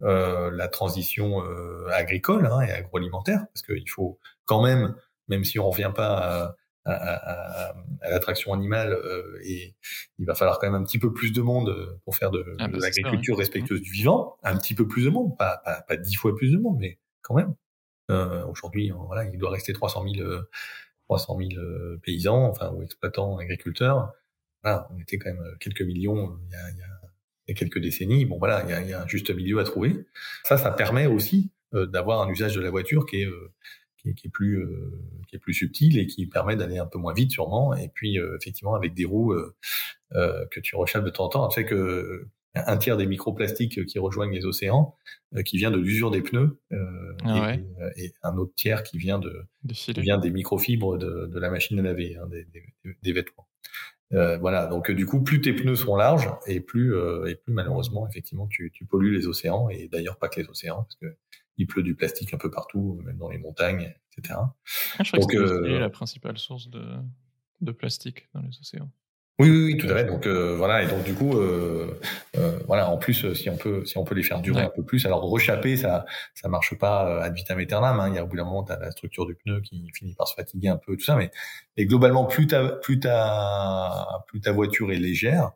euh, 0.03 0.49
la 0.49 0.67
transition 0.67 1.45
euh, 1.45 1.87
agricole 1.91 2.47
hein, 2.47 2.61
et 2.61 2.71
agroalimentaire, 2.71 3.45
parce 3.53 3.61
qu'il 3.61 3.87
faut 3.87 4.17
quand 4.45 4.63
même, 4.63 4.95
même 5.27 5.43
si 5.43 5.59
on 5.59 5.69
revient 5.69 5.91
pas 5.95 6.17
à, 6.17 6.55
à, 6.85 6.93
à, 6.93 7.75
à 8.01 8.09
l'attraction 8.09 8.51
animale, 8.51 8.93
euh, 8.93 9.37
et 9.43 9.75
il 10.17 10.25
va 10.25 10.33
falloir 10.33 10.57
quand 10.57 10.71
même 10.71 10.81
un 10.81 10.83
petit 10.83 10.97
peu 10.97 11.13
plus 11.13 11.31
de 11.31 11.41
monde 11.41 11.99
pour 12.03 12.15
faire 12.15 12.31
de, 12.31 12.43
ah, 12.57 12.67
de 12.67 12.73
bah, 12.73 12.79
l'agriculture 12.81 13.37
respectueuse 13.37 13.81
du 13.81 13.91
vivant, 13.91 14.37
un 14.41 14.57
petit 14.57 14.73
peu 14.73 14.87
plus 14.87 15.05
de 15.05 15.11
monde, 15.11 15.37
pas 15.37 15.61
pas, 15.63 15.81
pas 15.81 15.97
dix 15.97 16.15
fois 16.15 16.35
plus 16.35 16.51
de 16.51 16.57
monde, 16.57 16.77
mais 16.79 16.97
quand 17.21 17.35
même. 17.35 17.53
Aujourd'hui, 18.49 18.91
voilà, 19.07 19.23
il 19.23 19.37
doit 19.37 19.51
rester 19.51 19.71
300 19.71 20.03
000 20.15 20.41
300 21.11 21.37
000 21.37 21.61
euh, 21.61 21.99
paysans, 22.03 22.49
enfin 22.49 22.71
ou 22.71 22.83
exploitants, 22.83 23.37
agriculteurs. 23.37 24.13
Voilà, 24.63 24.87
on 24.91 24.99
était 24.99 25.17
quand 25.17 25.29
même 25.29 25.43
euh, 25.43 25.55
quelques 25.59 25.81
millions 25.81 26.29
euh, 26.29 26.37
il 26.47 26.51
y 26.51 26.55
a, 26.55 26.69
il 26.69 26.77
y 27.49 27.51
a, 27.51 27.53
quelques 27.53 27.79
décennies. 27.79 28.23
Bon 28.25 28.37
voilà, 28.37 28.63
il 28.63 28.69
y, 28.69 28.73
a, 28.73 28.81
il 28.81 28.89
y 28.89 28.93
a, 28.93 29.01
un 29.01 29.07
juste 29.07 29.29
milieu 29.29 29.59
à 29.59 29.65
trouver. 29.65 30.05
Ça, 30.45 30.55
ça 30.55 30.71
permet 30.71 31.05
aussi 31.05 31.51
d'avoir 31.73 32.21
un 32.21 32.29
usage 32.29 32.55
de 32.55 32.61
la 32.61 32.69
voiture 32.69 33.05
qui 33.05 33.21
est 33.21 33.29
qui 33.97 34.09
est, 34.09 34.13
qui 34.13 34.27
est, 34.27 34.29
plus 34.29 34.65
qui 35.27 35.35
est 35.35 35.39
plus 35.39 35.53
subtil 35.53 35.97
et 35.99 36.07
qui 36.07 36.27
permet 36.27 36.55
d'aller 36.55 36.77
un 36.77 36.85
peu 36.85 36.97
moins 36.97 37.13
vite 37.13 37.31
sûrement 37.31 37.73
et 37.73 37.87
puis 37.87 38.17
effectivement 38.37 38.75
avec 38.75 38.93
des 38.93 39.05
roues 39.05 39.33
que 40.13 40.59
tu 40.59 40.75
rechappes 40.75 41.05
de 41.05 41.09
temps 41.09 41.25
en 41.25 41.29
temps 41.29 41.47
tu 41.47 41.61
sais 41.61 41.65
que 41.65 42.27
un 42.55 42.77
tiers 42.77 42.97
des 42.97 43.05
microplastiques 43.05 43.85
qui 43.85 43.99
rejoignent 43.99 44.33
les 44.33 44.45
océans, 44.45 44.95
euh, 45.35 45.41
qui 45.41 45.57
vient 45.57 45.71
de 45.71 45.77
l'usure 45.77 46.11
des 46.11 46.21
pneus, 46.21 46.59
euh, 46.71 47.15
ah 47.23 47.53
et, 47.53 47.59
euh, 47.81 47.89
et, 47.95 48.13
un 48.23 48.37
autre 48.37 48.53
tiers 48.55 48.83
qui 48.83 48.97
vient 48.97 49.19
de, 49.19 49.45
vient 49.97 50.17
des 50.17 50.31
microfibres 50.31 50.97
de, 50.97 51.27
de, 51.27 51.39
la 51.39 51.49
machine 51.49 51.79
à 51.79 51.81
laver, 51.81 52.17
hein, 52.17 52.27
des, 52.27 52.45
des, 52.45 52.63
des, 53.01 53.13
vêtements. 53.13 53.47
Euh, 54.13 54.37
voilà, 54.37 54.67
donc 54.67 54.91
du 54.91 55.05
coup, 55.05 55.23
plus 55.23 55.39
tes 55.39 55.53
pneus 55.53 55.77
sont 55.77 55.95
larges 55.95 56.29
et 56.45 56.59
plus 56.59 56.93
et 57.27 57.35
plus 57.35 57.53
malheureusement, 57.53 58.07
effectivement, 58.09 58.47
tu, 58.47 58.69
tu 58.73 58.85
pollues 58.85 59.17
les 59.17 59.27
océans 59.27 59.69
et 59.69 59.87
d'ailleurs 59.87 60.17
pas 60.17 60.27
que 60.27 60.41
les 60.41 60.49
océans 60.49 60.83
parce 60.83 60.95
que 60.95 61.15
il 61.57 61.67
pleut 61.67 61.83
du 61.83 61.95
plastique 61.95 62.33
un 62.33 62.37
peu 62.37 62.49
partout, 62.49 62.99
même 63.05 63.17
dans 63.17 63.29
les 63.29 63.37
montagnes, 63.37 63.93
etc. 64.17 64.39
Ah, 64.39 65.03
je 65.03 65.11
crois 65.11 65.19
donc, 65.19 65.31
que 65.31 65.63
c'est 65.63 65.79
la 65.79 65.89
principale 65.89 66.37
source 66.37 66.69
de, 66.69 66.83
de 67.61 67.71
plastique 67.71 68.27
dans 68.33 68.41
les 68.41 68.57
océans. 68.59 68.91
Oui, 69.39 69.49
oui, 69.49 69.63
oui, 69.65 69.77
tout 69.77 69.87
à 69.87 69.95
fait. 69.95 70.05
Donc 70.05 70.27
euh, 70.27 70.55
voilà, 70.55 70.83
et 70.83 70.87
donc 70.87 71.03
du 71.03 71.13
coup, 71.13 71.35
euh, 71.35 71.99
euh, 72.37 72.59
voilà, 72.67 72.89
en 72.89 72.97
plus, 72.97 73.33
si 73.33 73.49
on 73.49 73.57
peut, 73.57 73.83
si 73.85 73.97
on 73.97 74.03
peut 74.03 74.13
les 74.13 74.23
faire 74.23 74.39
durer 74.39 74.61
un 74.61 74.69
peu 74.69 74.83
plus, 74.83 75.05
alors 75.05 75.21
rechapper, 75.21 75.77
ça, 75.77 76.05
ça 76.35 76.47
marche 76.47 76.77
pas 76.77 77.23
ad 77.23 77.33
vitam 77.33 77.57
aeternam. 77.57 77.99
Hein. 77.99 78.09
Il 78.09 78.15
y 78.15 78.17
a 78.19 78.23
au 78.23 78.27
bout 78.27 78.37
d'un 78.37 78.43
moment, 78.43 78.65
la 78.69 78.91
structure 78.91 79.25
du 79.25 79.35
pneu 79.35 79.61
qui 79.61 79.89
finit 79.95 80.13
par 80.13 80.27
se 80.27 80.35
fatiguer 80.35 80.67
un 80.67 80.77
peu, 80.77 80.95
tout 80.95 81.03
ça. 81.03 81.15
Mais 81.15 81.31
et 81.75 81.85
globalement, 81.85 82.25
plus 82.25 82.47
ta, 82.47 82.67
plus 82.67 82.99
ta, 82.99 84.05
plus 84.27 84.41
ta 84.41 84.51
voiture 84.51 84.91
est 84.91 84.99
légère 84.99 85.51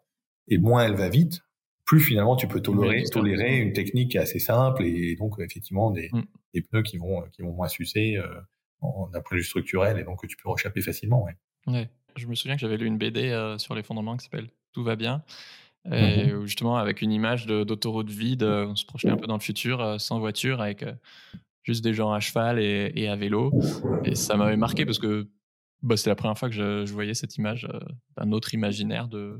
et 0.47 0.57
moins 0.57 0.83
elle 0.83 0.95
va 0.95 1.09
vite, 1.09 1.41
plus 1.85 1.99
finalement 1.99 2.35
tu 2.35 2.47
peux 2.47 2.61
tolérer, 2.61 3.03
tolérer 3.03 3.57
une 3.57 3.73
technique 3.73 4.15
assez 4.15 4.39
simple 4.39 4.83
et 4.83 5.15
donc 5.15 5.35
effectivement 5.39 5.91
des, 5.91 6.09
mm. 6.11 6.23
des 6.53 6.61
pneus 6.61 6.83
qui 6.83 6.97
vont, 6.97 7.21
qui 7.31 7.43
vont 7.43 7.53
moins 7.53 7.67
sucer 7.67 8.17
euh, 8.17 8.27
d'un 9.11 9.21
point 9.21 9.38
de 9.38 9.41
vue 9.41 9.43
structurel 9.43 9.99
et 9.99 10.03
donc 10.03 10.21
que 10.21 10.27
tu 10.27 10.38
peux 10.38 10.49
rechapper 10.49 10.81
facilement. 10.81 11.23
Ouais. 11.23 11.35
ouais 11.67 11.89
je 12.15 12.28
me 12.28 12.36
souviens 12.36 12.56
que 12.56 12.62
j'avais 12.62 12.78
lu 12.78 12.86
une 12.86 12.97
BD 12.97 13.30
euh, 13.30 13.58
sur 13.58 13.75
l'effondrement 13.75 14.17
qui 14.17 14.25
s'appelle 14.25 14.47
Tout 14.73 14.84
va 14.84 14.95
bien. 14.95 15.23
Et 15.91 16.34
mmh 16.34 16.45
justement, 16.45 16.78
avec 16.78 17.01
une 17.04 17.12
image 17.12 17.45
d'autoroute 17.45 18.10
vide, 18.10 18.41
euh, 18.41 18.65
on 18.65 18.75
se 18.75 18.86
projetait 18.86 19.12
un 19.12 19.17
peu 19.17 19.28
dans 19.28 19.36
le 19.36 19.41
futur, 19.41 19.82
euh, 19.82 19.97
sans 19.99 20.19
voiture, 20.19 20.60
avec 20.60 20.84
juste 21.62 21.84
des 21.84 21.93
gens 21.93 22.12
à 22.12 22.19
cheval 22.19 22.60
et, 22.60 23.08
à 23.08 23.15
vélo. 23.15 23.54
Et 24.04 24.15
ça 24.15 24.36
m'avait 24.36 24.58
marqué 24.58 24.86
parce 24.86 24.97
que 24.97 25.28
bah, 25.84 25.95
c'est 25.95 26.10
la 26.10 26.15
première 26.15 26.38
fois 26.38 26.49
que 26.49 26.56
je, 26.56 26.91
voyais 26.91 27.13
cette 27.13 27.38
image 27.38 27.67
d'un 28.17 28.32
autre 28.32 28.56
imaginaire 28.56 29.08
de. 29.08 29.39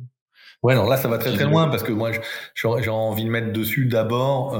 Ouais, 0.62 0.74
alors 0.74 0.88
là, 0.88 0.98
ça 0.98 1.08
va 1.08 1.18
très 1.18 1.34
très 1.34 1.46
loin 1.46 1.68
parce 1.68 1.82
que 1.82 1.92
moi, 1.92 2.12
j'ai 2.54 2.90
envie 2.90 3.26
de 3.26 3.30
mettre 3.30 3.52
dessus 3.52 3.86
d'abord 3.86 4.56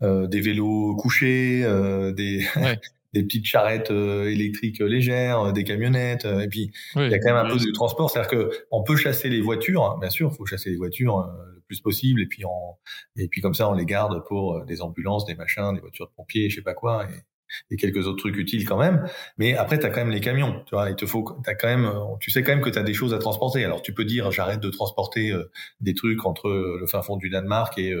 des 0.00 0.40
vélos 0.40 0.96
couchés, 0.96 1.60
des, 2.16 2.46
des 3.12 3.22
petites 3.22 3.46
charrettes 3.46 3.90
euh, 3.90 4.30
électriques 4.30 4.80
légères, 4.80 5.40
euh, 5.40 5.52
des 5.52 5.64
camionnettes, 5.64 6.24
euh, 6.24 6.40
et 6.40 6.48
puis 6.48 6.70
il 6.96 7.10
y 7.10 7.14
a 7.14 7.18
quand 7.18 7.34
même 7.34 7.46
un 7.46 7.48
peu 7.48 7.58
de 7.58 7.72
transport, 7.72 8.10
c'est-à-dire 8.10 8.30
que 8.30 8.50
on 8.70 8.82
peut 8.82 8.96
chasser 8.96 9.28
les 9.28 9.40
voitures, 9.40 9.84
hein, 9.84 9.96
bien 10.00 10.10
sûr, 10.10 10.30
il 10.32 10.36
faut 10.36 10.46
chasser 10.46 10.70
les 10.70 10.76
voitures 10.76 11.18
le 11.54 11.60
plus 11.66 11.80
possible, 11.80 12.20
et 12.20 12.26
puis 12.26 12.44
on, 12.44 12.76
et 13.16 13.28
puis 13.28 13.40
comme 13.40 13.54
ça 13.54 13.68
on 13.68 13.74
les 13.74 13.86
garde 13.86 14.24
pour 14.26 14.64
des 14.64 14.82
ambulances, 14.82 15.24
des 15.24 15.34
machins, 15.34 15.72
des 15.74 15.80
voitures 15.80 16.06
de 16.06 16.12
pompiers, 16.14 16.50
je 16.50 16.56
sais 16.56 16.62
pas 16.62 16.74
quoi, 16.74 17.04
et, 17.04 17.74
et 17.74 17.76
quelques 17.76 18.06
autres 18.06 18.18
trucs 18.18 18.36
utiles 18.36 18.66
quand 18.66 18.78
même. 18.78 19.06
Mais 19.38 19.54
après, 19.54 19.78
tu 19.78 19.86
as 19.86 19.90
quand 19.90 20.00
même 20.00 20.10
les 20.10 20.20
camions. 20.20 20.64
Tu 20.66 20.74
vois, 20.74 20.90
il 20.90 20.96
te 20.96 21.06
faut, 21.06 21.24
as 21.46 21.54
quand 21.54 21.68
même, 21.68 21.90
tu 22.20 22.32
sais 22.32 22.42
quand 22.42 22.52
même 22.52 22.60
que 22.60 22.70
tu 22.70 22.78
as 22.78 22.82
des 22.82 22.94
choses 22.94 23.14
à 23.14 23.18
transporter. 23.18 23.64
Alors 23.64 23.82
tu 23.82 23.94
peux 23.94 24.04
dire, 24.04 24.30
j'arrête 24.32 24.60
de 24.60 24.70
transporter 24.70 25.32
des 25.80 25.94
trucs 25.94 26.26
entre 26.26 26.50
le 26.50 26.86
fin 26.86 27.02
fond 27.02 27.16
du 27.16 27.30
Danemark 27.30 27.78
et 27.78 27.94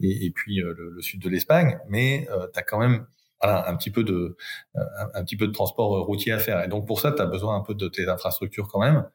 et, 0.00 0.26
et 0.26 0.30
puis 0.30 0.56
le, 0.56 0.74
le, 0.74 1.02
sud 1.02 1.22
de 1.22 1.28
l'Espagne, 1.28 1.78
mais 1.88 2.28
tu 2.52 2.58
as 2.58 2.62
quand 2.62 2.78
même 2.78 3.06
voilà, 3.42 3.68
un 3.68 3.76
petit 3.76 3.90
peu 3.90 4.04
de 4.04 4.36
un, 4.74 5.24
petit 5.24 5.36
peu 5.36 5.46
de 5.46 5.52
transport 5.52 6.04
routier 6.04 6.32
à 6.32 6.38
faire. 6.38 6.62
Et 6.64 6.68
donc 6.68 6.86
pour 6.86 7.00
ça, 7.00 7.12
tu 7.12 7.20
as 7.20 7.26
besoin 7.26 7.56
un 7.56 7.62
peu 7.62 7.74
de 7.74 7.88
tes 7.88 8.08
infrastructures 8.08 8.68
quand 8.68 8.80
même. 8.80 9.08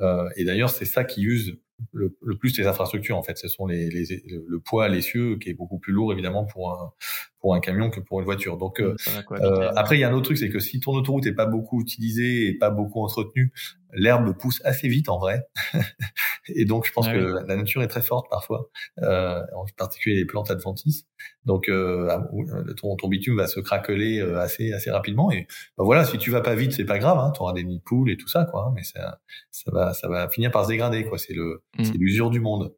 Euh, 0.00 0.28
et 0.36 0.44
d'ailleurs, 0.44 0.70
c'est 0.70 0.84
ça 0.84 1.04
qui 1.04 1.22
use 1.22 1.58
le, 1.92 2.16
le, 2.22 2.38
plus 2.38 2.52
tes 2.52 2.66
infrastructures 2.66 3.16
en 3.16 3.22
fait. 3.22 3.36
Ce 3.36 3.48
sont 3.48 3.66
les, 3.66 3.90
les 3.90 4.22
le 4.26 4.60
poids 4.60 4.84
à 4.84 4.88
l'essieu 4.88 5.36
qui 5.38 5.50
est 5.50 5.54
beaucoup 5.54 5.78
plus 5.78 5.92
lourd 5.92 6.12
évidemment 6.12 6.44
pour 6.44 6.72
un 6.72 6.92
pour 7.40 7.54
un 7.54 7.60
camion 7.60 7.90
que 7.90 8.00
pour 8.00 8.20
une 8.20 8.24
voiture. 8.24 8.56
Donc 8.56 8.80
euh, 8.80 8.94
euh, 9.32 9.70
après, 9.76 9.96
il 9.96 10.00
y 10.00 10.04
a 10.04 10.08
un 10.08 10.12
autre 10.12 10.24
truc, 10.24 10.38
c'est 10.38 10.48
que 10.48 10.58
si 10.58 10.80
ton 10.80 10.92
autoroute 10.92 11.26
est 11.26 11.34
pas 11.34 11.46
beaucoup 11.46 11.80
utilisée 11.80 12.48
et 12.48 12.54
pas 12.54 12.70
beaucoup 12.70 13.02
entretenue, 13.02 13.52
l'herbe 13.92 14.36
pousse 14.36 14.60
assez 14.64 14.88
vite 14.88 15.08
en 15.08 15.18
vrai. 15.18 15.46
et 16.48 16.64
donc 16.64 16.86
je 16.86 16.92
pense 16.92 17.06
ah 17.08 17.12
que 17.12 17.46
la 17.46 17.56
nature 17.56 17.82
est 17.82 17.88
très 17.88 18.02
forte 18.02 18.26
parfois, 18.30 18.68
euh, 19.02 19.40
en 19.54 19.64
particulier 19.76 20.16
les 20.16 20.24
plantes 20.24 20.50
adventices. 20.50 21.06
Donc 21.44 21.68
euh, 21.68 22.08
ah, 22.10 22.28
ton, 22.76 22.96
ton 22.96 23.08
bitume 23.08 23.36
va 23.36 23.46
se 23.46 23.60
craqueler 23.60 24.20
euh, 24.20 24.38
assez 24.38 24.72
assez 24.72 24.90
rapidement. 24.90 25.30
Et 25.32 25.46
bah, 25.76 25.84
voilà, 25.84 26.04
si 26.04 26.18
tu 26.18 26.30
vas 26.30 26.40
pas 26.40 26.54
vite, 26.54 26.72
c'est 26.72 26.84
pas 26.84 26.98
grave. 26.98 27.18
Hein, 27.18 27.32
tu 27.34 27.42
auras 27.42 27.52
des 27.52 27.64
nids 27.64 27.78
de 27.78 27.82
poules 27.82 28.10
et 28.10 28.16
tout 28.16 28.28
ça, 28.28 28.44
quoi. 28.44 28.66
Hein, 28.68 28.72
mais 28.74 28.82
ça 28.82 29.20
ça 29.50 29.70
va 29.72 29.94
ça 29.94 30.08
va 30.08 30.28
finir 30.28 30.50
par 30.50 30.64
se 30.64 30.68
dégrader, 30.68 31.04
quoi. 31.04 31.18
C'est 31.18 31.34
le 31.34 31.62
mmh. 31.78 31.84
c'est 31.84 31.98
l'usure 31.98 32.30
du 32.30 32.40
monde. 32.40 32.74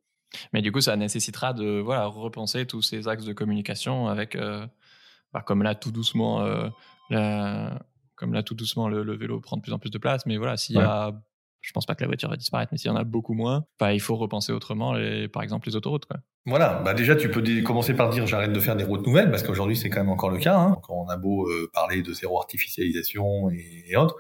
Mais 0.52 0.62
du 0.62 0.72
coup, 0.72 0.80
ça 0.80 0.96
nécessitera 0.96 1.52
de 1.52 1.80
voilà 1.80 2.06
repenser 2.06 2.66
tous 2.66 2.82
ces 2.82 3.08
axes 3.08 3.24
de 3.24 3.32
communication 3.32 4.08
avec, 4.08 4.36
euh, 4.36 4.66
bah, 5.32 5.42
comme 5.46 5.62
là 5.62 5.74
tout 5.74 5.92
doucement, 5.92 6.42
euh, 6.42 6.68
la, 7.10 7.80
comme 8.16 8.32
là 8.32 8.42
tout 8.42 8.54
doucement 8.54 8.88
le, 8.88 9.16
vélo 9.16 9.40
prend 9.40 9.56
de 9.56 9.62
plus 9.62 9.72
en 9.72 9.78
plus 9.78 9.90
de 9.90 9.98
place. 9.98 10.26
Mais 10.26 10.36
voilà, 10.36 10.56
s'il 10.56 10.76
y 10.76 10.80
a, 10.80 11.12
je 11.60 11.72
pense 11.72 11.86
pas 11.86 11.94
que 11.94 12.02
la 12.02 12.08
voiture 12.08 12.28
va 12.28 12.36
disparaître, 12.36 12.70
mais 12.72 12.78
s'il 12.78 12.90
y 12.90 12.94
en 12.94 12.96
a 12.96 13.04
beaucoup 13.04 13.34
moins, 13.34 13.64
bah, 13.78 13.92
il 13.92 14.00
faut 14.00 14.16
repenser 14.16 14.52
autrement, 14.52 14.92
les, 14.92 15.28
par 15.28 15.42
exemple 15.42 15.68
les 15.68 15.76
autoroutes. 15.76 16.06
Quoi. 16.06 16.18
Voilà, 16.46 16.80
bah 16.82 16.94
déjà 16.94 17.14
tu 17.14 17.30
peux 17.30 17.42
commencer 17.62 17.92
par 17.92 18.08
dire 18.08 18.26
j'arrête 18.26 18.54
de 18.54 18.60
faire 18.60 18.74
des 18.74 18.84
routes 18.84 19.06
nouvelles 19.06 19.30
parce 19.30 19.42
qu'aujourd'hui 19.42 19.76
c'est 19.76 19.90
quand 19.90 20.00
même 20.00 20.08
encore 20.08 20.30
le 20.30 20.38
cas. 20.38 20.58
Hein. 20.58 20.78
Quand 20.82 20.94
on 20.94 21.08
a 21.08 21.16
beau 21.18 21.46
euh, 21.46 21.70
parler 21.74 22.00
de 22.00 22.10
zéro 22.14 22.38
artificialisation 22.38 23.50
et, 23.50 23.84
et 23.86 23.96
autres, 23.96 24.16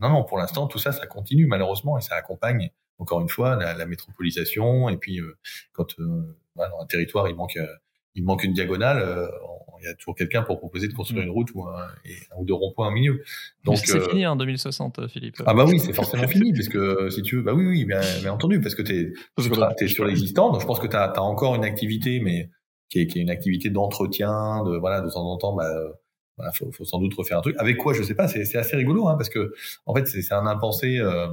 non 0.00 0.08
non 0.08 0.24
pour 0.24 0.38
l'instant 0.38 0.66
tout 0.66 0.80
ça 0.80 0.90
ça 0.90 1.06
continue 1.06 1.46
malheureusement 1.46 1.96
et 1.96 2.00
ça 2.00 2.16
accompagne 2.16 2.70
encore 2.98 3.20
une 3.20 3.28
fois, 3.28 3.56
la, 3.56 3.74
la 3.74 3.86
métropolisation, 3.86 4.88
et 4.88 4.96
puis 4.96 5.20
euh, 5.20 5.36
quand 5.72 5.98
euh, 6.00 6.36
dans 6.56 6.80
un 6.82 6.86
territoire 6.86 7.28
il 7.28 7.36
manque 7.36 7.56
euh, 7.56 7.66
il 8.14 8.24
manque 8.24 8.42
une 8.42 8.52
diagonale, 8.52 9.30
il 9.80 9.84
y 9.84 9.86
a 9.86 9.94
toujours 9.94 10.16
quelqu'un 10.16 10.42
pour 10.42 10.58
proposer 10.58 10.88
de 10.88 10.92
construire 10.92 11.22
mm. 11.22 11.26
une 11.26 11.30
route 11.30 11.48
ou 11.54 11.62
un, 11.62 11.86
ou 12.36 12.44
deux 12.44 12.54
ronds-points 12.54 12.88
au 12.88 12.90
milieu. 12.90 13.22
Donc 13.62 13.76
c'est 13.76 14.00
fini 14.08 14.26
en 14.26 14.34
2060, 14.34 15.06
Philippe. 15.06 15.36
Ah 15.46 15.54
bah 15.54 15.64
oui, 15.64 15.78
c'est 15.78 15.92
forcément 15.92 16.26
fini, 16.26 16.52
parce 16.52 16.68
que 16.68 17.10
si 17.10 17.22
tu 17.22 17.36
veux, 17.36 17.42
bah 17.42 17.52
oui, 17.54 17.64
oui, 17.64 17.84
bien, 17.84 18.00
bien 18.20 18.32
entendu, 18.32 18.60
parce 18.60 18.74
que 18.74 18.82
t'es 18.82 19.12
es 19.36 19.88
sur 19.88 20.04
l'existant, 20.04 20.50
donc 20.50 20.62
je 20.62 20.66
pense 20.66 20.80
que 20.80 20.88
t'as 20.88 21.12
as 21.12 21.20
encore 21.20 21.54
une 21.54 21.64
activité, 21.64 22.18
mais 22.18 22.50
qui 22.88 23.00
est, 23.00 23.06
qui 23.06 23.20
est 23.20 23.22
une 23.22 23.30
activité 23.30 23.70
d'entretien, 23.70 24.64
de 24.64 24.76
voilà, 24.76 25.00
de 25.00 25.10
temps 25.10 25.30
en 25.30 25.36
temps, 25.36 25.54
bah, 25.54 25.70
voilà, 26.38 26.52
faut, 26.52 26.70
faut 26.72 26.84
sans 26.84 26.98
doute 26.98 27.14
refaire 27.14 27.38
un 27.38 27.42
truc. 27.42 27.56
Avec 27.58 27.76
quoi, 27.76 27.92
je 27.92 28.02
sais 28.02 28.14
pas. 28.14 28.28
C'est 28.28 28.56
assez 28.56 28.76
rigolo, 28.76 29.08
hein, 29.08 29.16
parce 29.16 29.28
que 29.28 29.52
en 29.86 29.94
fait, 29.94 30.06
c'est 30.06 30.32
un 30.32 30.46
impensé. 30.46 30.98
Euh, 30.98 31.26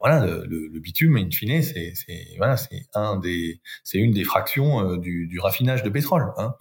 voilà, 0.00 0.24
le, 0.26 0.46
le, 0.46 0.80
bitume, 0.80 1.16
in 1.16 1.30
fine, 1.30 1.62
c'est 1.62 1.92
voilà, 2.38 2.56
c'est 2.56 2.86
un 2.94 3.16
des, 3.16 3.60
c'est 3.84 3.98
une 3.98 4.12
des 4.12 4.24
fractions 4.24 4.80
euh, 4.80 4.98
du, 4.98 5.26
du, 5.26 5.40
raffinage 5.40 5.82
de 5.82 5.90
pétrole. 5.90 6.32
Hein. 6.38 6.54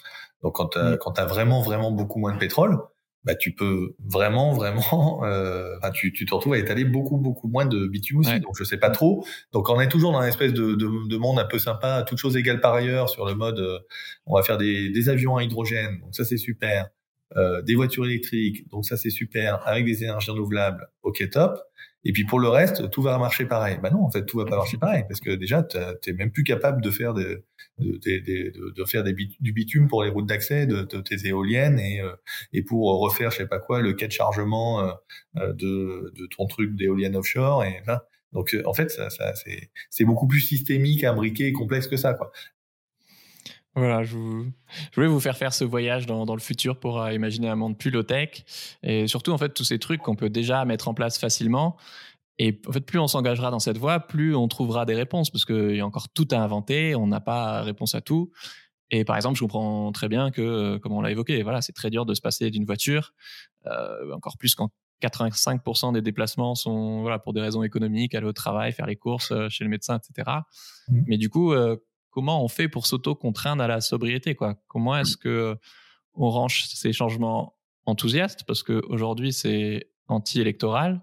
Donc 0.44 0.56
quand 0.56 0.78
mm. 0.78 0.98
quand 0.98 1.20
as 1.20 1.26
vraiment 1.26 1.62
vraiment 1.62 1.92
beaucoup 1.92 2.20
moins 2.20 2.34
de 2.34 2.40
pétrole, 2.40 2.80
bah 3.26 3.36
tu 3.36 3.54
peux 3.54 3.96
vraiment 4.06 4.54
vraiment, 4.54 5.24
euh, 5.26 5.76
tu, 5.94 6.14
tu 6.14 6.26
te 6.26 6.34
retrouves 6.34 6.54
à 6.54 6.60
étaler 6.60 6.86
beaucoup 6.86 7.18
beaucoup 7.18 7.48
moins 7.48 7.66
de 7.66 7.88
bitume 7.88 8.20
aussi. 8.20 8.40
Donc 8.40 8.56
je 8.58 8.64
sais 8.64 8.78
pas 8.78 8.92
trop. 8.92 9.26
Donc 9.52 9.70
on 9.70 9.82
est 9.82 9.90
toujours 9.90 10.12
dans 10.12 10.22
une 10.22 10.30
espèce 10.30 10.54
de, 10.54 10.76
de, 10.76 11.08
de 11.08 11.18
monde 11.18 11.40
un 11.40 11.46
peu 11.46 11.60
sympa, 11.60 12.04
toutes 12.08 12.20
choses 12.20 12.38
égales 12.38 12.62
par 12.62 12.74
ailleurs, 12.74 13.10
sur 13.10 13.26
le 13.26 13.36
mode, 13.36 13.60
euh, 13.60 13.80
on 14.26 14.36
va 14.36 14.44
faire 14.44 14.58
des, 14.58 14.90
des 14.90 15.10
avions 15.10 15.36
à 15.38 15.44
hydrogène, 15.44 16.00
donc 16.00 16.16
ça 16.16 16.24
c'est 16.24 16.38
super. 16.38 16.90
Euh, 17.38 17.62
des 17.64 17.76
voitures 17.76 18.06
électriques, 18.06 18.70
donc 18.70 18.86
ça 18.86 18.98
c'est 18.98 19.10
super, 19.10 19.68
avec 19.68 19.84
des 19.84 20.04
énergies 20.04 20.32
renouvelables, 20.32 20.88
ok 21.02 21.28
top. 21.32 21.60
Et 22.06 22.14
puis 22.14 22.24
pour 22.24 22.40
le 22.40 22.48
reste, 22.48 22.90
tout 22.92 23.02
va 23.02 23.18
marcher 23.18 23.46
pareil. 23.46 23.80
Bah 23.82 23.90
non, 23.90 24.04
en 24.04 24.12
fait, 24.12 24.26
tout 24.26 24.38
va 24.38 24.46
pas 24.46 24.58
marcher 24.58 24.78
pareil 24.78 25.04
parce 25.08 25.20
que 25.20 25.32
déjà, 25.32 25.64
tu 25.64 26.14
même 26.14 26.32
plus 26.32 26.44
capable 26.44 26.82
de 26.84 26.92
faire 26.92 27.16
de, 27.16 27.44
de, 27.80 28.72
de, 28.72 28.86
faire 28.86 29.04
des 29.04 29.14
du 29.14 29.54
bitume 29.54 29.88
pour 29.88 30.04
les 30.04 30.12
routes 30.12 30.28
d'accès 30.28 30.68
de, 30.68 30.84
tes 30.84 31.28
éoliennes 31.28 31.80
et, 31.80 32.02
euh, 32.02 32.12
et 32.54 32.62
pour 32.62 33.00
refaire, 33.00 33.32
je 33.32 33.38
sais 33.38 33.48
pas 33.48 33.58
quoi, 33.58 33.82
le 33.82 33.94
quai 33.94 34.06
de 34.06 34.12
chargement 34.12 34.82
euh, 34.82 34.92
euh, 35.38 35.54
de, 35.54 36.28
ton 36.38 36.46
truc 36.46 36.76
d'éolienne 36.76 37.16
offshore. 37.16 37.64
Et 37.64 37.82
donc 38.34 38.56
en 38.66 38.74
fait, 38.74 38.92
ça, 38.92 39.10
ça 39.10 39.34
c'est 39.90 40.06
beaucoup 40.06 40.28
plus 40.28 40.42
systémique, 40.42 41.04
imbriqué 41.04 41.48
et 41.48 41.54
complexe 41.54 41.88
que 41.88 41.98
ça. 41.98 42.14
Quoi. 42.14 42.32
Voilà, 43.76 44.04
je, 44.04 44.16
voulais 44.96 45.08
vous 45.08 45.20
faire 45.20 45.36
faire 45.36 45.54
ce 45.54 45.66
voyage 45.66 46.06
dans, 46.06 46.34
le 46.34 46.40
futur 46.40 46.80
pour 46.80 47.02
euh, 47.02 47.12
imaginer 47.12 47.50
un 47.50 47.58
monde 47.58 47.78
plus 47.78 47.92
low-tech 47.92 48.46
et 48.84 49.08
surtout 49.08 49.32
en 49.32 49.38
fait 49.38 49.54
tous 49.54 49.66
ces 49.66 49.80
trucs 49.80 50.02
qu'on 50.02 50.16
peut 50.16 50.30
déjà 50.30 50.64
mettre 50.64 50.88
en 50.88 50.94
place 50.94 51.18
facilement. 51.20 51.76
Et 52.40 52.62
en 52.68 52.72
fait, 52.72 52.82
plus 52.82 53.00
on 53.00 53.08
s'engagera 53.08 53.52
dans 53.52 53.60
cette 53.60 53.78
voie, 53.78 54.00
plus 54.00 54.34
on 54.34 54.48
trouvera 54.48 54.86
des 54.86 54.96
réponses 54.96 55.30
parce 55.30 55.44
qu'il 55.44 55.76
y 55.76 55.82
a 55.82 55.86
encore 55.86 56.08
tout 56.10 56.28
à 56.32 56.38
inventer, 56.38 56.96
on 56.96 57.08
n'a 57.08 57.20
pas 57.20 57.62
réponse 57.64 57.96
à 57.96 58.02
tout. 58.02 58.32
Et 58.92 59.04
par 59.04 59.18
exemple, 59.18 59.36
je 59.36 59.42
comprends 59.42 59.92
très 59.92 60.08
bien 60.08 60.32
que, 60.32 60.42
euh, 60.42 60.80
comme 60.80 60.94
on 60.94 61.02
l'a 61.02 61.12
évoqué, 61.12 61.44
voilà, 61.44 61.62
c'est 61.62 61.74
très 61.74 61.90
dur 61.90 62.06
de 62.06 62.14
se 62.14 62.22
passer 62.22 62.52
d'une 62.52 62.66
voiture, 62.66 63.14
euh, 63.66 64.14
encore 64.14 64.38
plus 64.38 64.56
quand 64.56 64.70
85% 65.02 65.92
des 65.92 66.02
déplacements 66.02 66.56
sont 66.56 67.02
voilà 67.02 67.20
pour 67.20 67.34
des 67.34 67.42
raisons 67.42 67.64
économiques, 67.64 68.16
aller 68.16 68.26
au 68.26 68.34
travail, 68.34 68.72
faire 68.72 68.86
les 68.86 68.96
courses 68.96 69.34
chez 69.50 69.66
le 69.66 69.70
médecin, 69.70 69.98
etc. 69.98 70.38
Mmh. 70.88 71.02
Mais 71.08 71.18
du 71.18 71.30
coup, 71.30 71.54
comment 72.16 72.42
on 72.42 72.48
fait 72.48 72.70
pour 72.70 72.88
s'auto-contraindre 72.88 73.62
à 73.62 73.68
la 73.68 73.82
sobriété 73.82 74.36
quoi? 74.36 74.56
Comment 74.68 74.98
est-ce 74.98 75.18
que 75.18 75.58
on 76.14 76.30
range 76.30 76.64
ces 76.70 76.94
changements 76.94 77.58
enthousiastes? 77.86 78.46
Parce 78.48 78.64
qu'aujourd'hui 78.64 79.34
c'est 79.34 79.92
anti-électoral. 80.08 81.02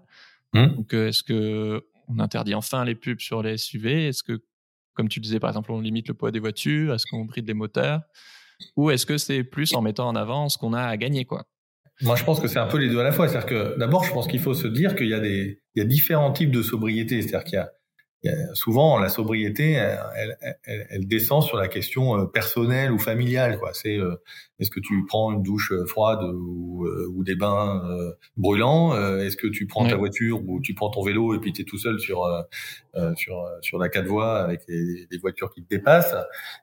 Mmh. 0.53 0.67
Donc 0.75 0.93
euh, 0.95 1.09
est-ce 1.09 1.21
que 1.21 1.85
on 2.07 2.17
interdit 2.17 2.55
enfin 2.55 2.83
les 2.83 2.95
pubs 2.95 3.19
sur 3.19 3.43
les 3.43 3.57
SUV 3.57 4.07
Est-ce 4.07 4.23
que, 4.23 4.43
comme 4.95 5.07
tu 5.07 5.19
disais 5.19 5.39
par 5.39 5.51
exemple, 5.51 5.71
on 5.71 5.79
limite 5.79 6.07
le 6.07 6.15
poids 6.15 6.31
des 6.31 6.39
voitures? 6.39 6.95
Est-ce 6.95 7.05
qu'on 7.05 7.25
bride 7.25 7.45
des 7.45 7.53
moteurs? 7.53 8.01
Ou 8.75 8.89
est-ce 8.89 9.05
que 9.05 9.19
c'est 9.19 9.43
plus 9.43 9.75
en 9.75 9.81
mettant 9.81 10.07
en 10.07 10.15
avant 10.15 10.49
ce 10.49 10.57
qu'on 10.57 10.73
a 10.73 10.81
à 10.81 10.97
gagner 10.97 11.25
quoi? 11.25 11.45
Moi, 12.01 12.15
je 12.15 12.23
pense 12.23 12.39
que 12.39 12.47
c'est 12.47 12.57
un 12.57 12.65
peu 12.65 12.79
les 12.79 12.89
deux 12.89 12.99
à 12.99 13.03
la 13.03 13.11
fois. 13.11 13.27
C'est-à-dire 13.27 13.47
que 13.47 13.77
d'abord, 13.77 14.03
je 14.03 14.11
pense 14.11 14.27
qu'il 14.27 14.39
faut 14.39 14.55
se 14.55 14.67
dire 14.67 14.95
qu'il 14.95 15.09
y 15.09 15.13
a 15.13 15.19
des, 15.19 15.61
il 15.75 15.79
y 15.79 15.85
a 15.85 15.87
différents 15.87 16.31
types 16.31 16.49
de 16.49 16.63
sobriété. 16.63 17.21
C'est-à-dire 17.21 17.43
qu'il 17.43 17.53
y 17.53 17.61
a 17.61 17.71
souvent 18.53 18.97
la 18.99 19.09
sobriété, 19.09 19.71
elle, 19.73 20.37
elle, 20.63 20.87
elle, 20.89 21.07
descend 21.07 21.43
sur 21.43 21.57
la 21.57 21.67
question 21.67 22.17
euh, 22.17 22.25
personnelle 22.25 22.91
ou 22.91 22.99
familiale. 22.99 23.59
Quoi. 23.59 23.73
C'est 23.73 23.97
euh, 23.97 24.15
est-ce 24.59 24.71
que 24.71 24.79
tu 24.79 25.05
prends 25.07 25.33
une 25.33 25.43
douche 25.43 25.71
euh, 25.73 25.85
froide 25.85 26.23
ou, 26.23 26.87
ou 27.13 27.23
des 27.23 27.35
bains 27.35 27.81
brûlants 28.37 28.95
Est-ce 29.19 29.35
que 29.35 29.47
tu 29.47 29.67
prends 29.67 29.87
ta 29.87 29.95
voiture 29.95 30.41
ou 30.47 30.61
tu 30.61 30.73
prends 30.73 30.89
ton 30.89 31.03
vélo 31.03 31.35
et 31.35 31.39
puis 31.39 31.51
tu 31.51 31.61
es 31.61 31.65
tout 31.65 31.77
seul 31.77 31.99
sur 31.99 32.25
sur 33.15 33.45
sur 33.61 33.77
la 33.77 33.89
quatre 33.89 34.07
voies 34.07 34.39
avec 34.39 34.61
des 34.67 35.17
voitures 35.21 35.51
qui 35.53 35.63
te 35.63 35.69
dépassent 35.69 36.15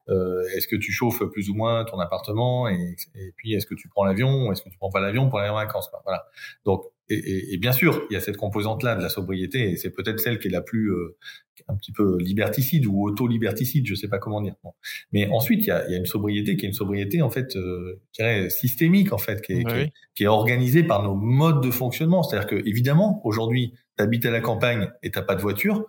Est-ce 0.08 0.68
que 0.68 0.76
tu 0.76 0.92
chauffes 0.92 1.24
plus 1.32 1.50
ou 1.50 1.54
moins 1.54 1.84
ton 1.84 1.98
appartement 2.00 2.68
et, 2.68 2.96
et 3.14 3.32
puis 3.36 3.54
est-ce 3.54 3.66
que 3.66 3.74
tu 3.74 3.88
prends 3.88 4.04
l'avion 4.04 4.48
ou 4.48 4.52
est-ce 4.52 4.62
que 4.62 4.68
tu 4.68 4.78
prends 4.78 4.90
pas 4.90 5.00
l'avion 5.00 5.28
pour 5.28 5.40
aller 5.40 5.50
en 5.50 5.54
vacances 5.54 5.90
Voilà. 6.04 6.26
Donc 6.64 6.84
et, 7.10 7.14
et, 7.14 7.54
et, 7.54 7.56
bien 7.58 7.72
sûr, 7.72 8.06
il 8.08 8.14
y 8.14 8.16
a 8.16 8.20
cette 8.20 8.36
composante-là 8.36 8.94
de 8.94 9.02
la 9.02 9.08
sobriété, 9.08 9.70
et 9.70 9.76
c'est 9.76 9.90
peut-être 9.90 10.20
celle 10.20 10.38
qui 10.38 10.48
est 10.48 10.50
la 10.50 10.62
plus 10.62 10.92
euh, 10.92 11.16
un 11.68 11.76
petit 11.76 11.92
peu 11.92 12.18
liberticide 12.18 12.86
ou 12.86 13.02
auto-liberticide, 13.02 13.86
je 13.86 13.94
sais 13.94 14.08
pas 14.08 14.18
comment 14.18 14.40
dire. 14.40 14.54
Mais 15.12 15.28
ensuite, 15.28 15.64
il 15.64 15.68
y 15.68 15.70
a, 15.72 15.86
il 15.88 15.92
y 15.92 15.94
a, 15.94 15.98
une 15.98 16.06
sobriété 16.06 16.56
qui 16.56 16.66
est 16.66 16.68
une 16.68 16.74
sobriété 16.74 17.20
en 17.20 17.30
fait, 17.30 17.56
euh, 17.56 18.00
je 18.12 18.22
dirais 18.22 18.50
systémique 18.50 19.12
en 19.12 19.18
fait, 19.18 19.42
qui 19.42 19.52
est, 19.52 19.64
qui, 19.64 19.74
est, 19.74 19.92
qui 20.14 20.24
est, 20.24 20.28
organisée 20.28 20.84
par 20.84 21.02
nos 21.02 21.14
modes 21.14 21.62
de 21.62 21.70
fonctionnement. 21.70 22.22
C'est-à-dire 22.22 22.48
que 22.48 22.56
évidemment, 22.66 23.20
aujourd'hui, 23.24 23.74
tu 23.98 24.04
habites 24.04 24.24
à 24.26 24.30
la 24.30 24.40
campagne 24.40 24.90
et 25.02 25.10
t'as 25.10 25.22
pas 25.22 25.34
de 25.34 25.40
voiture, 25.40 25.84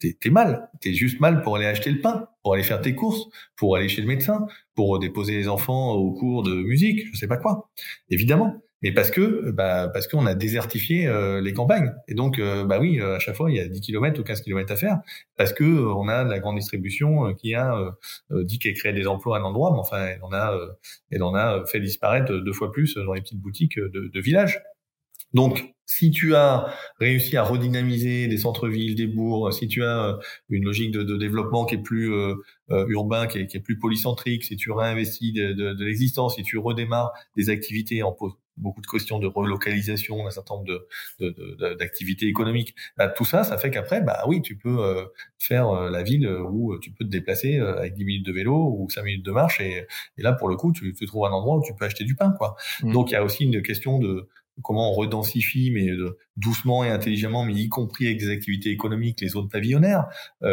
t'es 0.00 0.16
es 0.22 0.30
mal. 0.30 0.68
T'es 0.80 0.92
juste 0.92 1.20
mal 1.20 1.42
pour 1.42 1.56
aller 1.56 1.66
acheter 1.66 1.90
le 1.90 2.00
pain, 2.00 2.28
pour 2.42 2.54
aller 2.54 2.62
faire 2.62 2.80
tes 2.80 2.94
courses, 2.94 3.26
pour 3.56 3.76
aller 3.76 3.88
chez 3.88 4.02
le 4.02 4.06
médecin, 4.06 4.46
pour 4.74 4.98
déposer 4.98 5.32
les 5.32 5.48
enfants 5.48 5.92
au 5.92 6.12
cours 6.12 6.42
de 6.42 6.54
musique, 6.54 7.06
je 7.12 7.18
sais 7.18 7.28
pas 7.28 7.38
quoi. 7.38 7.70
Évidemment 8.10 8.60
mais 8.82 8.92
parce 8.92 9.10
que 9.10 9.50
bah 9.50 9.88
parce 9.92 10.06
qu'on 10.06 10.26
a 10.26 10.34
désertifié 10.34 11.06
euh, 11.06 11.40
les 11.40 11.52
campagnes. 11.52 11.92
Et 12.06 12.14
donc 12.14 12.38
euh, 12.38 12.64
bah 12.64 12.78
oui 12.80 13.00
euh, 13.00 13.16
à 13.16 13.18
chaque 13.18 13.36
fois 13.36 13.50
il 13.50 13.56
y 13.56 13.60
a 13.60 13.68
10 13.68 13.80
km 13.80 14.20
ou 14.20 14.24
15 14.24 14.40
km 14.42 14.72
à 14.72 14.76
faire 14.76 14.98
parce 15.36 15.52
que 15.52 15.64
on 15.64 16.08
a 16.08 16.24
la 16.24 16.38
grande 16.38 16.56
distribution 16.56 17.34
qui 17.34 17.54
a 17.54 17.74
dit 18.30 18.58
qu'elle 18.58 18.74
crée 18.74 18.92
des 18.92 19.06
emplois 19.06 19.38
à 19.38 19.40
un 19.40 19.44
endroit 19.44 19.72
mais 19.72 19.78
enfin 19.78 20.06
elle 20.06 20.22
en 20.22 20.32
a 20.32 20.58
elle 21.10 21.22
en 21.22 21.34
a 21.34 21.64
fait 21.66 21.80
disparaître 21.80 22.32
deux 22.32 22.52
fois 22.52 22.70
plus 22.72 22.94
dans 22.96 23.12
les 23.12 23.20
petites 23.20 23.40
boutiques 23.40 23.78
de, 23.78 24.10
de 24.12 24.20
villages. 24.20 24.60
Donc 25.34 25.74
si 25.90 26.10
tu 26.10 26.34
as 26.34 26.66
réussi 27.00 27.36
à 27.38 27.42
redynamiser 27.42 28.28
des 28.28 28.36
centres-villes, 28.36 28.94
des 28.94 29.06
bourgs, 29.06 29.52
si 29.52 29.68
tu 29.68 29.82
as 29.82 30.18
une 30.50 30.64
logique 30.64 30.90
de, 30.90 31.02
de 31.02 31.16
développement 31.16 31.64
qui 31.64 31.76
est 31.76 31.82
plus 31.82 32.12
urbain, 32.68 33.26
qui 33.26 33.38
est, 33.38 33.46
qui 33.46 33.56
est, 33.56 33.60
plus 33.60 33.78
polycentrique, 33.78 34.44
si 34.44 34.56
tu 34.56 34.70
réinvestis 34.70 35.32
de, 35.32 35.52
de, 35.52 35.72
de 35.72 35.84
l'existence, 35.84 36.36
si 36.36 36.42
tu 36.42 36.58
redémarres 36.58 37.12
des 37.36 37.48
activités 37.48 38.02
en 38.02 38.12
beaucoup 38.58 38.80
de 38.80 38.86
questions 38.86 39.18
de 39.18 39.26
relocalisation 39.26 40.24
d'un 40.24 40.30
certain 40.30 40.56
nombre 40.56 40.66
de, 41.20 41.74
d'activités 41.74 42.26
économiques. 42.26 42.74
Bah, 42.96 43.08
tout 43.08 43.24
ça, 43.24 43.44
ça 43.44 43.56
fait 43.58 43.70
qu'après, 43.70 44.02
bah 44.02 44.24
oui, 44.26 44.42
tu 44.42 44.56
peux 44.56 44.84
euh, 44.84 45.04
faire 45.38 45.68
euh, 45.68 45.90
la 45.90 46.02
ville 46.02 46.28
où 46.28 46.78
tu 46.78 46.90
peux 46.90 47.04
te 47.04 47.10
déplacer 47.10 47.58
euh, 47.58 47.78
avec 47.78 47.94
10 47.94 48.04
minutes 48.04 48.26
de 48.26 48.32
vélo 48.32 48.76
ou 48.78 48.88
5 48.90 49.02
minutes 49.04 49.24
de 49.24 49.32
marche 49.32 49.60
et, 49.60 49.86
et 50.18 50.22
là, 50.22 50.32
pour 50.32 50.48
le 50.48 50.56
coup, 50.56 50.72
tu, 50.72 50.94
tu 50.94 51.06
trouves 51.06 51.24
un 51.24 51.30
endroit 51.30 51.56
où 51.56 51.62
tu 51.62 51.74
peux 51.74 51.84
acheter 51.84 52.04
du 52.04 52.14
pain, 52.14 52.34
quoi. 52.36 52.56
Mmh. 52.82 52.92
Donc, 52.92 53.10
il 53.10 53.14
y 53.14 53.16
a 53.16 53.24
aussi 53.24 53.44
une 53.44 53.62
question 53.62 53.98
de 53.98 54.28
comment 54.62 54.92
on 54.92 54.94
redensifie, 54.94 55.70
mais 55.70 55.88
doucement 56.36 56.84
et 56.84 56.90
intelligemment, 56.90 57.44
mais 57.44 57.54
y 57.54 57.68
compris 57.68 58.06
avec 58.06 58.18
des 58.18 58.30
activités 58.30 58.70
économiques, 58.70 59.20
les 59.20 59.28
zones 59.28 59.48
pavillonnaires. 59.48 60.06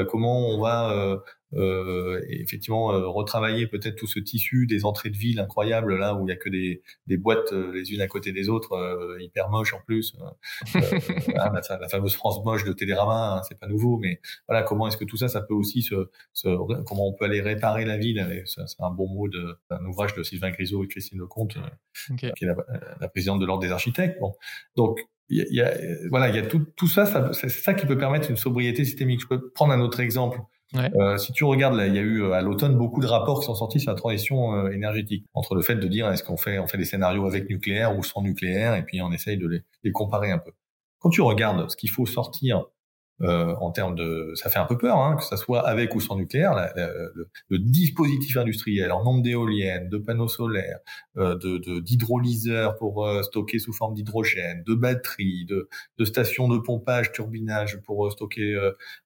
comment 0.10 0.50
on 0.50 0.60
va 0.60 1.22
euh, 1.56 2.22
effectivement 2.30 2.92
euh, 2.92 3.08
retravailler 3.08 3.68
peut-être 3.68 3.96
tout 3.96 4.08
ce 4.08 4.20
tissu 4.20 4.68
des 4.68 4.86
entrées 4.86 5.10
de 5.10 5.18
ville 5.18 5.40
incroyables 5.40 5.96
là 5.98 6.16
où 6.16 6.28
il 6.28 6.30
y 6.30 6.34
a 6.34 6.36
que 6.36 6.50
des, 6.50 6.82
des 7.08 7.18
boîtes 7.18 7.54
euh, 7.54 7.72
les 7.74 7.94
unes 7.94 8.02
à 8.02 8.08
côté 8.08 8.32
des 8.32 8.50
autres 8.50 8.74
euh, 8.74 9.22
hyper 9.22 9.50
moches 9.50 9.74
en 9.74 9.80
plus 9.80 10.16
ah, 10.76 11.52
la, 11.54 11.90
fameuse 11.90 12.16
France 12.16 12.44
moche 12.44 12.64
de 12.64 12.74
Télérama 12.74 13.38
hein, 13.38 13.42
c'est 13.48 13.60
pas 13.60 13.68
nouveau 13.68 13.98
mais 13.98 14.20
voilà 14.48 14.64
comment 14.64 14.88
est-ce 14.88 14.98
que 14.98 15.06
tout 15.06 15.18
ça 15.18 15.28
ça 15.28 15.42
peut 15.42 15.54
aussi 15.54 15.82
se, 15.82 16.10
se 16.34 16.48
comment 16.84 17.08
on 17.08 17.14
peut 17.14 17.26
aller 17.26 17.42
réparer 17.42 17.86
la 17.86 17.98
ville 17.98 18.44
c'est 18.46 18.62
un 18.80 18.92
bon 18.92 19.08
mot 19.08 19.28
de 19.28 19.58
un 19.70 19.86
ouvrage 19.86 20.14
de 20.16 20.24
Sylvain 20.24 20.52
Grisot 20.52 20.84
et 20.84 20.88
Christine 20.88 21.20
Lecomte 21.20 21.58
qui 22.18 22.26
est 22.26 22.42
la, 22.42 22.56
la 23.00 23.08
présidente 23.08 23.40
de 23.40 23.46
l'ordre 23.46 23.64
des 23.64 23.72
architectes 23.72 24.20
bon 24.20 24.34
donc 24.76 25.00
il 25.30 25.56
y 25.56 25.62
a, 25.62 25.74
voilà, 26.10 26.30
il 26.30 26.36
y 26.36 26.40
a 26.40 26.46
tout, 26.46 26.66
tout 26.76 26.88
ça, 26.88 27.06
ça 27.06 27.34
c'est 27.34 27.50
ça 27.50 27.74
qui 27.74 27.86
peut 27.86 27.98
permettre 27.98 28.30
une 28.30 28.38
sobriété 28.38 28.86
systémique. 28.86 29.22
Je 29.22 29.28
peux 29.28 29.50
prendre 29.50 29.74
un 29.74 29.82
autre 29.82 30.00
exemple. 30.00 30.40
Euh, 30.78 31.18
si 31.18 31.32
tu 31.34 31.44
regardes, 31.44 31.76
là, 31.76 31.88
il 31.88 31.96
y 31.96 31.98
a 31.98 32.02
eu 32.02 32.24
euh, 32.24 32.34
à 32.34 32.42
l'automne 32.42 32.76
beaucoup 32.78 33.02
de 33.02 33.08
rapports 33.08 33.40
qui 33.40 33.46
sont 33.46 33.56
sortis 33.56 33.80
sur 33.80 33.92
la 33.92 33.98
transition 33.98 34.54
euh, 34.54 34.70
énergétique, 34.72 35.26
entre 35.34 35.56
le 35.56 35.62
fait 35.62 35.76
de 35.76 35.88
dire 35.88 36.10
est-ce 36.12 36.24
qu'on 36.24 36.38
fait 36.38 36.60
on 36.60 36.68
fait 36.68 36.78
des 36.78 36.86
scénarios 36.86 37.26
avec 37.26 37.50
nucléaire 37.50 37.98
ou 37.98 38.04
sans 38.04 38.22
nucléaire, 38.22 38.76
et 38.76 38.84
puis 38.84 39.02
on 39.02 39.12
essaye 39.12 39.38
de 39.38 39.48
les, 39.48 39.64
les 39.84 39.92
comparer 39.92 40.32
un 40.32 40.40
peu. 40.40 40.52
Quand 41.00 41.10
tu 41.10 41.22
regardes 41.22 41.70
ce 41.70 41.76
qu'il 41.76 41.90
faut 41.90 42.06
sortir 42.06 42.66
euh, 43.22 43.56
en 43.62 43.72
termes 43.72 43.96
de, 43.96 44.34
ça 44.36 44.50
fait 44.50 44.60
un 44.60 44.66
peu 44.66 44.78
peur, 44.78 44.98
hein, 44.98 45.16
que 45.16 45.24
ça 45.24 45.38
soit 45.38 45.66
avec 45.68 45.96
ou 45.96 46.02
sans 46.02 46.18
nucléaire, 46.18 46.54
le, 47.50 47.58
dispositif 47.58 48.36
industriel 48.38 48.92
en 48.92 49.04
nombre 49.04 49.22
d'éoliennes, 49.22 49.90
de 49.90 49.98
panneaux 49.98 50.28
solaires, 50.28 50.80
euh, 51.18 51.38
d'hydrolyseurs 51.82 52.76
pour 52.76 53.06
euh, 53.06 53.22
stocker 53.24 53.60
sous 53.60 53.74
forme 53.74 53.94
d'hydrogène, 53.94 54.64
de 54.66 54.74
batteries, 54.74 55.46
de, 55.46 55.70
de, 55.98 56.06
stations 56.06 56.50
de 56.50 56.58
pompage, 56.58 57.12
turbinage 57.14 57.82
pour 57.84 58.06
euh, 58.06 58.10
stocker 58.10 58.56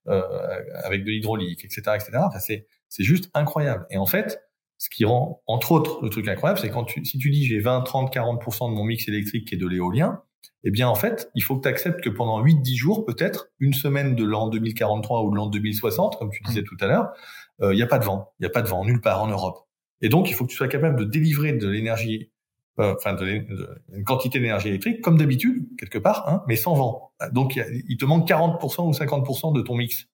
avec 0.06 1.04
de 1.04 1.12
l'hydraulique, 1.12 1.64
etc., 1.64 1.82
etc. 1.96 2.12
Enfin, 2.16 2.40
c'est 2.40 2.68
c'est 2.90 3.04
juste 3.04 3.30
incroyable. 3.36 3.86
Et 3.92 3.98
en 3.98 4.08
fait, 4.08 4.42
ce 4.80 4.90
qui 4.90 5.06
rend, 5.06 5.44
entre 5.46 5.72
autres, 5.72 6.00
le 6.02 6.10
truc 6.10 6.28
incroyable, 6.28 6.60
c'est 6.60 6.70
quand 6.70 6.86
tu, 6.86 7.06
si 7.06 7.20
tu 7.20 7.30
dis 7.30 7.46
j'ai 7.46 7.60
20, 7.60 7.82
30, 7.82 8.14
40% 8.14 8.72
de 8.72 8.76
mon 8.76 8.84
mix 8.84 9.08
électrique 9.08 9.48
qui 9.48 9.56
est 9.56 9.58
de 9.60 9.68
l'éolien, 9.68 10.24
eh 10.64 10.72
bien 10.72 10.88
en 10.88 10.96
fait, 10.96 11.32
il 11.36 11.44
faut 11.44 11.58
que 11.58 11.64
tu 11.64 11.68
acceptes 11.68 12.02
que 12.02 12.10
pendant 12.10 12.44
8-10 12.44 12.76
jours, 12.76 13.06
peut-être, 13.06 13.48
une 13.60 13.74
semaine 13.74 14.16
de 14.16 14.24
l'an 14.24 14.50
2043 14.50 15.24
ou 15.24 15.32
de 15.32 15.36
l'an 15.36 15.48
2060, 15.48 16.18
comme 16.18 16.32
tu 16.32 16.44
disais 16.44 16.62
mmh. 16.62 16.66
tout 16.66 16.78
à 16.82 16.88
l'heure, 16.88 17.12
il 17.60 17.66
euh, 17.66 17.74
n'y 17.74 17.82
a 17.82 17.88
pas 17.88 18.00
de 18.00 18.06
vent. 18.06 18.34
Il 18.40 18.44
n'y 18.44 18.48
a 18.48 18.52
pas 18.52 18.62
de 18.62 18.68
vent 18.68 18.86
nulle 18.86 19.02
part 19.02 19.22
en 19.22 19.28
Europe. 19.28 19.68
Et 20.02 20.10
donc, 20.10 20.30
il 20.30 20.34
faut 20.34 20.46
que 20.46 20.52
tu 20.52 20.56
sois 20.56 20.68
capable 20.68 20.98
de 20.98 21.04
délivrer 21.04 21.54
de 21.54 21.68
l'énergie 21.68 22.32
euh, 22.80 22.96
enfin 22.98 23.18
une 23.18 24.06
quantité 24.06 24.40
d'énergie 24.40 24.70
électrique 24.70 25.02
comme 25.02 25.18
d'habitude 25.18 25.68
quelque 25.78 25.98
part, 25.98 26.30
hein, 26.30 26.44
mais 26.48 26.56
sans 26.56 26.76
vent. 26.76 27.12
Donc 27.34 27.60
il 27.90 27.98
te 27.98 28.06
manque 28.06 28.28
40% 28.30 28.88
ou 28.88 28.92
50% 28.92 29.54
de 29.54 29.62
ton 29.62 29.76
mix. 29.76 30.08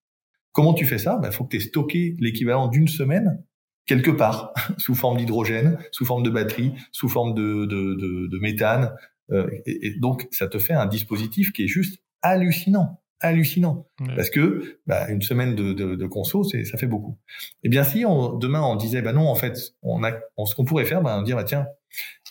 Comment 0.51 0.73
tu 0.73 0.85
fais 0.85 0.97
ça? 0.97 1.17
Il 1.19 1.21
ben, 1.21 1.31
faut 1.31 1.43
que 1.43 1.49
tu 1.49 1.57
aies 1.57 1.59
stocké 1.59 2.15
l'équivalent 2.19 2.67
d'une 2.67 2.87
semaine 2.87 3.43
quelque 3.85 4.09
part, 4.09 4.51
sous 4.79 4.95
forme 4.95 5.17
d'hydrogène, 5.17 5.77
sous 5.91 6.05
forme 6.05 6.23
de 6.23 6.31
batterie, 6.31 6.73
sous 6.91 7.07
forme 7.07 7.35
de, 7.35 7.65
de, 7.65 7.93
de, 7.93 8.27
de 8.27 8.39
méthane. 8.39 8.95
Euh, 9.31 9.49
et, 9.65 9.87
et, 9.87 9.99
donc, 9.99 10.27
ça 10.31 10.47
te 10.47 10.59
fait 10.59 10.73
un 10.73 10.85
dispositif 10.85 11.51
qui 11.51 11.63
est 11.63 11.67
juste 11.67 12.01
hallucinant, 12.21 13.01
hallucinant. 13.19 13.87
Parce 14.15 14.29
que 14.29 14.79
bah, 14.87 15.09
une 15.09 15.21
semaine 15.21 15.55
de, 15.55 15.73
de, 15.73 15.95
de 15.95 16.07
conso, 16.07 16.43
ça 16.43 16.77
fait 16.77 16.87
beaucoup. 16.87 17.17
Eh 17.63 17.69
bien, 17.69 17.83
si 17.83 18.05
on, 18.05 18.33
demain 18.33 18.61
on 18.61 18.75
disait, 18.75 19.01
bah 19.01 19.13
non, 19.13 19.27
en 19.27 19.35
fait, 19.35 19.57
on 19.81 20.03
a, 20.03 20.11
on, 20.37 20.45
ce 20.45 20.55
qu'on 20.55 20.65
pourrait 20.65 20.85
faire, 20.85 21.01
bah, 21.01 21.21
dire, 21.23 21.35
bah 21.35 21.43
tiens, 21.43 21.67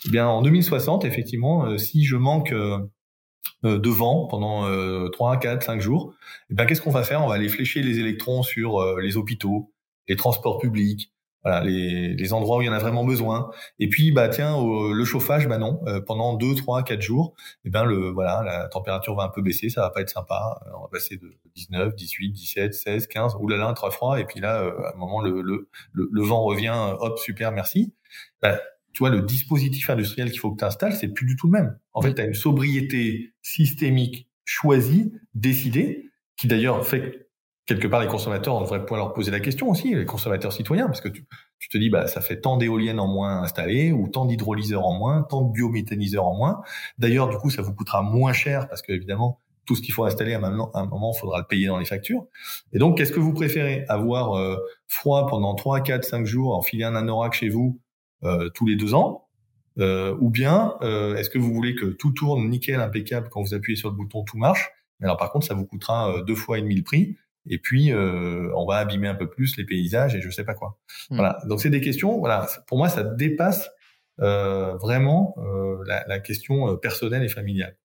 eh 0.06 0.10
bien, 0.10 0.26
en 0.26 0.42
2060, 0.42 1.04
effectivement, 1.04 1.66
euh, 1.66 1.78
si 1.78 2.04
je 2.04 2.16
manque 2.16 2.52
euh, 2.52 2.78
euh 3.64 3.78
de 3.78 3.88
vent 3.88 4.26
pendant 4.26 4.66
euh, 4.66 5.08
3, 5.08 5.38
4, 5.38 5.62
5 5.62 5.80
jours, 5.80 6.14
eh 6.50 6.54
bien, 6.54 6.66
qu'est-ce 6.66 6.82
qu'on 6.82 6.90
va 6.90 7.02
faire? 7.02 7.22
On 7.22 7.28
va 7.28 7.34
aller 7.34 7.48
flécher 7.48 7.82
les 7.82 7.98
électrons 7.98 8.42
sur 8.42 8.80
euh, 8.80 9.00
les 9.00 9.16
hôpitaux, 9.16 9.72
les 10.08 10.16
transports 10.16 10.58
publics, 10.58 11.13
voilà, 11.44 11.62
les, 11.62 12.14
les, 12.14 12.32
endroits 12.32 12.58
où 12.58 12.62
il 12.62 12.66
y 12.66 12.68
en 12.68 12.72
a 12.72 12.78
vraiment 12.78 13.04
besoin. 13.04 13.50
Et 13.78 13.88
puis, 13.88 14.12
bah 14.12 14.28
tiens, 14.28 14.56
le 14.58 15.04
chauffage, 15.04 15.46
bah 15.46 15.58
non, 15.58 15.80
euh, 15.86 16.00
pendant 16.00 16.34
deux, 16.34 16.54
trois, 16.54 16.82
quatre 16.82 17.02
jours, 17.02 17.34
et 17.64 17.68
eh 17.68 17.70
ben 17.70 17.84
le 17.84 18.08
voilà, 18.08 18.42
la 18.42 18.68
température 18.68 19.14
va 19.14 19.24
un 19.24 19.28
peu 19.28 19.42
baisser, 19.42 19.68
ça 19.68 19.82
va 19.82 19.90
pas 19.90 20.00
être 20.00 20.10
sympa. 20.10 20.60
Euh, 20.66 20.70
on 20.78 20.82
va 20.82 20.88
passer 20.88 21.16
de 21.16 21.30
19, 21.54 21.94
18, 21.94 22.30
17, 22.30 22.74
16, 22.74 23.06
15. 23.08 23.36
Ouh 23.38 23.48
là 23.48 23.58
là, 23.58 23.72
très 23.74 23.90
froid. 23.90 24.18
Et 24.18 24.24
puis 24.24 24.40
là, 24.40 24.62
euh, 24.62 24.72
à 24.84 24.94
un 24.94 24.96
moment, 24.96 25.20
le, 25.20 25.42
le, 25.42 25.68
le, 25.92 26.22
vent 26.22 26.42
revient. 26.42 26.74
Hop, 26.98 27.18
super, 27.18 27.52
merci. 27.52 27.94
Bah, 28.40 28.58
tu 28.94 29.00
vois, 29.00 29.10
le 29.10 29.20
dispositif 29.20 29.90
industriel 29.90 30.30
qu'il 30.30 30.40
faut 30.40 30.52
que 30.52 30.58
tu 30.58 30.64
installes, 30.64 30.94
c'est 30.94 31.08
plus 31.08 31.26
du 31.26 31.36
tout 31.36 31.48
le 31.48 31.52
même. 31.52 31.78
En 31.92 32.00
fait, 32.00 32.14
tu 32.14 32.22
as 32.22 32.24
une 32.24 32.34
sobriété 32.34 33.34
systémique 33.42 34.30
choisie, 34.44 35.12
décidée, 35.34 36.10
qui 36.36 36.46
d'ailleurs 36.46 36.86
fait 36.86 37.23
quelque 37.66 37.86
part, 37.86 38.00
les 38.00 38.08
consommateurs, 38.08 38.54
on 38.54 38.60
devrait 38.60 38.80
pouvoir 38.80 39.00
leur 39.00 39.12
poser 39.12 39.30
la 39.30 39.40
question 39.40 39.70
aussi, 39.70 39.94
les 39.94 40.04
consommateurs 40.04 40.52
citoyens, 40.52 40.86
parce 40.86 41.00
que 41.00 41.08
tu, 41.08 41.26
tu 41.58 41.68
te 41.68 41.78
dis, 41.78 41.90
bah, 41.90 42.06
ça 42.06 42.20
fait 42.20 42.40
tant 42.40 42.56
d'éoliennes 42.56 43.00
en 43.00 43.06
moins 43.06 43.42
installées, 43.42 43.92
ou 43.92 44.08
tant 44.08 44.26
d'hydrolyseurs 44.26 44.86
en 44.86 44.98
moins, 44.98 45.22
tant 45.22 45.42
de 45.42 45.52
biométhaniseurs 45.52 46.26
en 46.26 46.36
moins. 46.36 46.62
D'ailleurs, 46.98 47.28
du 47.28 47.36
coup, 47.36 47.50
ça 47.50 47.62
vous 47.62 47.74
coûtera 47.74 48.02
moins 48.02 48.32
cher, 48.32 48.68
parce 48.68 48.82
que 48.82 48.92
évidemment, 48.92 49.40
tout 49.64 49.74
ce 49.74 49.80
qu'il 49.80 49.94
faut 49.94 50.04
installer 50.04 50.34
à 50.34 50.38
un 50.38 50.86
moment, 50.86 51.12
il 51.14 51.18
faudra 51.18 51.38
le 51.38 51.46
payer 51.46 51.66
dans 51.66 51.78
les 51.78 51.86
factures. 51.86 52.26
Et 52.72 52.78
donc, 52.78 52.98
qu'est-ce 52.98 53.12
que 53.12 53.20
vous 53.20 53.32
préférez? 53.32 53.84
Avoir 53.88 54.34
euh, 54.34 54.56
froid 54.86 55.26
pendant 55.26 55.54
3, 55.54 55.80
4, 55.80 56.04
5 56.04 56.26
jours, 56.26 56.54
enfiler 56.54 56.84
un 56.84 56.94
anorak 56.94 57.32
chez 57.32 57.48
vous 57.48 57.80
euh, 58.24 58.50
tous 58.50 58.66
les 58.66 58.76
deux 58.76 58.92
ans? 58.92 59.26
Euh, 59.78 60.14
Ou 60.20 60.28
bien, 60.28 60.74
euh, 60.82 61.16
est-ce 61.16 61.30
que 61.30 61.38
vous 61.38 61.52
voulez 61.52 61.74
que 61.74 61.86
tout 61.86 62.12
tourne 62.12 62.48
nickel, 62.48 62.80
impeccable, 62.80 63.28
quand 63.30 63.42
vous 63.42 63.54
appuyez 63.54 63.76
sur 63.76 63.88
le 63.88 63.96
bouton, 63.96 64.22
tout 64.22 64.36
marche? 64.36 64.70
Mais 65.00 65.06
alors, 65.06 65.16
par 65.16 65.32
contre, 65.32 65.46
ça 65.46 65.54
vous 65.54 65.64
coûtera 65.64 66.22
deux 66.26 66.36
fois 66.36 66.58
et 66.58 66.62
demi 66.62 66.76
le 66.76 66.82
prix 66.82 67.16
et 67.46 67.58
puis 67.58 67.92
euh, 67.92 68.50
on 68.56 68.66
va 68.66 68.76
abîmer 68.76 69.08
un 69.08 69.14
peu 69.14 69.28
plus 69.28 69.56
les 69.56 69.64
paysages 69.64 70.14
et 70.14 70.20
je 70.20 70.30
sais 70.30 70.44
pas 70.44 70.54
quoi. 70.54 70.78
Hmm. 71.10 71.16
Voilà. 71.16 71.38
Donc 71.46 71.60
c'est 71.60 71.70
des 71.70 71.80
questions. 71.80 72.18
Voilà. 72.18 72.46
Pour 72.66 72.78
moi, 72.78 72.88
ça 72.88 73.02
dépasse 73.02 73.70
euh, 74.20 74.76
vraiment 74.76 75.34
euh, 75.38 75.82
la, 75.86 76.04
la, 76.06 76.20
question 76.20 76.68
euh, 76.68 76.76
personnelle 76.76 77.24
et 77.24 77.28
familiale. 77.28 77.76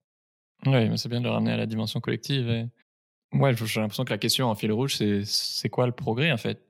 Oui, 0.65 0.87
mais 0.87 0.97
c'est 0.97 1.09
bien 1.09 1.21
de 1.21 1.25
le 1.25 1.31
ramener 1.31 1.51
à 1.51 1.57
la 1.57 1.65
dimension 1.65 1.99
collective. 1.99 2.47
Et... 2.49 2.67
Ouais, 3.33 3.55
j'ai 3.55 3.81
l'impression 3.81 4.05
que 4.05 4.11
la 4.11 4.17
question 4.19 4.47
en 4.47 4.55
fil 4.55 4.71
rouge, 4.71 4.95
c'est 4.95 5.23
c'est 5.25 5.69
quoi 5.69 5.87
le 5.87 5.91
progrès 5.91 6.31
en 6.31 6.37
fait? 6.37 6.61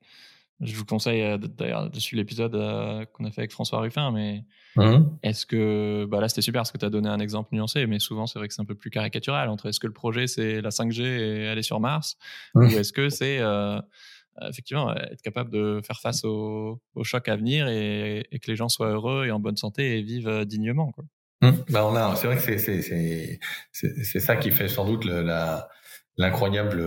Je 0.61 0.75
vous 0.75 0.85
conseille 0.85 1.21
euh, 1.21 1.37
d'ailleurs 1.37 1.89
de 1.89 1.99
suivre 1.99 2.19
l'épisode 2.19 2.55
euh, 2.55 3.05
qu'on 3.13 3.25
a 3.25 3.31
fait 3.31 3.41
avec 3.41 3.51
François 3.51 3.79
Ruffin, 3.79 4.11
mais 4.11 4.43
mmh. 4.75 5.05
est-ce 5.23 5.45
que, 5.45 6.05
bah 6.05 6.19
là 6.19 6.27
c'était 6.27 6.41
super 6.41 6.59
parce 6.59 6.71
que 6.71 6.77
tu 6.77 6.85
as 6.85 6.89
donné 6.89 7.07
un 7.09 7.19
exemple 7.19 7.49
nuancé, 7.53 7.85
mais 7.87 7.99
souvent 7.99 8.27
c'est 8.27 8.39
vrai 8.39 8.47
que 8.47 8.53
c'est 8.53 8.61
un 8.61 8.65
peu 8.65 8.75
plus 8.75 8.89
caricatural 8.89 9.49
entre 9.49 9.67
est-ce 9.67 9.79
que 9.79 9.87
le 9.87 9.93
projet 9.93 10.27
c'est 10.27 10.61
la 10.61 10.69
5G 10.69 11.01
et 11.01 11.47
aller 11.47 11.63
sur 11.63 11.79
Mars, 11.79 12.17
mmh. 12.55 12.59
ou 12.59 12.67
est-ce 12.77 12.91
que 12.91 13.09
c'est 13.09 13.39
euh, 13.39 13.79
effectivement 14.49 14.93
être 14.95 15.21
capable 15.21 15.49
de 15.49 15.81
faire 15.85 15.99
face 16.01 16.25
au, 16.25 16.81
au 16.93 17.03
choc 17.03 17.27
à 17.29 17.35
venir 17.35 17.67
et, 17.67 18.27
et, 18.31 18.39
que 18.39 18.51
les 18.51 18.55
gens 18.55 18.69
soient 18.69 18.89
heureux 18.89 19.25
et 19.27 19.31
en 19.31 19.39
bonne 19.39 19.57
santé 19.57 19.97
et 19.97 20.01
vivent 20.01 20.45
dignement. 20.45 20.91
Quoi. 20.91 21.05
Mmh. 21.41 21.51
Bah 21.69 21.85
on 21.85 21.95
a, 21.95 22.15
c'est 22.17 22.27
vrai 22.27 22.35
que 22.35 22.57
c'est, 23.71 24.19
ça 24.19 24.35
qui 24.35 24.51
fait 24.51 24.67
sans 24.67 24.85
doute 24.85 25.05
l'incroyable 26.17 26.83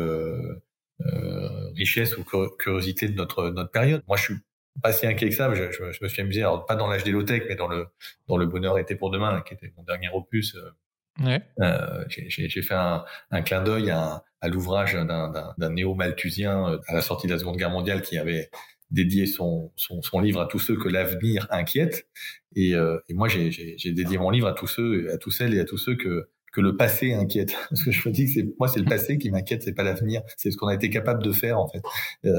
richesse 1.76 2.16
ou 2.16 2.24
curiosité 2.59 3.09
de 3.09 3.14
notre 3.14 3.50
notre 3.50 3.70
période. 3.70 4.03
Moi, 4.09 4.16
je 4.16 4.22
suis 4.22 4.34
pas 4.82 4.92
si 4.92 5.07
inquiet 5.07 5.28
que 5.28 5.34
ça. 5.34 5.55
Je, 5.55 5.70
je, 5.70 5.92
je 5.92 5.98
me 6.03 6.09
suis 6.09 6.22
amusé, 6.22 6.40
alors 6.40 6.64
pas 6.66 6.76
dans 6.76 6.88
l'âge 6.88 7.05
des 7.05 7.11
low-tech, 7.11 7.42
mais 7.48 7.57
dans 7.57 7.68
le 7.68 7.86
dans 8.26 8.36
le 8.36 8.46
bonheur 8.46 8.78
était 8.78 8.96
pour 8.96 9.11
demain, 9.11 9.42
qui 9.42 9.55
était 9.55 9.72
mon 9.76 9.82
dernier 9.82 10.09
opus. 10.12 10.55
Euh, 10.55 11.24
ouais. 11.24 11.42
Euh, 11.61 12.05
j'ai 12.09 12.62
fait 12.62 12.74
un, 12.74 13.05
un 13.30 13.42
clin 13.42 13.62
d'œil 13.62 13.90
à, 13.90 14.24
à 14.40 14.48
l'ouvrage 14.48 14.94
d'un 14.94 15.70
néo-malthusien 15.70 16.68
euh, 16.68 16.78
à 16.88 16.94
la 16.94 17.03
sortie 17.03 17.26
de 17.26 17.32
la 17.32 17.38
Seconde 17.38 17.57
Guerre 17.57 17.70
mondiale 17.70 18.03
qui 18.03 18.16
avait 18.18 18.50
dédié 18.90 19.26
son, 19.26 19.72
son, 19.76 20.03
son 20.03 20.20
livre 20.20 20.40
à 20.40 20.46
tous 20.46 20.59
ceux 20.59 20.76
que 20.76 20.88
l'avenir 20.88 21.46
inquiète. 21.50 22.09
Et, 22.55 22.74
euh, 22.74 22.98
et 23.09 23.14
moi, 23.14 23.28
j'ai 23.28 23.92
dédié 23.92 24.18
mon 24.18 24.30
livre 24.30 24.46
à 24.46 24.53
tous 24.53 24.66
ceux, 24.66 25.11
à 25.11 25.16
tous 25.16 25.30
celles 25.30 25.55
et 25.55 25.61
à 25.61 25.64
tous 25.64 25.78
ceux 25.78 25.96
que 25.96 26.28
que 26.53 26.61
le 26.61 26.76
passé 26.76 27.14
inquiète. 27.14 27.55
Parce 27.70 27.82
que 27.82 27.90
je 27.90 28.09
me 28.09 28.12
dis 28.14 28.26
que 28.26 28.32
c'est 28.32 28.59
moi 28.59 28.68
c'est 28.68 28.80
le 28.80 28.84
passé 28.84 29.18
qui 29.18 29.30
m'inquiète, 29.30 29.62
c'est 29.62 29.72
pas 29.72 29.82
l'avenir, 29.82 30.22
c'est 30.36 30.50
ce 30.50 30.57
qu'on 30.57 30.68
a 30.68 30.74
été 30.74 30.90
capable 30.90 31.22
de 31.22 31.32
faire 31.32 31.59
en 31.59 31.68
fait 31.68 31.82
euh, 32.24 32.32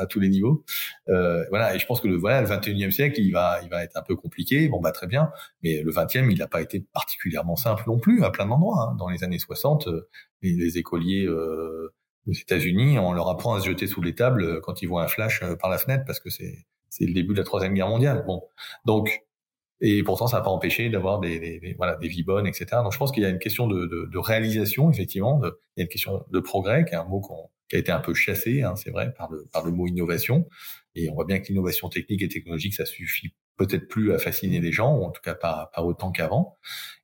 à 0.00 0.06
tous 0.06 0.20
les 0.20 0.28
niveaux. 0.28 0.64
Euh, 1.08 1.44
voilà 1.50 1.74
et 1.74 1.78
je 1.78 1.86
pense 1.86 2.00
que 2.00 2.08
le 2.08 2.16
voilà 2.16 2.40
le 2.40 2.48
21e 2.48 2.90
siècle 2.90 3.20
il 3.20 3.30
va 3.30 3.60
il 3.62 3.68
va 3.68 3.84
être 3.84 3.96
un 3.96 4.02
peu 4.02 4.16
compliqué. 4.16 4.68
Bon 4.68 4.80
bah 4.80 4.92
très 4.92 5.06
bien, 5.06 5.30
mais 5.62 5.82
le 5.82 5.92
20e 5.92 6.30
il 6.30 6.38
n'a 6.38 6.48
pas 6.48 6.62
été 6.62 6.80
particulièrement 6.92 7.56
simple 7.56 7.84
non 7.86 7.98
plus 7.98 8.24
à 8.24 8.30
plein 8.30 8.46
d'endroits. 8.46 8.90
Hein. 8.90 8.96
Dans 8.98 9.08
les 9.08 9.24
années 9.24 9.38
60, 9.38 9.88
euh, 9.88 10.08
les, 10.42 10.54
les 10.54 10.78
écoliers 10.78 11.26
euh, 11.26 11.92
aux 12.26 12.32
États-Unis, 12.32 12.98
on 12.98 13.12
leur 13.12 13.28
apprend 13.28 13.54
à 13.54 13.60
se 13.60 13.66
jeter 13.66 13.86
sous 13.86 14.02
les 14.02 14.14
tables 14.14 14.60
quand 14.60 14.82
ils 14.82 14.86
voient 14.86 15.04
un 15.04 15.08
flash 15.08 15.42
euh, 15.42 15.56
par 15.56 15.70
la 15.70 15.78
fenêtre 15.78 16.04
parce 16.06 16.20
que 16.20 16.30
c'est 16.30 16.66
c'est 16.88 17.06
le 17.06 17.14
début 17.14 17.32
de 17.32 17.38
la 17.38 17.44
troisième 17.44 17.74
guerre 17.74 17.88
mondiale. 17.88 18.24
Bon 18.26 18.42
donc 18.84 19.22
et 19.84 20.04
pourtant, 20.04 20.28
ça 20.28 20.36
n'a 20.36 20.44
pas 20.44 20.50
empêché 20.50 20.88
d'avoir 20.90 21.18
des, 21.18 21.40
des, 21.40 21.74
voilà, 21.76 21.96
des 21.96 22.06
vies 22.06 22.22
bonnes, 22.22 22.46
etc. 22.46 22.66
Donc, 22.84 22.92
je 22.92 22.98
pense 22.98 23.10
qu'il 23.10 23.24
y 23.24 23.26
a 23.26 23.28
une 23.28 23.40
question 23.40 23.66
de, 23.66 23.86
de, 23.86 24.08
de 24.10 24.18
réalisation, 24.18 24.88
effectivement. 24.90 25.40
De, 25.40 25.60
il 25.76 25.80
y 25.80 25.82
a 25.82 25.84
une 25.84 25.88
question 25.88 26.24
de 26.30 26.38
progrès, 26.38 26.84
qui 26.84 26.94
est 26.94 26.96
un 26.96 27.04
mot 27.04 27.20
qui 27.68 27.74
a 27.74 27.78
été 27.80 27.90
un 27.90 27.98
peu 27.98 28.14
chassé, 28.14 28.62
hein, 28.62 28.76
c'est 28.76 28.90
vrai, 28.90 29.12
par 29.12 29.28
le, 29.32 29.44
par 29.52 29.64
le 29.64 29.72
mot 29.72 29.88
innovation. 29.88 30.46
Et 30.94 31.10
on 31.10 31.14
voit 31.14 31.24
bien 31.24 31.40
que 31.40 31.48
l'innovation 31.48 31.88
technique 31.88 32.22
et 32.22 32.28
technologique, 32.28 32.74
ça 32.74 32.86
suffit 32.86 33.34
peut-être 33.56 33.88
plus 33.88 34.12
à 34.12 34.18
fasciner 34.18 34.60
les 34.60 34.70
gens, 34.70 34.96
ou 34.96 35.02
en 35.02 35.10
tout 35.10 35.20
cas 35.20 35.34
pas, 35.34 35.72
pas 35.74 35.82
autant 35.82 36.12
qu'avant. 36.12 36.58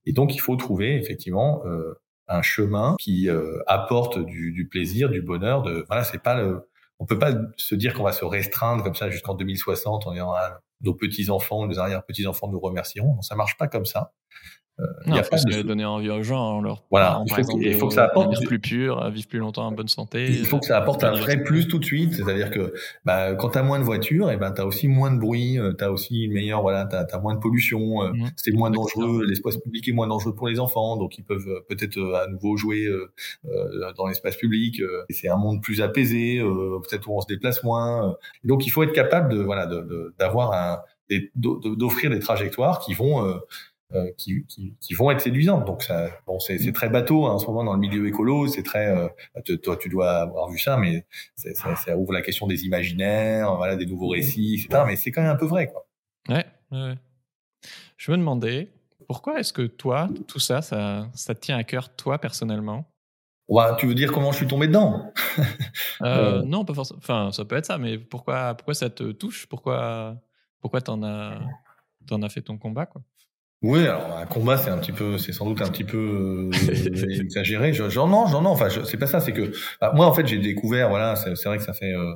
Et 0.06 0.12
donc, 0.12 0.36
il 0.36 0.40
faut 0.40 0.54
trouver, 0.54 0.94
effectivement, 0.94 1.66
euh, 1.66 2.00
un 2.28 2.42
chemin 2.42 2.94
qui 3.00 3.28
euh, 3.28 3.58
apporte 3.66 4.24
du, 4.24 4.52
du, 4.52 4.68
plaisir, 4.68 5.08
du 5.08 5.20
bonheur. 5.20 5.62
De 5.62 5.84
voilà, 5.88 6.04
c'est 6.04 6.22
pas 6.22 6.40
le, 6.40 6.70
on 7.00 7.06
peut 7.06 7.18
pas 7.18 7.32
se 7.56 7.74
dire 7.74 7.92
qu'on 7.94 8.04
va 8.04 8.12
se 8.12 8.24
restreindre 8.24 8.84
comme 8.84 8.94
ça 8.94 9.10
jusqu'en 9.10 9.34
2060 9.34 10.06
en 10.06 10.12
disant 10.12 10.32
ah, 10.32 10.60
nos 10.80 10.94
petits-enfants, 10.94 11.66
nos 11.66 11.78
arrière-petits-enfants 11.78 12.48
nous 12.48 12.60
remercieront. 12.60 13.14
Non, 13.16 13.22
ça 13.22 13.34
marche 13.34 13.56
pas 13.56 13.68
comme 13.68 13.86
ça. 13.86 14.12
Euh, 14.80 14.84
non, 15.06 15.16
il 15.16 15.24
faut 15.24 15.36
de... 15.36 15.62
donner 15.62 15.84
envie 15.84 16.08
aux 16.08 16.22
gens, 16.22 16.60
leur 16.60 16.84
voilà, 16.90 17.22
il 17.26 17.44
faut, 17.44 17.58
il 17.60 17.74
faut 17.74 17.88
que 17.88 17.94
ça 17.94 18.04
apporte 18.04 18.30
vivre 18.30 18.46
plus 18.46 18.60
pur, 18.60 19.10
vivre 19.10 19.26
plus 19.26 19.38
longtemps 19.40 19.66
en 19.66 19.72
bonne 19.72 19.88
santé. 19.88 20.26
Il 20.30 20.46
faut 20.46 20.60
que 20.60 20.66
ça 20.66 20.78
apporte 20.78 21.02
un 21.02 21.16
vrai 21.16 21.42
plus 21.42 21.66
tout 21.66 21.78
de 21.78 21.84
suite, 21.84 22.14
c'est-à-dire 22.14 22.50
que 22.50 22.72
bah, 23.04 23.34
quand 23.34 23.50
tu 23.50 23.58
as 23.58 23.62
moins 23.64 23.80
de 23.80 23.84
voitures, 23.84 24.30
et 24.30 24.34
eh 24.34 24.36
ben 24.36 24.52
tu 24.52 24.60
as 24.60 24.66
aussi 24.66 24.86
moins 24.86 25.10
de 25.10 25.18
bruit, 25.18 25.58
euh, 25.58 25.72
tu 25.76 25.82
as 25.82 25.90
aussi 25.90 26.22
une 26.22 26.32
meilleure 26.32 26.62
voilà, 26.62 26.86
tu 26.86 26.94
as, 26.94 27.18
moins 27.18 27.34
de 27.34 27.40
pollution, 27.40 28.02
euh, 28.02 28.12
mmh. 28.12 28.30
c'est 28.36 28.52
moins 28.52 28.70
dangereux, 28.70 29.24
l'espace 29.26 29.56
public 29.56 29.88
est 29.88 29.92
moins 29.92 30.06
dangereux 30.06 30.34
pour 30.34 30.46
les 30.46 30.60
enfants, 30.60 30.96
donc 30.96 31.18
ils 31.18 31.24
peuvent 31.24 31.48
euh, 31.48 31.60
peut-être 31.68 31.98
à 32.14 32.28
nouveau 32.28 32.56
jouer 32.56 32.86
euh, 32.86 33.10
dans 33.96 34.06
l'espace 34.06 34.36
public, 34.36 34.80
c'est 35.10 35.28
un 35.28 35.36
monde 35.36 35.60
plus 35.60 35.80
apaisé, 35.80 36.40
peut-être 36.40 37.08
où 37.08 37.16
on 37.16 37.20
se 37.20 37.26
déplace 37.26 37.64
moins. 37.64 38.16
donc 38.44 38.66
il 38.66 38.70
faut 38.70 38.82
être 38.84 38.92
capable 38.92 39.34
de 39.34 39.40
voilà 39.40 39.68
d'avoir 40.18 40.52
un 40.52 40.78
d'offrir 41.34 42.10
des 42.10 42.18
trajectoires 42.18 42.80
qui 42.80 42.94
vont 42.94 43.24
euh, 43.24 43.38
qui, 44.16 44.44
qui, 44.46 44.74
qui, 44.80 44.94
vont 44.94 45.10
être 45.10 45.20
séduisantes. 45.20 45.66
Donc 45.66 45.82
ça, 45.82 46.10
bon, 46.26 46.38
c'est, 46.38 46.72
très 46.72 46.88
bateau 46.88 47.26
hein, 47.26 47.32
en 47.32 47.38
ce 47.38 47.46
moment 47.46 47.64
dans 47.64 47.72
le 47.72 47.78
milieu 47.78 48.06
écolo. 48.06 48.46
C'est 48.46 48.62
très, 48.62 48.88
euh, 48.88 49.56
toi, 49.62 49.76
tu 49.76 49.88
dois 49.88 50.22
avoir 50.22 50.50
vu 50.50 50.58
ça, 50.58 50.76
mais 50.76 51.06
ça, 51.36 51.74
ça, 51.76 51.96
ouvre 51.96 52.12
la 52.12 52.22
question 52.22 52.46
des 52.46 52.64
imaginaires, 52.64 53.56
voilà, 53.56 53.76
des 53.76 53.86
nouveaux 53.86 54.08
récits, 54.08 54.54
etc. 54.62 54.84
Mais 54.86 54.96
c'est 54.96 55.10
quand 55.10 55.22
même 55.22 55.30
un 55.30 55.36
peu 55.36 55.46
vrai, 55.46 55.68
quoi. 55.68 55.86
Ouais. 56.28 56.44
ouais. 56.72 56.94
Je 57.96 58.10
me 58.12 58.16
demandais 58.16 58.68
pourquoi 59.08 59.40
est-ce 59.40 59.54
que 59.54 59.62
toi, 59.62 60.08
tout 60.26 60.38
ça, 60.38 60.60
ça, 60.60 61.08
ça 61.14 61.34
te 61.34 61.40
tient 61.40 61.56
à 61.56 61.64
cœur, 61.64 61.94
toi 61.96 62.18
personnellement? 62.18 62.84
Ouais, 63.48 63.64
tu 63.78 63.86
veux 63.86 63.94
dire 63.94 64.12
comment 64.12 64.30
je 64.30 64.36
suis 64.36 64.46
tombé 64.46 64.66
dedans? 64.66 65.12
Euh, 66.02 66.42
Non, 66.42 66.64
pas 66.64 66.74
forcément. 66.74 66.98
Enfin, 66.98 67.32
ça 67.32 67.44
peut 67.44 67.56
être 67.56 67.66
ça, 67.66 67.76
mais 67.76 67.98
pourquoi, 67.98 68.54
pourquoi 68.54 68.74
ça 68.74 68.88
te 68.88 69.10
touche? 69.10 69.46
Pourquoi, 69.46 70.16
pourquoi 70.60 70.80
t'en 70.80 71.02
as, 71.02 71.40
t'en 72.06 72.22
as 72.22 72.28
fait 72.28 72.42
ton 72.42 72.56
combat, 72.56 72.86
quoi? 72.86 73.02
Oui, 73.62 73.80
alors 73.80 74.16
un 74.16 74.26
combat, 74.26 74.56
c'est 74.56 74.70
un 74.70 74.78
petit 74.78 74.92
peu, 74.92 75.18
c'est 75.18 75.32
sans 75.32 75.44
doute 75.44 75.60
un 75.62 75.68
petit 75.68 75.82
peu 75.82 76.50
euh, 76.52 77.10
exagéré. 77.20 77.72
J'en 77.72 78.06
non, 78.06 78.26
j'en 78.26 78.42
non. 78.42 78.50
Enfin, 78.50 78.68
c'est 78.84 78.96
pas 78.98 79.08
ça. 79.08 79.18
C'est 79.18 79.32
que 79.32 79.50
bah, 79.80 79.92
moi, 79.96 80.06
en 80.06 80.14
fait, 80.14 80.26
j'ai 80.28 80.38
découvert. 80.38 80.90
Voilà, 80.90 81.16
c'est 81.16 81.44
vrai 81.44 81.58
que 81.58 81.64
ça 81.64 81.72
fait 81.72 81.92
euh, 81.92 82.14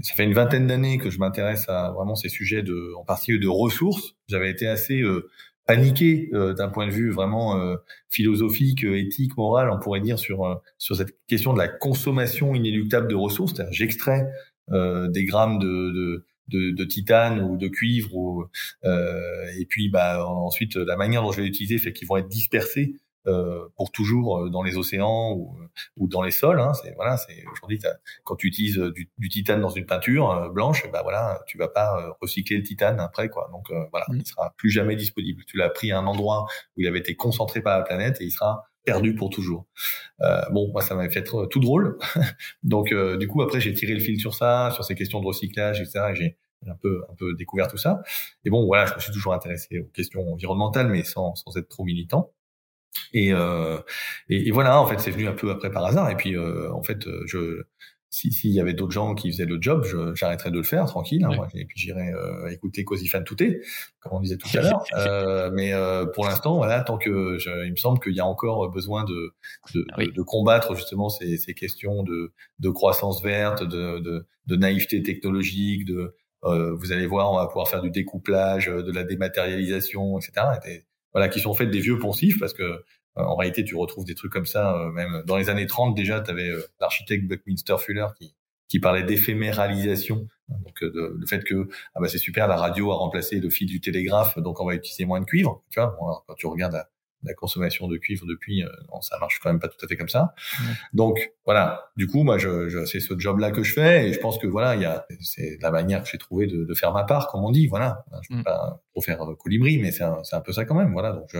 ça 0.00 0.14
fait 0.14 0.22
une 0.22 0.32
vingtaine 0.32 0.68
d'années 0.68 0.98
que 0.98 1.10
je 1.10 1.18
m'intéresse 1.18 1.68
à 1.68 1.90
vraiment 1.90 2.14
ces 2.14 2.28
sujets 2.28 2.62
de, 2.62 2.92
en 2.96 3.04
particulier 3.04 3.40
de 3.40 3.48
ressources. 3.48 4.14
J'avais 4.28 4.48
été 4.48 4.68
assez 4.68 5.00
euh, 5.00 5.28
paniqué 5.66 6.30
d'un 6.32 6.68
point 6.68 6.86
de 6.86 6.92
vue 6.92 7.10
vraiment 7.10 7.60
philosophique, 8.08 8.84
éthique, 8.84 9.36
moral, 9.36 9.68
on 9.68 9.80
pourrait 9.80 10.00
dire 10.00 10.16
sur 10.16 10.62
sur 10.78 10.94
cette 10.94 11.16
question 11.26 11.52
de 11.54 11.58
la 11.58 11.66
consommation 11.66 12.54
inéluctable 12.54 13.08
de 13.08 13.16
ressources. 13.16 13.52
C'est-à-dire, 13.52 13.72
j'extrais 13.72 14.28
des 14.70 15.24
grammes 15.24 15.58
de, 15.58 15.66
de 15.66 16.26
de, 16.48 16.70
de, 16.70 16.84
titane 16.84 17.40
ou 17.40 17.56
de 17.56 17.68
cuivre 17.68 18.14
ou 18.14 18.44
euh, 18.84 19.46
et 19.58 19.66
puis 19.66 19.88
bah 19.88 20.24
ensuite 20.26 20.76
la 20.76 20.96
manière 20.96 21.22
dont 21.22 21.32
je 21.32 21.38
vais 21.38 21.46
l'utiliser 21.46 21.78
fait 21.78 21.92
qu'ils 21.92 22.08
vont 22.08 22.16
être 22.16 22.28
dispersés 22.28 22.94
euh, 23.28 23.68
pour 23.76 23.90
toujours 23.90 24.38
euh, 24.38 24.50
dans 24.50 24.62
les 24.62 24.76
océans 24.76 25.32
ou, 25.32 25.58
ou 25.96 26.06
dans 26.06 26.22
les 26.22 26.30
sols. 26.30 26.60
Hein. 26.60 26.74
C'est 26.74 26.94
voilà, 26.94 27.16
c'est 27.16 27.44
aujourd'hui 27.50 27.80
quand 28.22 28.36
tu 28.36 28.46
utilises 28.46 28.78
du, 28.94 29.10
du, 29.18 29.28
titane 29.28 29.60
dans 29.60 29.68
une 29.68 29.84
peinture 29.84 30.30
euh, 30.30 30.48
blanche, 30.48 30.88
bah 30.92 31.00
voilà, 31.02 31.42
tu 31.48 31.58
vas 31.58 31.66
pas 31.66 32.14
recycler 32.20 32.58
le 32.58 32.62
titane 32.62 33.00
après 33.00 33.28
quoi. 33.28 33.48
Donc 33.50 33.66
voilà, 33.90 34.06
mmh. 34.10 34.18
il 34.18 34.26
sera 34.26 34.54
plus 34.56 34.70
jamais 34.70 34.94
disponible. 34.94 35.42
Tu 35.44 35.56
l'as 35.56 35.70
pris 35.70 35.90
à 35.90 35.98
un 35.98 36.06
endroit 36.06 36.46
où 36.76 36.82
il 36.82 36.86
avait 36.86 37.00
été 37.00 37.16
concentré 37.16 37.60
par 37.62 37.76
la 37.76 37.84
planète 37.84 38.20
et 38.20 38.24
il 38.24 38.30
sera 38.30 38.68
perdu 38.86 39.14
pour 39.14 39.28
toujours. 39.28 39.66
Euh, 40.22 40.40
bon, 40.52 40.70
moi, 40.72 40.80
ça 40.80 40.94
m'avait 40.94 41.12
fait 41.12 41.24
tout 41.24 41.60
drôle. 41.60 41.98
Donc, 42.62 42.94
du 43.18 43.28
coup, 43.28 43.42
après, 43.42 43.60
j'ai 43.60 43.74
tiré 43.74 43.92
le 43.92 44.00
fil 44.00 44.18
sur 44.18 44.34
ça, 44.34 44.70
sur 44.72 44.84
ces 44.84 44.94
questions 44.94 45.20
de 45.20 45.26
recyclage, 45.26 45.80
etc. 45.82 46.06
Et 46.12 46.14
j'ai 46.14 46.36
un 46.70 46.76
peu, 46.76 47.02
un 47.10 47.14
peu 47.14 47.34
découvert 47.34 47.68
tout 47.68 47.76
ça. 47.76 48.02
Et 48.44 48.50
bon, 48.50 48.64
voilà, 48.64 48.86
je 48.86 48.94
me 48.94 49.00
suis 49.00 49.12
toujours 49.12 49.34
intéressé 49.34 49.80
aux 49.80 49.90
questions 49.92 50.32
environnementales, 50.32 50.88
mais 50.88 51.02
sans, 51.02 51.34
sans 51.34 51.54
être 51.58 51.68
trop 51.68 51.84
militant. 51.84 52.32
Et, 53.12 53.32
euh, 53.32 53.78
et, 54.28 54.50
voilà, 54.50 54.80
en 54.80 54.86
fait, 54.86 54.98
c'est 54.98 55.10
venu 55.10 55.28
un 55.28 55.32
peu 55.32 55.50
après 55.50 55.70
par 55.70 55.84
hasard. 55.84 56.10
Et 56.10 56.16
puis, 56.16 56.36
euh, 56.36 56.72
en 56.72 56.82
fait, 56.82 57.06
je, 57.26 57.62
si 58.16 58.32
s'il 58.32 58.52
y 58.52 58.60
avait 58.60 58.72
d'autres 58.72 58.92
gens 58.92 59.14
qui 59.14 59.30
faisaient 59.30 59.44
le 59.44 59.58
job, 59.60 59.84
j'arrêterais 60.14 60.50
de 60.50 60.56
le 60.56 60.62
faire 60.62 60.86
tranquille. 60.86 61.22
Hein, 61.22 61.36
moi, 61.36 61.48
et 61.52 61.66
puis 61.66 61.78
j'irais 61.78 62.14
euh, 62.14 62.48
écouter 62.48 62.82
Cozy 62.82 63.08
Fan 63.08 63.24
Touté, 63.24 63.60
comme 64.00 64.14
on 64.14 64.20
disait 64.20 64.38
tout 64.38 64.48
à 64.56 64.62
l'heure. 64.62 64.84
Euh, 64.96 65.50
mais 65.52 65.74
euh, 65.74 66.06
pour 66.06 66.24
l'instant, 66.24 66.56
voilà, 66.56 66.82
tant 66.82 66.96
que 66.96 67.38
je, 67.38 67.50
il 67.66 67.70
me 67.70 67.76
semble 67.76 68.00
qu'il 68.00 68.14
y 68.14 68.20
a 68.20 68.26
encore 68.26 68.70
besoin 68.70 69.04
de 69.04 69.34
de, 69.74 69.84
de, 70.10 70.22
combattre 70.22 70.74
justement 70.74 71.10
ces, 71.10 71.36
ces 71.36 71.54
questions 71.54 72.02
de, 72.02 72.32
de 72.58 72.70
croissance 72.70 73.22
verte, 73.22 73.62
de, 73.62 73.98
de, 73.98 74.26
de 74.46 74.56
naïveté 74.56 75.02
technologique, 75.02 75.84
de 75.84 76.14
euh, 76.44 76.74
vous 76.74 76.92
allez 76.92 77.06
voir, 77.06 77.30
on 77.30 77.36
va 77.36 77.46
pouvoir 77.46 77.68
faire 77.68 77.82
du 77.82 77.90
découplage, 77.90 78.66
de 78.66 78.92
la 78.92 79.04
dématérialisation, 79.04 80.18
etc. 80.18 80.46
Et, 80.66 80.84
voilà, 81.16 81.30
qui 81.30 81.40
sont 81.40 81.54
faites 81.54 81.70
des 81.70 81.80
vieux 81.80 81.98
poncifs 81.98 82.38
parce 82.38 82.52
que 82.52 82.62
euh, 82.62 82.84
en 83.16 83.36
réalité, 83.36 83.64
tu 83.64 83.74
retrouves 83.74 84.04
des 84.04 84.14
trucs 84.14 84.32
comme 84.32 84.46
ça, 84.46 84.76
euh, 84.76 84.92
même 84.92 85.22
dans 85.26 85.36
les 85.36 85.48
années 85.50 85.66
30 85.66 85.94
déjà, 85.94 86.20
tu 86.20 86.30
avais 86.30 86.48
euh, 86.48 86.62
l'architecte 86.80 87.26
Buckminster 87.26 87.76
Fuller 87.78 88.06
qui, 88.18 88.34
qui 88.68 88.80
parlait 88.80 89.04
d'éphéméralisation, 89.04 90.28
donc 90.48 90.80
le 90.80 91.26
fait 91.26 91.42
que 91.44 91.68
ah 91.94 92.00
bah 92.00 92.08
c'est 92.08 92.18
super, 92.18 92.46
la 92.48 92.56
radio 92.56 92.92
a 92.92 92.96
remplacé 92.96 93.40
le 93.40 93.50
fil 93.50 93.66
du 93.66 93.80
télégraphe, 93.80 94.38
donc 94.38 94.60
on 94.60 94.66
va 94.66 94.74
utiliser 94.74 95.04
moins 95.04 95.20
de 95.20 95.24
cuivre. 95.24 95.62
Tu 95.70 95.80
vois, 95.80 95.96
quand 96.26 96.34
tu 96.34 96.46
regardes 96.46 96.84
consommation 97.34 97.88
de 97.88 97.96
cuivre 97.96 98.26
depuis, 98.26 98.62
euh, 98.62 98.68
ça 99.00 99.18
marche 99.18 99.38
quand 99.42 99.50
même 99.50 99.60
pas 99.60 99.68
tout 99.68 99.84
à 99.84 99.88
fait 99.88 99.96
comme 99.96 100.08
ça. 100.08 100.34
Donc 100.92 101.32
voilà, 101.44 101.90
du 101.96 102.06
coup, 102.06 102.24
moi, 102.24 102.38
je, 102.38 102.68
je 102.68 102.84
c'est 102.84 103.00
ce 103.00 103.18
job-là 103.18 103.50
que 103.52 103.62
je 103.62 103.72
fais 103.72 104.08
et 104.08 104.12
je 104.12 104.18
pense 104.18 104.38
que 104.38 104.46
voilà, 104.46 104.74
il 104.74 104.82
y 104.82 104.84
a, 104.84 105.06
c'est 105.20 105.58
la 105.60 105.70
manière 105.70 106.02
que 106.02 106.08
j'ai 106.10 106.18
trouvé 106.18 106.46
de, 106.46 106.64
de, 106.64 106.74
faire 106.74 106.92
ma 106.92 107.04
part, 107.04 107.28
comme 107.28 107.44
on 107.44 107.50
dit. 107.50 107.66
Voilà, 107.68 108.04
je 108.22 108.28
peux 108.34 108.40
mm. 108.40 108.44
pas 108.44 108.82
trop 108.92 109.00
faire 109.00 109.22
euh, 109.22 109.34
colibri, 109.36 109.78
mais 109.78 109.92
c'est 109.92 110.02
un, 110.02 110.22
un, 110.30 110.40
peu 110.40 110.52
ça 110.52 110.64
quand 110.64 110.74
même. 110.74 110.92
Voilà, 110.92 111.12
donc 111.12 111.28
je, 111.32 111.38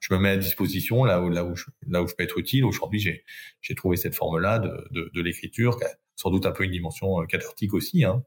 je 0.00 0.14
me 0.14 0.18
mets 0.18 0.30
à 0.30 0.36
disposition 0.36 1.04
là 1.04 1.22
où 1.22 1.30
là 1.30 1.44
où 1.44 1.56
je, 1.56 1.64
là 1.86 2.02
où 2.02 2.06
je 2.06 2.14
peux 2.14 2.24
être 2.24 2.38
utile. 2.38 2.64
Aujourd'hui, 2.64 3.00
j'ai 3.00 3.24
j'ai 3.60 3.74
trouvé 3.74 3.96
cette 3.96 4.14
forme-là 4.14 4.58
de, 4.58 4.86
de, 4.90 5.10
de 5.14 5.22
l'écriture, 5.22 5.78
qui 5.78 5.84
a 5.84 5.90
sans 6.16 6.30
doute 6.30 6.44
un 6.46 6.52
peu 6.52 6.64
une 6.64 6.72
dimension 6.72 7.22
euh, 7.22 7.26
cathartique 7.26 7.72
aussi. 7.72 8.04
Hein. 8.04 8.22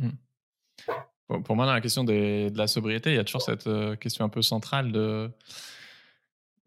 Mm. 0.00 1.42
Pour 1.44 1.56
moi, 1.56 1.66
dans 1.66 1.74
la 1.74 1.82
question 1.82 2.04
des, 2.04 2.50
de 2.50 2.56
la 2.56 2.66
sobriété, 2.66 3.10
il 3.10 3.16
y 3.16 3.18
a 3.18 3.24
toujours 3.24 3.42
cette 3.42 3.68
question 4.00 4.24
un 4.24 4.30
peu 4.30 4.40
centrale 4.40 4.92
de 4.92 5.30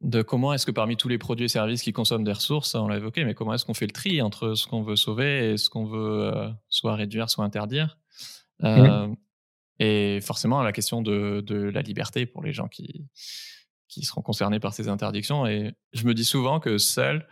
de 0.02 0.24
comment 0.24 0.54
est-ce 0.54 0.66
que 0.66 0.72
parmi 0.72 0.98
tous 0.98 1.08
les 1.08 1.18
produits 1.18 1.46
et 1.46 1.50
services 1.50 1.84
qui 1.84 1.94
consomment 1.94 2.24
des 2.24 2.34
ressources, 2.34 2.74
on 2.76 2.88
l'a 2.88 2.98
évoqué, 2.98 3.24
mais 3.24 3.36
comment 3.36 3.54
est-ce 3.54 3.66
qu'on 3.66 3.76
fait 3.76 3.86
le 3.86 3.92
tri 3.92 4.22
entre 4.22 4.56
ce 4.56 4.66
qu'on 4.68 4.82
veut 4.82 4.96
sauver 4.96 5.52
et 5.52 5.58
ce 5.58 5.70
qu'on 5.70 5.86
veut 5.86 6.32
euh, 6.36 6.50
soit 6.70 6.96
réduire, 6.96 7.30
soit 7.30 7.46
interdire 7.46 8.00
euh, 8.64 9.08
Et 9.80 10.20
forcément, 10.22 10.64
la 10.64 10.72
question 10.72 11.02
de, 11.02 11.42
de, 11.46 11.56
la 11.56 11.82
liberté 11.82 12.26
pour 12.26 12.42
les 12.42 12.52
gens 12.52 12.68
qui, 12.68 13.06
qui 13.88 14.04
seront 14.04 14.24
concernés 14.24 14.60
par 14.60 14.74
ces 14.74 14.88
interdictions. 14.88 15.46
Et 15.46 15.74
je 15.94 16.06
me 16.06 16.16
dis 16.16 16.26
souvent 16.26 16.60
que 16.60 16.80
seul, 16.80 17.28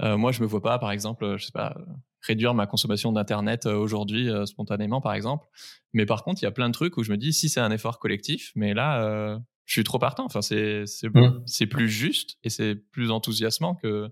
euh, 0.00 0.16
moi, 0.16 0.30
je 0.30 0.42
me 0.42 0.46
vois 0.46 0.62
pas, 0.62 0.78
par 0.78 0.92
exemple, 0.92 1.36
je 1.38 1.46
sais 1.46 1.52
pas, 1.52 1.76
réduire 2.20 2.54
ma 2.54 2.68
consommation 2.68 3.10
d'internet 3.10 3.66
aujourd'hui 3.66 4.28
spontanément, 4.46 5.00
par 5.00 5.14
exemple. 5.14 5.48
Mais 5.92 6.06
par 6.06 6.22
contre, 6.22 6.40
il 6.40 6.44
y 6.44 6.48
a 6.48 6.52
plein 6.52 6.68
de 6.68 6.74
trucs 6.74 6.96
où 6.98 7.02
je 7.02 7.10
me 7.10 7.16
dis 7.16 7.32
si 7.32 7.48
c'est 7.48 7.58
un 7.58 7.72
effort 7.72 7.98
collectif, 7.98 8.52
mais 8.54 8.74
là, 8.74 9.40
je 9.64 9.72
suis 9.74 9.84
trop 9.84 9.98
partant. 9.98 10.24
Enfin, 10.24 10.42
c'est 10.42 10.86
c'est 10.86 11.08
mmh. 11.08 11.42
c'est 11.46 11.66
plus 11.66 11.88
juste 11.88 12.38
et 12.42 12.50
c'est 12.50 12.74
plus 12.74 13.10
enthousiasmant 13.10 13.74
que 13.74 14.08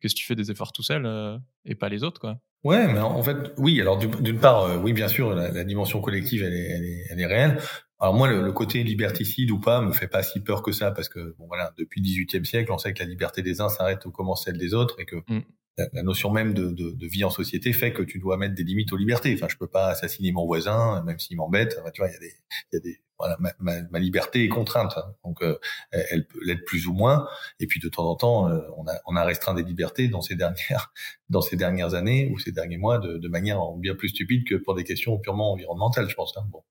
que 0.00 0.08
si 0.08 0.14
tu 0.14 0.26
fais 0.26 0.34
des 0.34 0.50
efforts 0.50 0.72
tout 0.72 0.82
seul 0.82 1.06
euh, 1.06 1.38
et 1.64 1.74
pas 1.74 1.88
les 1.88 2.02
autres, 2.02 2.20
quoi. 2.20 2.38
Ouais, 2.64 2.92
mais 2.92 2.98
en 2.98 3.22
fait, 3.22 3.52
oui. 3.58 3.80
Alors 3.80 3.96
d'une 3.98 4.40
part, 4.40 4.64
euh, 4.64 4.78
oui, 4.78 4.92
bien 4.92 5.08
sûr, 5.08 5.34
la, 5.34 5.64
dimension 5.64 6.00
collective, 6.00 6.42
elle 6.42 6.54
est, 6.54 6.68
elle 6.68 6.84
est, 6.84 7.04
elle 7.10 7.20
est 7.20 7.26
réelle. 7.26 7.58
Alors 7.98 8.14
moi, 8.14 8.28
le, 8.28 8.52
côté 8.52 8.82
liberticide 8.82 9.50
ou 9.50 9.60
pas 9.60 9.80
me 9.80 9.92
fait 9.92 10.08
pas 10.08 10.22
si 10.22 10.40
peur 10.40 10.62
que 10.62 10.72
ça 10.72 10.90
parce 10.90 11.08
que 11.08 11.34
bon 11.38 11.46
voilà, 11.46 11.72
depuis 11.78 12.00
le 12.00 12.06
XVIIIe 12.06 12.44
siècle, 12.44 12.72
on 12.72 12.78
sait 12.78 12.92
que 12.92 12.98
la 12.98 13.08
liberté 13.08 13.42
des 13.42 13.60
uns 13.60 13.68
s'arrête 13.68 14.04
au 14.04 14.10
commence 14.10 14.44
celle 14.44 14.58
des 14.58 14.74
autres 14.74 15.00
et 15.00 15.06
que 15.06 15.16
mmh. 15.28 15.40
La, 15.76 16.02
notion 16.02 16.30
même 16.30 16.54
de, 16.54 16.70
de, 16.70 16.90
de, 16.90 17.06
vie 17.06 17.24
en 17.24 17.30
société 17.30 17.72
fait 17.72 17.92
que 17.92 18.02
tu 18.02 18.18
dois 18.18 18.36
mettre 18.36 18.54
des 18.54 18.64
limites 18.64 18.92
aux 18.92 18.96
libertés. 18.96 19.34
Enfin, 19.34 19.46
je 19.48 19.56
peux 19.56 19.66
pas 19.66 19.88
assassiner 19.88 20.32
mon 20.32 20.46
voisin, 20.46 21.02
même 21.04 21.18
s'il 21.18 21.36
m'embête. 21.36 21.78
Tu 21.92 22.00
vois, 22.00 22.08
il 22.08 22.12
y 22.12 22.16
a 22.16 22.18
des, 22.18 22.34
y 22.72 22.76
a 22.76 22.80
des, 22.80 23.00
voilà, 23.18 23.36
ma, 23.40 23.52
ma, 23.90 23.98
liberté 23.98 24.44
est 24.44 24.48
contrainte, 24.48 24.92
hein. 24.96 25.14
donc 25.24 25.42
euh, 25.42 25.58
elle 25.90 26.26
peut 26.26 26.38
l'être 26.44 26.64
plus 26.64 26.86
ou 26.86 26.92
moins. 26.92 27.26
Et 27.60 27.66
puis 27.66 27.80
de 27.80 27.88
temps 27.88 28.08
en 28.08 28.14
temps, 28.14 28.48
euh, 28.48 28.60
on, 28.76 28.86
a, 28.86 28.94
on 29.06 29.16
a 29.16 29.24
restreint 29.24 29.54
des 29.54 29.62
libertés 29.62 30.08
dans 30.08 30.20
ces 30.20 30.34
dernières 30.34 30.92
dans 31.28 31.40
ces 31.40 31.56
dernières 31.56 31.94
années 31.94 32.30
ou 32.32 32.38
ces 32.38 32.52
derniers 32.52 32.78
mois 32.78 32.98
de, 32.98 33.18
de 33.18 33.28
manière 33.28 33.60
bien 33.76 33.94
plus 33.94 34.10
stupide 34.10 34.46
que 34.46 34.54
pour 34.54 34.74
des 34.74 34.84
questions 34.84 35.18
purement 35.18 35.52
environnementales, 35.52 36.08
je 36.08 36.14
pense. 36.14 36.36
Hein. 36.36 36.46
Bon, 36.50 36.62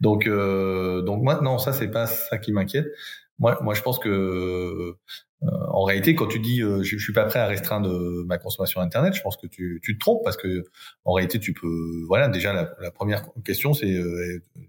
donc 0.00 0.26
euh, 0.26 1.02
donc 1.02 1.22
maintenant, 1.22 1.58
ça 1.58 1.72
c'est 1.72 1.90
pas 1.90 2.06
ça 2.06 2.38
qui 2.38 2.52
m'inquiète. 2.52 2.86
Moi, 3.38 3.58
moi, 3.62 3.74
je 3.74 3.82
pense 3.82 3.98
que 3.98 4.96
en 5.46 5.84
réalité, 5.84 6.14
quand 6.14 6.26
tu 6.26 6.38
dis 6.38 6.62
euh, 6.62 6.82
je, 6.82 6.96
je, 6.96 7.02
suis 7.02 7.12
pas 7.12 7.24
prêt 7.24 7.38
à 7.38 7.46
restreindre 7.46 7.90
euh, 7.90 8.24
ma 8.26 8.38
consommation 8.38 8.80
internet, 8.80 9.14
je 9.14 9.22
pense 9.22 9.36
que 9.36 9.46
tu, 9.46 9.80
tu 9.82 9.94
te 9.94 9.98
trompes 9.98 10.22
parce 10.24 10.36
que 10.36 10.64
en 11.04 11.12
réalité, 11.12 11.38
tu 11.38 11.52
peux. 11.52 12.04
Voilà, 12.06 12.28
déjà 12.28 12.52
la, 12.52 12.90
première 12.90 13.24
question, 13.44 13.74
c'est 13.74 13.94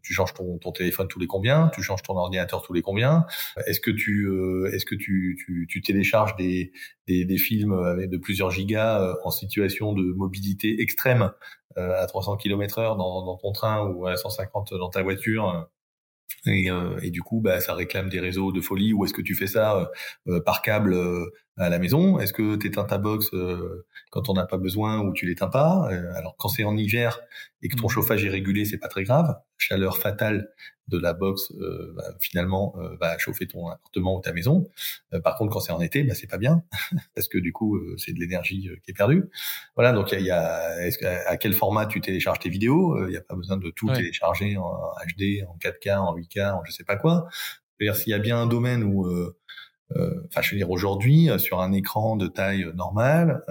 tu 0.01 0.13
changes 0.13 0.33
ton, 0.33 0.57
téléphone 0.71 1.07
tous 1.07 1.19
les 1.19 1.27
combien? 1.27 1.69
Tu 1.73 1.81
changes 1.81 2.01
ton 2.01 2.17
ordinateur 2.17 2.61
tous 2.61 2.73
les 2.73 2.81
combien? 2.81 3.25
Est-ce 3.67 3.79
que 3.79 3.91
tu 3.91 4.29
est-ce 4.73 4.85
que 4.85 4.95
tu, 4.95 5.37
tu, 5.45 5.67
tu 5.69 5.81
télécharges 5.81 6.35
des, 6.35 6.71
des, 7.07 7.25
des 7.25 7.37
films 7.37 7.73
avec 7.73 8.09
de 8.09 8.17
plusieurs 8.17 8.51
gigas 8.51 9.15
en 9.23 9.31
situation 9.31 9.93
de 9.93 10.03
mobilité 10.13 10.81
extrême 10.81 11.31
à 11.77 12.05
300 12.07 12.37
km/h 12.37 12.97
dans, 12.97 13.25
dans 13.25 13.37
ton 13.37 13.51
train 13.51 13.85
ou 13.87 14.07
à 14.07 14.15
150 14.15 14.73
dans 14.73 14.89
ta 14.89 15.03
voiture 15.03 15.67
et, 16.45 16.69
euh, 16.69 16.99
et, 17.01 17.11
du 17.11 17.21
coup, 17.21 17.41
bah, 17.41 17.59
ça 17.59 17.73
réclame 17.73 18.09
des 18.09 18.19
réseaux 18.19 18.51
de 18.51 18.61
folie. 18.61 18.93
Ou 18.93 19.05
est-ce 19.05 19.13
que 19.13 19.21
tu 19.21 19.35
fais 19.35 19.47
ça? 19.47 19.77
Euh, 19.77 19.85
euh, 20.27 20.41
par 20.41 20.61
câble 20.61 20.95
à 21.57 21.69
la 21.69 21.79
maison 21.79 22.19
Est-ce 22.19 22.33
que 22.33 22.55
tu 22.55 22.67
éteins 22.67 22.83
ta 22.83 22.97
box 22.97 23.31
quand 24.11 24.29
on 24.29 24.33
n'a 24.33 24.45
pas 24.45 24.57
besoin 24.57 24.99
ou 24.99 25.13
tu 25.13 25.25
l'éteins 25.25 25.47
pas 25.47 25.89
Alors 26.15 26.35
quand 26.37 26.49
c'est 26.49 26.63
en 26.63 26.75
hiver 26.77 27.19
et 27.61 27.67
que 27.69 27.75
ton 27.75 27.87
mmh. 27.87 27.89
chauffage 27.89 28.25
est 28.25 28.29
régulé, 28.29 28.65
c'est 28.65 28.77
pas 28.77 28.87
très 28.87 29.03
grave. 29.03 29.35
Chaleur 29.57 29.97
fatale 29.97 30.49
de 30.87 30.99
la 30.99 31.13
box 31.13 31.51
euh, 31.59 31.93
bah, 31.95 32.03
finalement 32.19 32.75
euh, 32.77 32.95
va 32.99 33.17
chauffer 33.17 33.47
ton 33.47 33.67
appartement 33.67 34.17
ou 34.17 34.21
ta 34.21 34.33
maison. 34.33 34.69
Euh, 35.13 35.19
par 35.19 35.37
contre, 35.37 35.51
quand 35.51 35.59
c'est 35.59 35.71
en 35.71 35.81
été, 35.81 36.03
bah, 36.03 36.13
c'est 36.13 36.27
pas 36.27 36.37
bien 36.37 36.63
parce 37.15 37.27
que 37.27 37.37
du 37.37 37.51
coup, 37.51 37.79
c'est 37.97 38.13
de 38.13 38.19
l'énergie 38.19 38.69
qui 38.83 38.91
est 38.91 38.93
perdue. 38.93 39.29
Voilà, 39.75 39.93
donc 39.93 40.11
il 40.11 40.21
y 40.21 40.31
a, 40.31 40.77
à 41.27 41.37
quel 41.37 41.53
format 41.53 41.85
tu 41.85 42.01
télécharges 42.01 42.39
tes 42.39 42.49
vidéos 42.49 43.05
Il 43.07 43.11
n'y 43.11 43.17
a 43.17 43.21
pas 43.21 43.35
besoin 43.35 43.57
de 43.57 43.69
tout 43.71 43.91
télécharger 43.91 44.57
en 44.57 44.91
HD, 45.17 45.43
en 45.47 45.57
4K, 45.57 45.97
en 45.97 46.15
8K, 46.15 46.53
en 46.53 46.63
je 46.65 46.71
sais 46.71 46.83
pas 46.83 46.97
quoi. 46.97 47.27
C'est-à-dire 47.77 47.95
s'il 47.95 48.11
y 48.11 48.13
a 48.13 48.19
bien 48.19 48.37
un 48.37 48.47
domaine 48.47 48.83
où, 48.83 49.07
enfin, 49.91 50.41
je 50.41 50.51
veux 50.51 50.57
dire 50.57 50.69
aujourd'hui, 50.69 51.29
sur 51.37 51.59
un 51.61 51.71
écran 51.71 52.15
de 52.15 52.27
taille 52.27 52.65
normale. 52.75 53.41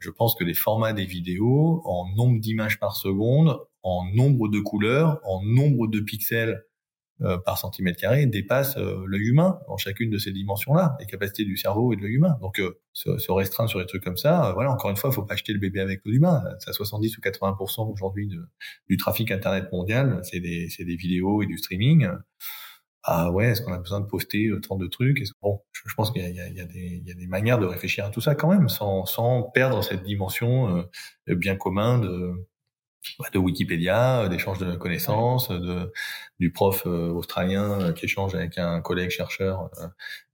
je 0.00 0.10
pense 0.10 0.34
que 0.34 0.44
les 0.44 0.54
formats 0.54 0.92
des 0.92 1.06
vidéos 1.06 1.82
en 1.84 2.08
nombre 2.14 2.40
d'images 2.40 2.78
par 2.78 2.96
seconde 2.96 3.58
en 3.86 4.04
nombre 4.12 4.48
de 4.48 4.58
couleurs, 4.58 5.20
en 5.22 5.42
nombre 5.44 5.86
de 5.86 6.00
pixels 6.00 6.64
euh, 7.22 7.38
par 7.38 7.56
centimètre 7.56 7.98
carré 7.98 8.26
dépasse 8.26 8.76
euh, 8.76 9.04
l'œil 9.06 9.28
humain 9.28 9.60
dans 9.68 9.78
chacune 9.78 10.10
de 10.10 10.18
ces 10.18 10.32
dimensions-là, 10.32 10.96
les 11.00 11.06
capacités 11.06 11.44
du 11.44 11.56
cerveau 11.56 11.92
et 11.92 11.96
de 11.96 12.02
l'œil 12.02 12.14
humain. 12.14 12.36
Donc 12.42 12.58
euh, 12.58 12.78
se, 12.92 13.30
restreindre 13.30 13.70
sur 13.70 13.78
des 13.78 13.86
trucs 13.86 14.02
comme 14.02 14.16
ça, 14.16 14.50
voilà, 14.54 14.72
encore 14.72 14.90
une 14.90 14.96
fois, 14.96 15.10
il 15.10 15.14
faut 15.14 15.22
pas 15.22 15.34
acheter 15.34 15.52
le 15.52 15.60
bébé 15.60 15.80
avec 15.80 16.00
l'œil 16.04 16.16
humain. 16.16 16.42
C'est 16.58 16.70
à 16.70 16.72
70 16.72 17.16
ou 17.16 17.20
80% 17.20 17.90
aujourd'hui 17.90 18.28
du 18.88 18.96
trafic 18.98 19.30
internet 19.30 19.70
mondial, 19.72 20.20
c'est 20.24 20.40
des, 20.40 20.68
des 20.78 20.96
vidéos 20.96 21.42
et 21.42 21.46
du 21.46 21.56
streaming. 21.56 22.08
Ah 23.08 23.30
ouais, 23.30 23.46
est-ce 23.50 23.62
qu'on 23.62 23.72
a 23.72 23.78
besoin 23.78 24.00
de 24.00 24.06
poster 24.06 24.50
tant 24.66 24.76
de 24.76 24.88
trucs? 24.88 25.22
Bon, 25.40 25.62
je, 25.72 25.94
pense 25.94 26.10
qu'il 26.10 26.22
y, 26.22 26.26
y, 26.26 26.30
y, 26.30 27.04
y, 27.06 27.10
a 27.12 27.14
des 27.14 27.26
manières 27.28 27.58
de 27.60 27.66
réfléchir 27.66 28.04
à 28.04 28.10
tout 28.10 28.20
ça 28.20 28.34
quand 28.34 28.48
même, 28.50 28.68
sans, 28.68 29.06
sans 29.06 29.44
perdre 29.44 29.82
cette 29.84 30.02
dimension 30.02 30.84
bien 31.28 31.54
commun 31.56 32.00
de 32.00 32.32
bah, 33.20 33.26
de 33.32 33.38
Wikipédia, 33.38 34.28
d'échange 34.28 34.58
de 34.58 34.74
connaissances, 34.74 35.50
de, 35.50 35.92
du 36.40 36.50
prof 36.52 36.84
australien 36.86 37.92
qui 37.92 38.06
échange 38.06 38.34
avec 38.34 38.58
un 38.58 38.80
collègue 38.80 39.10
chercheur 39.10 39.70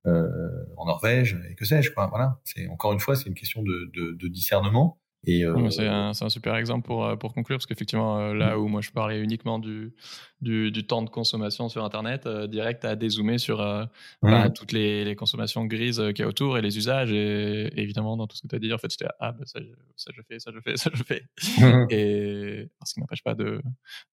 en 0.06 0.86
Norvège, 0.86 1.38
et 1.50 1.54
que 1.54 1.66
sais-je. 1.66 1.92
Quoi. 1.92 2.06
Voilà. 2.06 2.40
C'est 2.44 2.68
encore 2.68 2.94
une 2.94 3.00
fois, 3.00 3.16
c'est 3.16 3.26
une 3.28 3.34
question 3.34 3.62
de, 3.62 3.90
de, 3.94 4.12
de 4.12 4.28
discernement. 4.28 4.98
Euh, 5.28 5.70
c'est 5.70 5.86
un, 5.86 6.12
super 6.12 6.56
exemple 6.56 6.84
pour, 6.84 7.04
euh, 7.04 7.16
pour 7.16 7.32
conclure, 7.32 7.56
parce 7.56 7.66
qu'effectivement, 7.66 8.18
euh, 8.18 8.34
là 8.34 8.56
mmh. 8.56 8.60
où 8.60 8.68
moi 8.68 8.80
je 8.80 8.90
parlais 8.90 9.20
uniquement 9.20 9.60
du, 9.60 9.94
du, 10.40 10.72
temps 10.86 11.02
de 11.02 11.10
consommation 11.10 11.68
sur 11.68 11.84
Internet, 11.84 12.26
direct 12.26 12.84
à 12.84 12.96
dézoomer 12.96 13.38
sur 13.38 13.58
bah, 13.58 13.88
mmh. 14.22 14.52
toutes 14.52 14.72
les, 14.72 15.04
les, 15.04 15.14
consommations 15.14 15.64
grises 15.64 16.02
qu'il 16.14 16.20
y 16.20 16.22
a 16.22 16.28
autour 16.28 16.58
et 16.58 16.62
les 16.62 16.76
usages. 16.76 17.12
Et, 17.12 17.70
évidemment, 17.80 18.16
dans 18.16 18.26
tout 18.26 18.36
ce 18.36 18.42
que 18.42 18.48
tu 18.48 18.56
as 18.56 18.58
dit, 18.58 18.72
en 18.72 18.78
fait, 18.78 18.90
j'étais 18.90 19.06
ah, 19.20 19.32
bah, 19.32 19.44
ça, 19.44 19.60
ça, 19.96 20.10
je 20.14 20.22
fais, 20.22 20.40
ça 20.40 20.50
je 20.52 20.60
fais, 20.60 20.76
ça 20.76 20.90
je 20.92 21.02
fais. 21.04 21.22
Mmh. 21.58 21.86
Et 21.90 22.68
ce 22.84 22.94
qui 22.94 23.00
n'empêche 23.00 23.22
pas 23.22 23.34
de 23.34 23.62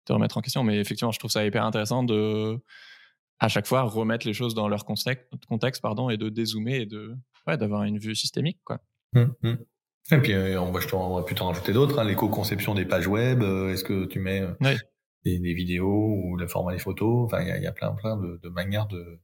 te 0.05 0.11
remettre 0.11 0.37
en 0.37 0.41
question. 0.41 0.63
Mais 0.63 0.77
effectivement, 0.79 1.11
je 1.11 1.19
trouve 1.19 1.31
ça 1.31 1.45
hyper 1.45 1.63
intéressant 1.63 2.03
de 2.03 2.59
à 3.39 3.47
chaque 3.49 3.67
fois 3.67 3.83
remettre 3.83 4.25
les 4.25 4.33
choses 4.33 4.55
dans 4.55 4.67
leur 4.67 4.83
contexte, 4.83 5.27
contexte 5.47 5.81
pardon, 5.81 6.09
et 6.09 6.17
de 6.17 6.27
dézoomer 6.27 6.81
et 6.81 6.85
de 6.85 7.15
ouais, 7.45 7.55
d'avoir 7.55 7.83
une 7.83 7.97
vue 7.97 8.15
systémique. 8.15 8.59
Quoi. 8.65 8.79
Et 10.11 10.17
puis, 10.19 10.33
euh, 10.33 10.59
on 10.61 10.71
va, 10.71 10.79
je 10.79 10.87
on 10.95 11.15
va 11.15 11.23
plutôt 11.23 11.43
en 11.43 11.47
rajouter 11.47 11.73
d'autres. 11.73 11.99
Hein, 11.99 12.05
L'éco-conception 12.05 12.73
des 12.75 12.85
pages 12.85 13.07
web. 13.07 13.41
Euh, 13.43 13.73
est-ce 13.73 13.83
que 13.83 14.05
tu 14.05 14.19
mets 14.19 14.41
euh, 14.41 14.75
des, 15.25 15.37
des, 15.39 15.53
vidéos 15.53 16.21
ou 16.23 16.37
le 16.37 16.47
format 16.47 16.71
des 16.71 16.79
photos? 16.79 17.25
Enfin, 17.25 17.41
il 17.41 17.47
y 17.47 17.51
a, 17.51 17.57
y 17.57 17.67
a, 17.67 17.73
plein, 17.73 17.91
plein 17.91 18.15
de, 18.15 18.39
de 18.41 18.49
manières 18.49 18.87
de 18.87 19.19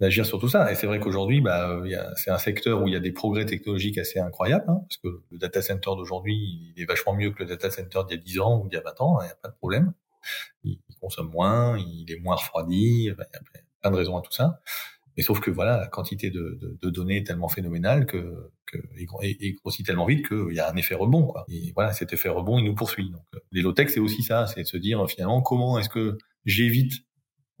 d'agir 0.00 0.26
sur 0.26 0.40
tout 0.40 0.48
ça. 0.48 0.70
Et 0.70 0.74
c'est 0.74 0.86
vrai 0.86 0.98
qu'aujourd'hui, 0.98 1.40
bah, 1.40 1.80
c'est 2.16 2.30
un 2.30 2.38
secteur 2.38 2.82
où 2.82 2.88
il 2.88 2.94
y 2.94 2.96
a 2.96 3.00
des 3.00 3.12
progrès 3.12 3.46
technologiques 3.46 3.96
assez 3.98 4.18
incroyables, 4.18 4.64
hein, 4.68 4.80
parce 4.88 4.96
que 4.96 5.22
le 5.30 5.38
data 5.38 5.62
center 5.62 5.90
d'aujourd'hui, 5.96 6.72
il 6.74 6.82
est 6.82 6.84
vachement 6.84 7.14
mieux 7.14 7.30
que 7.30 7.44
le 7.44 7.48
data 7.48 7.70
center 7.70 8.00
d'il 8.08 8.16
y 8.16 8.20
a 8.20 8.22
10 8.22 8.40
ans 8.40 8.60
ou 8.60 8.68
d'il 8.68 8.74
y 8.74 8.78
a 8.78 8.82
20 8.82 9.00
ans, 9.00 9.20
il 9.20 9.26
n'y 9.26 9.30
a 9.30 9.36
pas 9.36 9.48
de 9.50 9.54
problème. 9.54 9.92
Il, 10.64 10.78
consomme 11.00 11.30
moins, 11.30 11.78
il 11.78 12.10
est 12.10 12.18
moins 12.18 12.34
refroidi, 12.34 13.04
il 13.04 13.04
y 13.04 13.10
a 13.10 13.14
plein 13.82 13.90
de 13.90 13.96
raisons 13.96 14.16
à 14.16 14.22
tout 14.22 14.32
ça. 14.32 14.60
Mais 15.16 15.22
sauf 15.22 15.40
que 15.40 15.50
voilà, 15.50 15.78
la 15.78 15.86
quantité 15.86 16.30
de, 16.30 16.58
de, 16.60 16.78
de 16.80 16.90
données 16.90 17.18
est 17.18 17.26
tellement 17.26 17.48
phénoménale 17.48 18.06
que, 18.06 18.50
que 18.66 18.78
et, 19.20 19.52
grossit 19.52 19.86
tellement 19.86 20.06
vite 20.06 20.26
qu'il 20.28 20.54
y 20.54 20.60
a 20.60 20.70
un 20.70 20.76
effet 20.76 20.94
rebond. 20.94 21.26
Quoi. 21.26 21.44
Et 21.48 21.72
voilà, 21.74 21.92
cet 21.92 22.12
effet 22.12 22.28
rebond, 22.28 22.58
il 22.58 22.64
nous 22.64 22.74
poursuit. 22.74 23.10
Donc, 23.10 23.22
euh, 23.34 23.38
les 23.52 23.62
low-tech, 23.62 23.90
c'est 23.90 24.00
aussi 24.00 24.22
ça, 24.22 24.46
c'est 24.46 24.62
de 24.62 24.66
se 24.66 24.76
dire 24.76 25.04
finalement 25.08 25.42
comment 25.42 25.78
est-ce 25.78 25.88
que 25.88 26.18
j'évite 26.44 27.04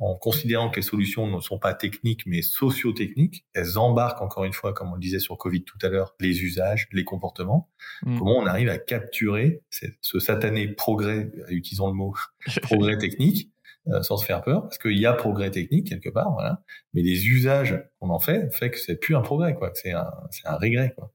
en 0.00 0.16
considérant 0.16 0.70
que 0.70 0.76
les 0.76 0.82
solutions 0.82 1.28
ne 1.28 1.40
sont 1.40 1.58
pas 1.58 1.72
techniques 1.72 2.26
mais 2.26 2.42
socio-techniques, 2.42 3.46
elles 3.54 3.78
embarquent 3.78 4.22
encore 4.22 4.44
une 4.44 4.52
fois, 4.52 4.72
comme 4.72 4.90
on 4.90 4.94
le 4.94 5.00
disait 5.00 5.20
sur 5.20 5.38
Covid 5.38 5.64
tout 5.64 5.78
à 5.82 5.88
l'heure, 5.88 6.14
les 6.20 6.42
usages, 6.42 6.88
les 6.92 7.04
comportements. 7.04 7.70
Mm. 8.02 8.18
Comment 8.18 8.38
on 8.38 8.46
arrive 8.46 8.68
à 8.68 8.78
capturer 8.78 9.62
ce 9.70 10.18
satané 10.18 10.68
progrès, 10.68 11.30
utilisons 11.48 11.86
le 11.86 11.94
mot 11.94 12.14
progrès 12.62 12.98
technique, 12.98 13.50
euh, 13.88 14.02
sans 14.02 14.16
se 14.16 14.24
faire 14.24 14.42
peur, 14.42 14.62
parce 14.62 14.78
qu'il 14.78 14.98
y 14.98 15.06
a 15.06 15.12
progrès 15.12 15.50
technique 15.50 15.88
quelque 15.88 16.08
part, 16.08 16.32
voilà. 16.32 16.62
Mais 16.94 17.02
les 17.02 17.26
usages 17.26 17.82
qu'on 17.98 18.10
en 18.10 18.18
fait 18.18 18.54
fait 18.54 18.70
que 18.70 18.78
c'est 18.78 18.96
plus 18.96 19.16
un 19.16 19.22
progrès, 19.22 19.54
quoi. 19.54 19.70
Que 19.70 19.78
c'est 19.78 19.92
un, 19.92 20.10
c'est 20.30 20.46
un 20.46 20.56
regret, 20.56 20.94
quoi. 20.96 21.12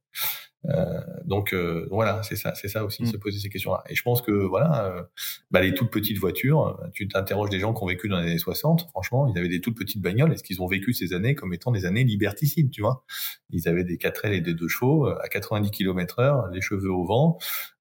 Euh, 0.66 1.00
donc 1.24 1.54
euh, 1.54 1.88
voilà, 1.90 2.22
c'est 2.24 2.36
ça, 2.36 2.54
c'est 2.54 2.68
ça 2.68 2.84
aussi, 2.84 3.04
mm. 3.04 3.08
se 3.08 3.18
poser 3.18 3.40
ces 3.40 3.50
questions-là. 3.50 3.84
Et 3.90 3.96
je 3.96 4.02
pense 4.02 4.22
que 4.22 4.32
voilà, 4.32 4.86
euh, 4.86 5.04
bah, 5.52 5.62
les 5.62 5.74
toutes 5.74 5.92
petites 5.92 6.18
voitures, 6.18 6.80
tu 6.94 7.08
t'interroges 7.08 7.50
des 7.50 7.60
gens 7.60 7.74
qui 7.74 7.84
ont 7.84 7.88
vécu 7.88 8.10
dans 8.10 8.20
les 8.20 8.28
années 8.28 8.38
60, 8.38 8.90
franchement, 8.90 9.32
ils 9.34 9.38
avaient 9.38 9.50
des 9.50 9.62
toutes 9.62 9.78
petites 9.78 10.02
bagnoles. 10.02 10.34
Est-ce 10.34 10.44
qu'ils 10.44 10.62
ont 10.62 10.68
vécu 10.68 10.94
ces 10.94 11.14
années 11.14 11.36
comme 11.36 11.54
étant 11.54 11.72
des 11.72 11.86
années 11.86 12.04
liberticides, 12.04 12.72
tu 12.72 12.82
vois? 12.82 13.06
Ils 13.52 13.68
avaient 13.68 13.86
des 13.86 13.98
4 13.98 14.26
ailes 14.26 14.34
et 14.34 14.42
des 14.42 14.54
deux 14.54 14.68
chevaux 14.68 15.06
à 15.08 15.28
90 15.30 15.72
km/h, 15.72 16.52
les 16.52 16.62
cheveux 16.62 16.92
au 16.92 17.06
vent. 17.06 17.38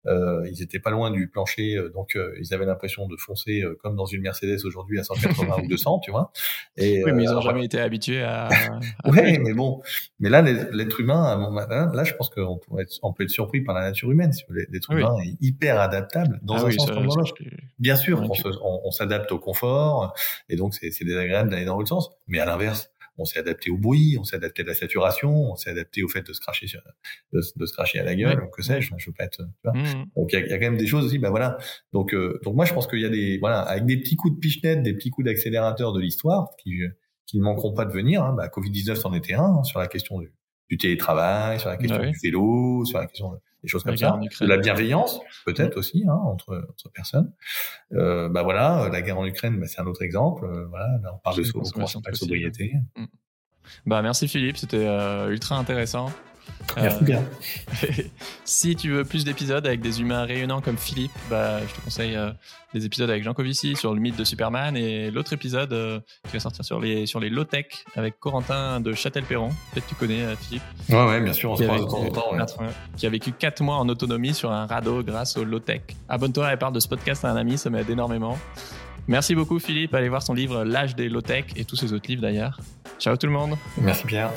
Euh, 0.07 0.47
ils 0.51 0.63
étaient 0.63 0.79
pas 0.79 0.91
loin 0.91 1.11
du 1.11 1.29
plancher, 1.29 1.79
donc 1.95 2.17
ils 2.41 2.55
avaient 2.55 2.67
l'impression 2.67 3.07
de 3.09 3.17
foncer 3.17 3.65
comme 3.83 3.97
dans 3.97 4.07
une 4.07 4.23
Mercedes 4.23 4.65
aujourd'hui 4.65 4.99
à 4.99 5.05
180 5.05 5.63
ou 5.65 5.69
200, 5.69 6.01
tu 6.01 6.11
vois. 6.11 6.33
Et, 6.77 7.05
oui, 7.05 7.13
mais 7.13 7.25
ils 7.25 7.31
ont 7.31 7.41
jamais 7.41 7.65
été 7.65 7.81
habitués 7.81 8.23
à. 8.23 8.49
à 9.05 9.11
ouais, 9.11 9.39
mais 9.39 9.53
bon, 9.55 9.83
mais 10.21 10.29
là, 10.29 10.43
l'être 10.43 11.01
humain, 11.01 11.51
là, 11.93 12.05
je 12.05 12.15
pense 12.15 12.31
qu'on 12.31 12.61
on 13.03 13.13
peut 13.13 13.25
être 13.25 13.31
surpris 13.31 13.61
par 13.61 13.75
la 13.75 13.83
nature 13.83 14.11
humaine. 14.11 14.33
L'être 14.49 14.91
humain 14.93 15.15
est 15.25 15.37
hyper 15.41 15.81
adaptable 15.81 16.39
dans 16.43 16.55
ah 16.55 16.67
un 16.67 16.71
sens 16.71 16.91
comme 16.91 17.07
dans 17.07 17.17
l'autre. 17.17 17.35
Bien 17.79 17.97
sûr, 17.97 18.23
on, 18.63 18.91
s'adapte 18.91 19.31
au 19.33 19.39
confort, 19.39 20.15
et 20.49 20.57
donc 20.57 20.75
c'est 20.75 21.05
désagréable 21.05 21.51
d'aller 21.51 21.65
dans 21.65 21.77
l'autre 21.77 21.89
sens. 21.89 22.11
Mais 22.27 22.39
à 22.39 22.45
l'inverse, 22.45 22.91
on 23.19 23.25
s'est 23.25 23.39
adapté 23.39 23.71
au 23.71 23.77
bruit, 23.77 24.16
on 24.19 24.25
s'est 24.25 24.37
adapté 24.37 24.62
à 24.62 24.66
la 24.66 24.75
saturation, 24.75 25.53
on 25.53 25.57
s'est 25.57 25.71
adapté 25.71 26.03
au 26.03 26.09
fait 26.09 26.27
de 26.27 26.33
se 26.33 26.41
cracher, 26.41 26.66
de, 27.33 27.41
se 27.41 27.73
cracher 27.73 27.99
à 27.99 28.05
la 28.05 28.14
gueule, 28.14 28.49
que 28.55 28.62
sais-je. 28.62 28.93
Je 28.97 29.11
veux 29.11 29.14
pas 29.14 29.25
être. 29.25 29.39
Tu 29.39 29.45
vois 29.64 29.75
mmh. 29.75 30.07
Donc 30.16 30.33
il 30.33 30.39
y, 30.39 30.53
a, 30.53 30.59
quand 30.59 30.64
même 30.64 30.77
des 30.77 30.87
choses 30.87 31.05
aussi. 31.05 31.19
Bah 31.19 31.31
voilà. 31.31 31.59
Donc 31.93 32.14
euh, 32.14 32.41
donc 32.45 32.55
moi 32.55 32.64
je 32.64 32.73
pense 32.73 32.87
qu'il 32.87 33.01
y 33.01 33.05
a 33.05 33.11
des 33.11 33.39
voilà 33.39 33.61
avec 33.61 33.85
des 33.87 33.99
petits 33.99 34.16
coups 34.16 34.35
de 34.35 34.39
pichenette, 34.39 34.83
des 34.83 34.95
petits 34.95 35.11
coups 35.11 35.27
d'accélérateur 35.27 35.93
de 35.93 36.01
l'histoire 36.01 36.51
qui 36.62 36.81
qui 37.27 37.39
ne 37.39 37.43
manqueront 37.43 37.75
pas 37.75 37.85
de 37.85 37.93
venir. 37.93 38.23
Hein. 38.23 38.35
Bah, 38.37 38.49
Covid 38.49 38.71
19 38.71 38.99
c'en 38.99 39.12
était 39.14 39.35
un 39.35 39.43
hein, 39.43 39.62
sur 39.64 39.81
la 39.81 39.89
question 39.89 40.19
du 40.19 40.33
du 40.71 40.77
télétravail, 40.77 41.59
sur 41.59 41.71
la 41.71 41.77
question 41.77 41.99
du 41.99 42.19
vélo, 42.23 42.85
sur 42.85 42.99
la 42.99 43.07
question 43.07 43.41
des 43.63 43.69
choses 43.69 43.83
comme 43.83 43.97
ça, 43.97 44.19
de 44.41 44.47
la 44.47 44.57
bienveillance 44.57 45.21
peut-être 45.45 45.77
aussi 45.77 46.05
hein, 46.09 46.15
entre, 46.15 46.67
entre 46.71 46.91
personnes. 46.91 47.33
Euh, 47.93 48.29
bah 48.29 48.43
voilà, 48.43 48.89
la 48.93 49.03
guerre 49.03 49.19
en 49.19 49.27
Ukraine, 49.27 49.59
bah, 49.59 49.67
c'est 49.67 49.81
un 49.81 49.87
autre 49.87 50.03
exemple. 50.03 50.45
Euh, 50.45 50.67
voilà, 50.67 50.87
là, 51.03 51.13
on 51.15 51.19
parle 51.19 51.39
de, 51.39 52.15
sobriété. 52.15 52.75
Mm. 52.97 53.05
Bah 53.85 54.01
merci 54.01 54.29
Philippe, 54.29 54.57
c'était 54.57 54.87
euh, 54.87 55.29
ultra 55.29 55.57
intéressant. 55.57 56.11
Merci 56.77 57.05
bien. 57.05 57.25
si 58.45 58.77
tu 58.77 58.91
veux 58.91 59.05
plus 59.05 59.25
d'épisodes 59.25 59.67
avec 59.67 59.81
des 59.81 60.01
humains 60.01 60.25
rayonnants 60.25 60.61
comme 60.61 60.77
Philippe, 60.77 61.13
bah, 61.31 61.61
je 61.67 61.75
te 61.75 61.81
conseille 61.81 62.17
euh, 62.17 62.31
des 62.75 62.85
épisodes 62.85 63.09
avec 63.11 63.23
Jean 63.25 63.35
Covici 63.35 63.77
sur 63.77 63.95
le 63.95 64.01
mythe 64.01 64.17
de 64.17 64.25
Superman 64.25 64.77
et 64.77 65.11
l'autre 65.11 65.33
épisode 65.33 65.73
euh, 65.73 66.01
qui 66.27 66.35
va 66.35 66.41
sortir 66.41 66.65
sur 66.65 66.81
les, 66.81 67.07
sur 67.07 67.21
les 67.21 67.31
low-tech 67.31 67.67
avec 67.97 68.19
Corentin 68.19 68.81
de 68.81 68.93
Châtel-Perron. 68.93 69.51
Peut-être 69.73 69.87
tu 69.87 69.95
connais 69.95 70.23
euh, 70.23 70.37
Philippe. 70.37 70.63
Ouais, 70.89 71.07
ouais, 71.07 71.21
bien 71.21 71.33
sûr, 71.33 71.51
on 71.51 71.57
se 71.57 71.65
parle 71.65 71.81
de 71.81 71.87
temps 71.87 72.33
en 72.33 72.47
temps. 72.47 72.67
Qui 72.97 73.07
a 73.07 73.11
vécu 73.11 73.33
4 73.33 73.63
mois 73.63 73.77
en 73.77 73.89
autonomie 73.89 74.35
sur 74.35 74.53
un 74.53 74.67
radeau 74.67 75.03
grâce 75.03 75.37
au 75.37 75.45
low-tech. 75.45 75.83
Abonne-toi 76.09 76.53
et 76.53 76.57
parle 76.57 76.75
de 76.75 76.81
ce 76.81 76.89
podcast 76.89 77.25
à 77.25 77.31
un 77.31 77.37
ami, 77.37 77.59
ça 77.59 77.71
m'aide 77.71 77.89
énormément. 77.91 78.39
Merci 79.07 79.35
beaucoup 79.35 79.59
Philippe, 79.59 79.95
allez 79.95 80.11
voir 80.11 80.23
son 80.23 80.35
livre 80.35 80.65
L'âge 80.65 80.95
des 80.95 81.09
low-tech 81.09 81.47
et 81.57 81.65
tous 81.65 81.77
ses 81.77 81.95
autres 81.95 82.09
livres 82.09 82.23
d'ailleurs. 82.23 82.61
Ciao 82.99 83.17
tout 83.17 83.27
le 83.27 83.33
monde. 83.33 83.57
Merci 83.79 84.05
Pierre. 84.05 84.31